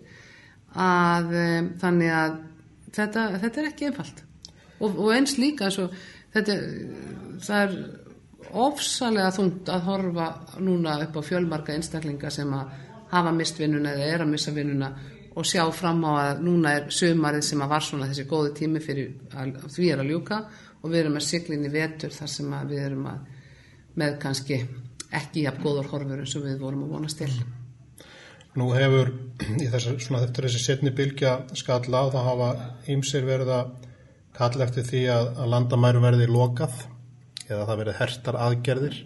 að 0.78 1.32
um, 1.38 1.70
þannig 1.82 2.12
að 2.14 2.36
þetta, 2.94 3.24
þetta 3.42 3.60
er 3.60 3.68
ekki 3.70 3.88
einfalt. 3.88 4.22
Og, 4.82 4.94
og 4.94 5.10
eins 5.14 5.34
líka 5.38 5.70
svo, 5.74 5.88
þetta, 6.34 6.56
það 7.42 7.64
er 7.64 7.74
ofsalega 8.62 9.32
þungt 9.34 9.70
að 9.72 9.84
horfa 9.88 10.28
núna 10.60 10.98
upp 11.06 11.18
á 11.18 11.22
fjölmarka 11.24 11.74
einstaklinga 11.76 12.30
sem 12.32 12.50
að 12.56 12.78
hafa 13.12 13.32
mist 13.36 13.58
vinnuna 13.60 13.94
eða 13.96 14.08
er 14.08 14.24
að 14.24 14.32
missa 14.32 14.54
vinnuna 14.54 14.90
og 15.32 15.46
sjá 15.48 15.64
fram 15.72 16.02
á 16.04 16.12
að 16.12 16.42
núna 16.44 16.74
er 16.76 16.90
sömarið 16.92 17.46
sem 17.46 17.62
að 17.64 17.72
var 17.72 17.86
svona 17.86 18.08
þessi 18.10 18.26
góði 18.28 18.52
tími 18.58 18.82
fyrir 18.84 19.12
að, 19.32 19.56
því 19.72 19.90
er 19.92 20.02
að 20.02 20.10
ljúka 20.12 20.40
og 20.82 20.90
við 20.90 21.00
erum 21.00 21.18
að 21.20 21.28
siglin 21.28 21.66
í 21.66 21.72
vetur 21.72 22.12
þar 22.12 22.32
sem 22.34 22.54
við 22.68 22.84
erum 22.86 23.06
að 23.12 23.30
með 24.02 24.18
kannski 24.22 24.58
ekki 25.12 25.46
jafn 25.46 25.62
góður 25.64 25.90
horfur 25.92 26.22
eins 26.22 26.36
og 26.38 26.46
við 26.46 26.60
vorum 26.60 26.86
að 26.86 26.94
vonast 26.96 27.20
til. 27.20 27.30
Nú 28.56 28.68
hefur 28.76 29.12
í 29.62 29.68
þessu, 29.72 29.96
svona 30.00 30.26
eftir 30.26 30.48
þessi 30.48 30.60
setni 30.60 30.92
bylgja 30.96 31.38
skalla 31.56 32.04
og 32.06 32.12
það 32.12 32.28
hafa 32.28 32.50
ýmsir 32.92 33.24
verið 33.28 33.52
að 33.56 33.72
kalla 34.36 34.66
eftir 34.66 34.84
því 34.88 35.02
að, 35.12 35.30
að 35.40 35.52
landamæru 35.54 36.02
verði 36.04 36.28
lokað 36.28 36.84
eða 37.48 37.66
það 37.68 37.80
verið 37.82 37.98
hertar 38.00 38.38
aðgerðir 38.46 39.00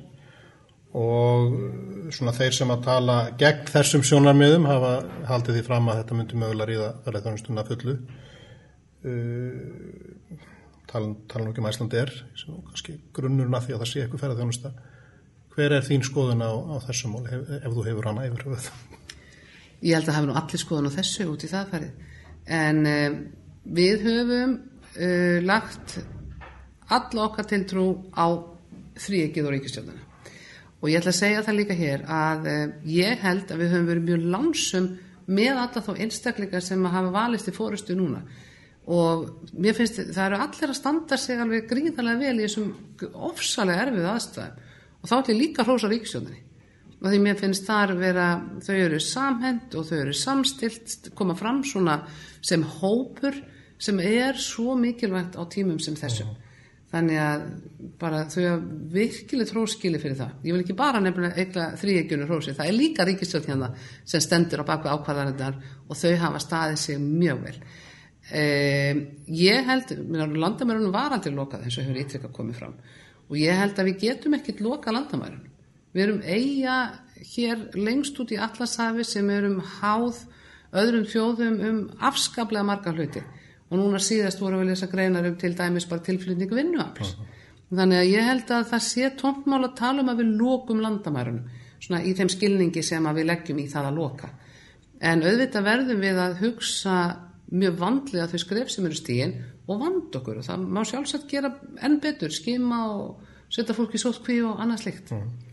og 0.96 1.56
svona 2.14 2.32
þeir 2.36 2.54
sem 2.56 2.70
að 2.72 2.84
tala 2.86 3.16
gegn 3.40 3.68
þessum 3.68 4.04
sjónarmiðum 4.06 4.68
hafa 4.68 4.92
haldið 5.28 5.58
því 5.58 5.64
fram 5.66 5.90
að 5.92 6.00
þetta 6.00 6.18
myndi 6.18 6.40
mögulega 6.40 6.68
ríða 6.70 6.90
verið 7.04 7.26
þjónustuna 7.26 7.64
fullu. 7.68 7.96
Uh, 9.06 10.36
tala, 10.90 11.12
tala 11.30 11.50
ekki 11.50 11.62
um 11.62 11.68
Æslandi 11.70 12.00
er 12.00 12.12
sem 12.38 12.56
kannski 12.70 12.96
grunnurna 13.14 13.60
því 13.62 13.76
að 13.76 13.82
það 13.82 13.90
sé 13.90 14.02
eitthvað 14.02 14.22
ferða 14.24 14.38
þjónusta 14.40 14.72
hver 15.56 15.74
er 15.76 15.84
þín 15.86 16.04
skoðun 16.04 16.44
á, 16.44 16.52
á 16.52 16.76
þessum 16.88 17.14
mál 17.16 17.28
ef, 17.28 17.44
ef 17.60 17.76
þú 17.76 17.84
hefur 17.86 18.08
hana 18.10 18.26
yfir 18.28 18.46
höfuð 18.48 18.70
Ég 19.84 19.92
held 19.92 20.08
að 20.08 20.16
hafa 20.16 20.28
nú 20.30 20.36
allir 20.40 20.62
skoðun 20.62 20.88
á 20.90 20.96
þessu 20.96 21.28
út 21.28 21.44
í 21.44 21.50
það 21.50 21.72
farið. 21.74 22.04
En 22.56 22.78
um, 22.88 23.16
við 23.76 24.04
höfum 24.08 24.56
uh, 24.56 25.38
lagt 25.44 25.98
alla 26.96 27.28
okkar 27.28 27.48
tiltrú 27.50 27.86
á 28.16 28.26
þrýegið 28.96 29.48
og 29.50 29.56
ríkistjóðana 29.58 30.05
og 30.80 30.90
ég 30.90 31.00
ætla 31.00 31.12
að 31.14 31.20
segja 31.20 31.44
það 31.46 31.58
líka 31.60 31.76
hér 31.76 32.02
að 32.12 32.48
uh, 32.52 32.64
ég 32.90 33.22
held 33.24 33.50
að 33.50 33.62
við 33.62 33.72
höfum 33.74 33.90
verið 33.90 34.08
mjög 34.10 34.26
lansum 34.34 34.88
með 35.26 35.60
alla 35.62 35.82
þá 35.82 35.92
einstaklingar 36.04 36.64
sem 36.64 36.84
hafa 36.86 37.12
valist 37.14 37.48
í 37.50 37.54
fórustu 37.54 37.96
núna. 37.98 38.22
Og 38.86 39.48
mér 39.58 39.74
finnst 39.74 39.98
það 40.14 40.26
eru 40.28 40.40
allir 40.44 40.70
að 40.70 40.78
standa 40.78 41.16
sig 41.18 41.40
alveg 41.42 41.66
gríðarlega 41.70 42.20
vel 42.22 42.36
í 42.38 42.44
þessum 42.44 42.68
ofsalega 43.26 43.88
erfið 43.88 44.10
aðstæðum. 44.12 44.60
Og 45.00 45.10
þá 45.10 45.16
ætlum 45.16 45.40
líka 45.40 45.66
hrósa 45.66 45.90
ríkistjóðinni 45.90 46.42
og 46.96 47.10
því 47.12 47.18
mér 47.20 47.36
finnst 47.40 47.66
þar 47.66 47.92
vera 48.00 48.26
þau 48.64 48.76
eru 48.76 48.98
samhend 49.02 49.74
og 49.76 49.84
þau 49.88 49.98
eru 49.98 50.14
samstilt 50.16 51.10
koma 51.18 51.36
fram 51.36 51.60
svona 51.66 51.98
sem 52.40 52.62
hópur 52.78 53.36
sem 53.76 54.00
er 54.00 54.38
svo 54.40 54.76
mikilvægt 54.80 55.36
á 55.36 55.44
tímum 55.52 55.80
sem 55.82 55.96
þessum 55.98 56.32
þannig 56.96 57.22
að 57.22 57.46
bara 58.00 58.24
þau 58.32 58.42
hafa 58.42 58.76
virkileg 58.96 59.48
tróskili 59.50 60.00
fyrir 60.02 60.18
það. 60.18 60.34
Ég 60.42 60.56
vil 60.56 60.62
ekki 60.64 60.76
bara 60.76 61.00
nefnilega 61.02 61.38
eitthvað 61.40 61.78
þrýegjunu 61.82 62.28
hrósi. 62.28 62.54
Það 62.56 62.70
er 62.70 62.76
líka 62.76 63.06
ríkistjóð 63.06 63.48
hérna 63.52 63.72
sem 64.04 64.22
stendur 64.24 64.64
á 64.64 64.68
baku 64.68 64.90
ákvarðarinnar 64.92 65.58
og 65.86 66.00
þau 66.00 66.14
hafa 66.24 66.42
staðið 66.42 66.78
sig 66.82 67.00
mjög 67.02 67.42
vel. 67.46 67.56
Um, 68.26 69.02
ég 69.30 69.68
held 69.70 69.92
landamærunum 70.42 70.94
var 70.94 71.14
aldrei 71.14 71.34
lokað 71.36 71.68
eins 71.68 71.76
og 71.78 71.86
hefur 71.86 72.00
ítrekka 72.00 72.30
komið 72.34 72.56
fram 72.58 72.72
og 73.30 73.36
ég 73.38 73.54
held 73.54 73.78
að 73.78 73.86
við 73.92 74.00
getum 74.02 74.34
ekkit 74.34 74.62
loka 74.66 74.94
landamærunum. 74.94 75.52
Við 75.94 76.02
erum 76.02 76.18
eiga 76.26 76.78
hér 77.22 77.68
lengst 77.78 78.18
út 78.20 78.34
í 78.34 78.40
allasafi 78.42 79.06
sem 79.06 79.30
erum 79.30 79.60
háð 79.78 80.24
öðrum 80.76 81.06
þjóðum 81.08 81.60
um 81.68 81.78
afskaplega 82.02 82.66
marga 82.66 82.92
hluti 82.92 83.22
og 83.70 83.78
núna 83.80 83.98
síðast 84.02 84.40
voru 84.40 84.60
við 84.60 84.72
lesa 84.72 84.88
greinar 84.90 85.26
um 85.26 85.36
til 85.40 85.54
dæmis 85.58 85.88
bara 85.90 86.04
tilflutning 86.06 86.52
vinnuafls. 86.54 87.14
Uh 87.14 87.20
-huh. 87.20 87.78
Þannig 87.78 87.98
að 87.98 88.10
ég 88.12 88.26
held 88.28 88.50
að 88.50 88.68
það 88.70 88.82
sé 88.86 89.10
tóntmál 89.18 89.64
að 89.64 89.76
tala 89.76 90.02
um 90.02 90.08
að 90.08 90.20
við 90.20 90.36
lókum 90.40 90.80
landamærunum, 90.80 91.48
svona 91.80 92.04
í 92.04 92.14
þeim 92.14 92.28
skilningi 92.28 92.82
sem 92.82 93.06
að 93.06 93.16
við 93.18 93.26
leggjum 93.26 93.58
í 93.58 93.66
það 93.66 93.88
að 93.88 93.96
loka. 93.96 94.28
En 95.00 95.22
auðvitað 95.22 95.64
verðum 95.64 96.00
við 96.00 96.18
að 96.18 96.38
hugsa 96.40 97.16
mjög 97.50 97.78
vandlega 97.78 98.28
þau 98.30 98.38
skref 98.38 98.70
sem 98.70 98.86
eru 98.86 98.94
stígin 98.94 99.34
og 99.66 99.80
vand 99.80 100.14
okkur 100.14 100.38
og 100.38 100.44
það 100.44 100.68
má 100.68 100.84
sjálfsagt 100.84 101.28
gera 101.30 101.50
enn 101.82 102.00
betur, 102.00 102.30
skima 102.30 102.78
og 102.94 103.20
setja 103.50 103.74
fólk 103.74 103.94
í 103.94 103.98
sótkví 103.98 104.40
og 104.46 104.60
annað 104.60 104.82
slikt. 104.82 105.12
Uh 105.12 105.18
-huh. 105.18 105.46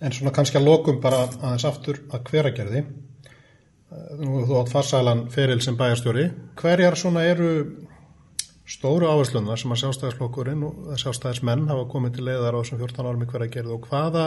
En 0.00 0.12
svona 0.12 0.32
kannski 0.32 0.58
að 0.58 0.64
lokum 0.64 1.00
bara 1.00 1.24
aðeins 1.24 1.64
aftur 1.64 2.00
að 2.12 2.24
hveragerði 2.30 2.84
þú 3.90 4.56
átt 4.60 4.72
farsælan 4.72 5.26
feril 5.30 5.60
sem 5.62 5.76
bæjarstjóri. 5.78 6.30
Hverjar 6.58 6.96
svona 6.98 7.22
eru 7.28 7.50
stóru 8.66 9.06
áherslunar 9.06 9.60
sem 9.60 9.70
að 9.70 9.82
sjálfstæðisflokkurinn 9.84 10.64
og 10.66 10.96
sjálfstæðismenn 10.98 11.68
hafa 11.70 11.86
komið 11.90 12.16
til 12.16 12.26
leiðar 12.26 12.58
á 12.58 12.60
þessum 12.62 12.80
14 12.82 13.06
árum 13.06 13.22
í 13.22 13.28
hverja 13.30 13.52
gerð 13.54 13.76
og 13.76 13.86
hvaða 13.86 14.26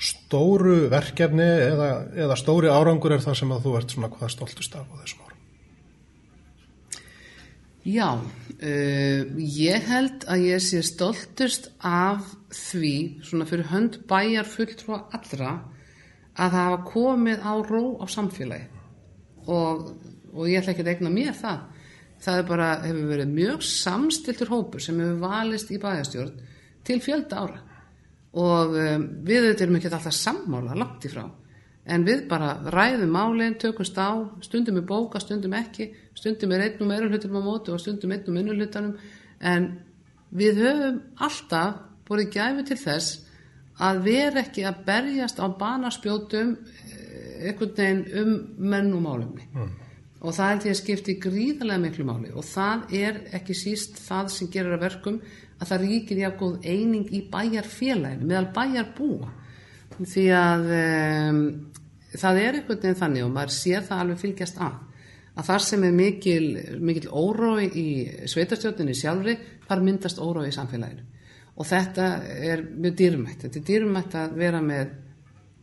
stóru 0.00 0.76
verkefni 0.90 1.46
eða, 1.46 1.90
eða 2.16 2.38
stóri 2.40 2.70
árangur 2.72 3.14
er 3.14 3.22
það 3.22 3.42
sem 3.42 3.52
að 3.54 3.66
þú 3.66 3.74
ert 3.78 3.94
svona 3.94 4.10
hvaða 4.14 4.32
stoltust 4.34 4.78
af 4.80 4.88
á 4.88 4.94
þessum 5.04 5.26
árum? 5.26 5.36
Já 7.86 8.08
uh, 8.18 9.20
ég 9.38 9.90
held 9.92 10.26
að 10.26 10.46
ég 10.48 10.64
sé 10.64 10.82
stoltust 10.84 11.70
af 11.86 12.26
því 12.50 12.94
svona 13.28 13.46
fyrir 13.46 13.70
hönd 13.70 14.00
bæjar 14.10 14.48
fulltrúa 14.50 15.04
allra 15.14 15.60
að 16.40 16.54
það 16.54 16.64
hafa 16.66 16.78
komið 16.88 17.42
á 17.44 17.52
ró 17.68 17.82
á 18.00 18.04
samfélagi. 18.08 18.68
Og, 19.50 19.90
og 20.32 20.48
ég 20.48 20.60
ætla 20.60 20.74
ekki 20.74 20.86
að 20.86 20.92
egna 20.94 21.12
mér 21.12 21.36
það. 21.36 21.66
Það 22.20 22.42
bara, 22.48 22.68
hefur 22.84 23.10
verið 23.14 23.34
mjög 23.34 23.66
samstiltur 23.66 24.52
hópur 24.52 24.84
sem 24.84 24.98
hefur 25.00 25.20
valist 25.22 25.72
í 25.72 25.80
bæjastjórn 25.80 26.32
til 26.84 26.98
fjölda 27.04 27.44
ára. 27.44 27.60
Og 28.40 28.76
um, 28.76 29.06
við 29.26 29.46
auðvitað 29.46 29.64
erum 29.66 29.78
ekki 29.78 29.90
alltaf 29.90 30.16
sammála 30.16 30.76
langt 30.78 31.06
í 31.08 31.12
frá. 31.12 31.24
En 31.90 32.04
við 32.06 32.26
bara 32.30 32.52
ræðum 32.70 33.14
málinn, 33.16 33.56
tökumst 33.58 33.96
á 33.98 34.12
stundum 34.44 34.78
er 34.78 34.86
bóka, 34.86 35.18
stundum 35.22 35.56
ekki 35.58 35.88
stundum 36.20 36.52
er 36.52 36.66
einn 36.66 36.82
og 36.82 36.90
meira 36.90 37.08
hlutum 37.08 37.38
á 37.38 37.42
mótu 37.42 37.74
og 37.74 37.80
stundum 37.80 38.12
einn 38.12 38.26
og 38.28 38.36
minnu 38.36 38.56
hlutanum. 38.56 38.96
En 39.40 39.70
við 40.36 40.60
höfum 40.60 41.00
alltaf 41.16 41.80
búið 42.08 42.32
gæfi 42.34 42.66
til 42.68 42.78
þess 42.80 43.29
að 43.80 44.00
vera 44.04 44.44
ekki 44.44 44.64
að 44.68 44.80
berjast 44.86 45.40
á 45.40 45.46
banaspjótum 45.60 46.56
einhvern 47.40 47.76
veginn 47.76 48.02
um 48.20 48.32
menn 48.70 48.90
og 48.92 49.04
málumni 49.04 49.46
mm. 49.48 49.70
og 50.20 50.34
það 50.36 50.50
held 50.52 50.66
ég 50.68 50.74
að 50.74 50.80
skipti 50.82 51.16
gríðarlega 51.22 51.82
miklu 51.84 52.06
máli. 52.08 52.32
Og 52.36 52.44
það 52.44 52.94
er 53.00 53.22
ekki 53.38 53.56
síst 53.56 54.00
það 54.04 54.32
sem 54.34 54.50
gerir 54.52 54.76
að 54.76 54.84
verkum 54.84 55.20
að 55.60 55.72
það 55.72 55.84
ríkir 55.86 56.22
jáfn 56.24 56.38
góð 56.40 56.68
eining 56.68 57.08
í 57.12 57.22
bæjarfélaginu 57.32 58.28
meðal 58.28 58.52
bæjar 58.56 58.92
búa 58.96 59.32
því 60.00 60.26
að 60.32 60.70
um, 60.76 61.40
það 62.16 62.38
er 62.40 62.60
einhvern 62.60 62.80
veginn 62.84 63.00
þannig 63.00 63.26
og 63.26 63.34
maður 63.34 63.56
sé 63.56 63.82
það 63.84 64.04
alveg 64.04 64.22
fylgjast 64.22 64.62
að 64.64 64.78
að 65.40 65.46
þar 65.46 65.64
sem 65.64 65.84
er 65.86 65.92
mikil, 65.94 66.44
mikil 66.82 67.08
órói 67.12 67.68
í 67.68 67.88
sveitarstjórninni 68.28 68.96
sjálfri 68.98 69.36
þar 69.68 69.84
myndast 69.86 70.20
órói 70.20 70.48
í 70.48 70.54
samfélaginu 70.56 71.06
og 71.60 71.68
þetta 71.68 72.08
er 72.40 72.64
mjög 72.64 72.98
dýrmætt. 72.98 73.44
Þetta 73.44 73.60
er 73.60 73.66
dýrmætt 73.68 74.16
að 74.16 74.36
vera 74.40 74.60
með 74.64 74.94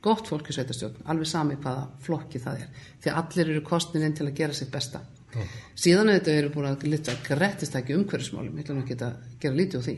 gott 0.05 0.29
fólk 0.29 0.51
í 0.51 0.55
sveitarstjórn, 0.55 1.05
alveg 1.09 1.29
sami 1.29 1.57
hvaða 1.57 1.87
flokki 2.05 2.41
það 2.41 2.63
er, 2.63 2.81
því 3.03 3.13
allir 3.21 3.53
eru 3.53 3.63
kostnininn 3.65 4.13
til 4.15 4.27
að 4.27 4.35
gera 4.37 4.55
sitt 4.55 4.71
besta. 4.73 5.01
Mm. 5.27 5.47
síðan 5.75 6.09
er 6.09 6.21
þetta 6.21 6.35
verið 6.37 6.53
búin 6.53 6.67
að 6.69 6.83
lita 6.87 7.13
grettistæki 7.25 7.95
umhverfismálum, 7.97 8.53
ég 8.55 8.63
ætlum 8.63 8.77
ekki 8.79 8.95
að 8.95 9.17
gera 9.41 9.57
lítið 9.57 9.81
á 9.83 9.87
því, 9.87 9.95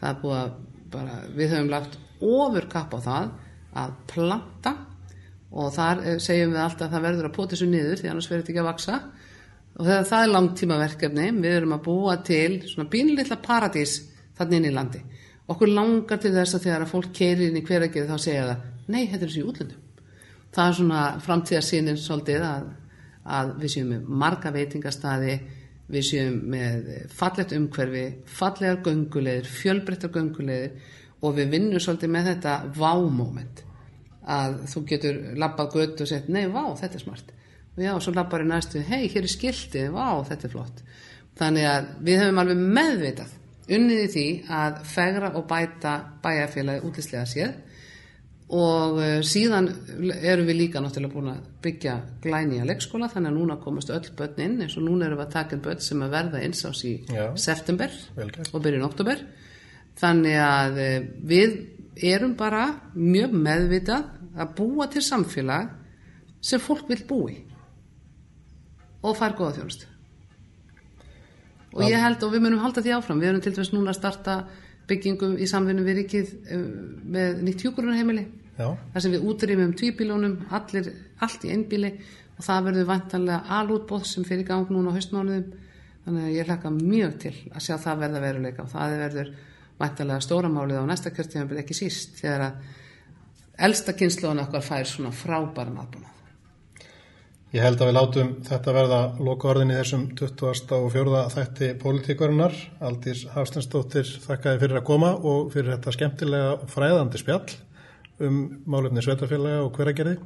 það 0.00 0.08
er 0.08 0.16
búin 0.22 0.38
að 0.40 0.56
bara, 0.94 1.18
við 1.36 1.54
höfum 1.54 1.70
lagt 1.70 1.94
ofur 2.24 2.66
kapp 2.72 2.96
á 2.96 3.00
það 3.04 3.28
að 3.84 3.94
planta 4.10 4.72
og 5.54 5.70
þar 5.76 6.02
segjum 6.22 6.54
við 6.54 6.62
alltaf 6.64 6.88
að 6.88 6.96
það 6.96 7.06
verður 7.06 7.28
að 7.28 7.36
pota 7.36 7.54
þessu 7.54 7.70
niður 7.70 8.00
því 8.00 8.10
annars 8.10 8.30
verður 8.30 8.42
þetta 8.42 8.54
ekki 8.54 8.62
að 8.64 8.70
vaksa 8.70 8.98
og 9.74 9.88
þegar 9.88 10.08
það 10.10 10.24
er 10.24 10.32
langtímaverkefni 10.32 11.28
við 11.38 11.56
erum 11.58 11.76
að 11.76 11.84
búa 11.86 12.16
til 12.26 12.50
svona 12.66 12.90
bínlilla 12.90 13.38
paradís 13.42 13.96
þannig 14.38 14.58
inn 14.58 14.68
í 14.70 14.74
landi 14.74 15.02
okkur 15.52 15.72
langar 15.72 16.20
til 16.22 16.32
þess 16.34 16.56
að 16.56 16.68
þegar 16.68 16.86
að 16.86 16.92
fólk 16.94 17.10
keirir 17.16 17.50
inn 17.50 17.58
í 17.60 17.64
hveragerði 17.66 18.08
þá 18.08 18.22
segja 18.22 18.46
það 18.48 18.70
nei, 18.86 19.02
þetta 19.08 19.20
er 19.20 19.28
þessi 19.28 19.44
útlöndum. 19.44 19.82
Það 20.54 20.70
er 20.70 20.78
svona 20.78 21.02
framtíðarsýnin 21.24 22.00
svolítið 22.00 22.46
að, 22.46 22.66
að 23.36 23.52
við 23.60 23.74
séum 23.74 23.92
með 23.92 24.10
marga 24.22 24.52
veitingastadi 24.54 25.36
við 25.94 26.06
séum 26.08 26.36
með 26.52 26.90
fallegt 27.12 27.52
umhverfi 27.56 28.04
fallegar 28.38 28.80
göngulegir, 28.86 29.48
fjölbreyttar 29.50 30.12
göngulegir 30.14 30.92
og 31.24 31.36
við 31.36 31.54
vinnum 31.56 31.82
svolítið 31.82 32.12
með 32.14 32.28
þetta 32.32 32.56
vámoment. 32.76 33.62
Að 34.24 34.60
þú 34.72 34.84
getur 34.88 35.18
labbað 35.36 35.72
gött 35.74 36.00
og 36.00 36.08
sett, 36.08 36.28
nei, 36.32 36.46
vá, 36.48 36.62
þetta 36.78 36.96
er 36.96 37.02
smart. 37.02 37.32
Og 37.74 37.82
já, 37.82 37.92
svo 38.00 38.14
labbar 38.14 38.44
í 38.44 38.48
næstu, 38.48 38.80
hei, 38.86 39.08
hér 39.12 39.26
er 39.26 39.32
skiltið 39.32 39.90
vá, 39.92 40.06
þetta 40.28 40.48
er 40.48 40.52
flott. 40.54 40.84
Þannig 41.36 41.66
að 41.68 41.88
við 42.06 42.20
höfum 42.22 42.40
alveg 42.40 42.62
meðvitað 42.78 43.34
unnið 43.68 44.02
í 44.02 44.08
því 44.12 44.26
að 44.52 44.80
fegra 44.88 45.30
og 45.38 45.46
bæta 45.48 45.94
bæjarfélagi 46.24 46.84
útlýslega 46.84 47.28
séð 47.28 47.54
og 48.54 48.98
uh, 49.00 49.20
síðan 49.24 49.70
erum 50.20 50.48
við 50.50 50.58
líka 50.58 50.82
náttúrulega 50.84 51.14
búin 51.14 51.30
að 51.32 51.46
byggja 51.64 51.94
glænýja 52.24 52.66
leikskóla 52.68 53.08
þannig 53.12 53.32
að 53.32 53.38
núna 53.38 53.56
komast 53.62 53.92
öll 53.94 54.10
börn 54.18 54.42
inn 54.44 54.58
eins 54.60 54.76
og 54.76 54.84
núna 54.84 55.08
erum 55.08 55.22
við 55.22 55.26
að 55.26 55.32
taka 55.38 55.56
inn 55.56 55.64
börn 55.64 55.80
sem 55.84 56.04
að 56.04 56.12
verða 56.18 56.42
eins 56.44 56.60
ás 56.68 56.82
í 56.84 56.92
Já. 57.08 57.24
september 57.40 57.96
Vel 58.18 58.28
gert. 58.34 58.52
og 58.52 58.66
byrjun 58.66 58.84
oktober 58.90 59.24
þannig 60.00 60.36
að 60.44 60.82
uh, 60.84 61.08
við 61.32 61.56
erum 62.12 62.36
bara 62.36 62.66
mjög 62.94 63.32
meðvitað 63.32 64.12
að 64.34 64.54
búa 64.58 64.90
til 64.92 65.02
samfélag 65.06 65.72
sem 66.44 66.60
fólk 66.60 66.88
vil 66.90 67.00
búi 67.08 67.40
og 69.04 69.16
fær 69.16 69.36
góða 69.38 69.60
þjónustu 69.60 69.93
og 71.74 71.82
ég 71.88 71.98
held 71.98 72.22
og 72.22 72.32
við 72.34 72.44
munum 72.44 72.62
halda 72.62 72.82
því 72.84 72.94
áfram. 72.96 73.20
Við 73.22 73.30
erum 73.32 73.42
til 73.44 73.54
dæmis 73.56 73.72
núna 73.74 73.92
að 73.92 73.98
starta 73.98 74.36
byggingum 74.88 75.36
í 75.40 75.48
samvinnu 75.50 75.84
við 75.86 76.00
ríkið 76.02 76.32
eh, 76.54 76.66
með 77.16 77.42
nýtt 77.46 77.64
hjúkurunarheimili 77.64 78.26
þar 78.54 79.02
sem 79.02 79.14
við 79.14 79.26
útrýmum 79.26 79.72
tvíbílónum 79.78 80.36
allt 80.54 81.46
í 81.46 81.50
einbíli. 81.54 81.90
Og 82.34 82.42
það 82.42 82.68
verður 82.68 82.88
vantanlega 82.90 83.58
alútbóð 83.58 84.06
sem 84.10 84.26
fyrir 84.26 84.46
gang 84.46 84.70
núna 84.70 84.94
á 84.94 84.96
haustmánuðum. 84.96 85.50
Þannig 86.04 86.24
að 86.28 86.34
ég 86.34 86.48
hlakka 86.48 86.72
mjög 86.74 87.18
til 87.22 87.34
að 87.50 87.66
sjá 87.66 87.76
það 87.80 88.00
verða 88.04 88.24
veruleika. 88.24 88.64
Og 88.64 88.72
það 88.72 88.96
verður 89.02 89.34
vantanlega 89.78 90.26
stóramálið 90.26 90.82
á 90.82 90.90
næsta 90.90 91.14
kjörtíðanbyrð 91.14 91.62
ekki 91.64 91.78
síst 91.78 92.18
þegar 92.20 92.48
að 92.48 93.62
elsta 93.68 93.94
kynsluðan 93.98 94.44
okkar 94.46 94.66
fær 94.66 94.90
svona 94.90 95.14
frábæran 95.14 95.78
aðbúnað 95.82 96.13
ég 97.54 97.62
held 97.62 97.78
að 97.78 97.90
við 97.90 97.96
látum 97.96 98.30
þetta 98.48 98.72
verða 98.74 99.00
loka 99.22 99.50
orðin 99.52 99.70
í 99.70 99.76
þessum 99.78 100.08
20. 100.18 100.72
og 100.74 100.88
4. 100.94 101.20
þætti 101.34 101.68
pólitíkurinnar. 101.82 102.56
Aldís 102.82 103.22
Hafstensdóttir 103.34 104.10
þakkaði 104.24 104.62
fyrir 104.64 104.80
að 104.80 104.88
koma 104.88 105.12
og 105.14 105.52
fyrir 105.54 105.76
þetta 105.76 105.94
skemmtilega 105.94 106.50
og 106.56 106.66
fræðandi 106.72 107.22
spjall 107.22 107.54
um 108.24 108.42
málefni 108.70 109.06
sveitafélaga 109.06 109.62
og 109.62 109.72
hveragerði. 109.78 110.18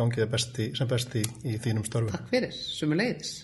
Gangið 0.00 0.24
er 0.24 0.32
besti, 0.32 0.72
sem 0.76 0.88
besti 0.88 1.26
í 1.44 1.60
þínum 1.60 1.84
störfum. 1.84 2.16
Takk 2.16 2.32
fyrir, 2.32 2.56
sumuleiðis 2.56 3.36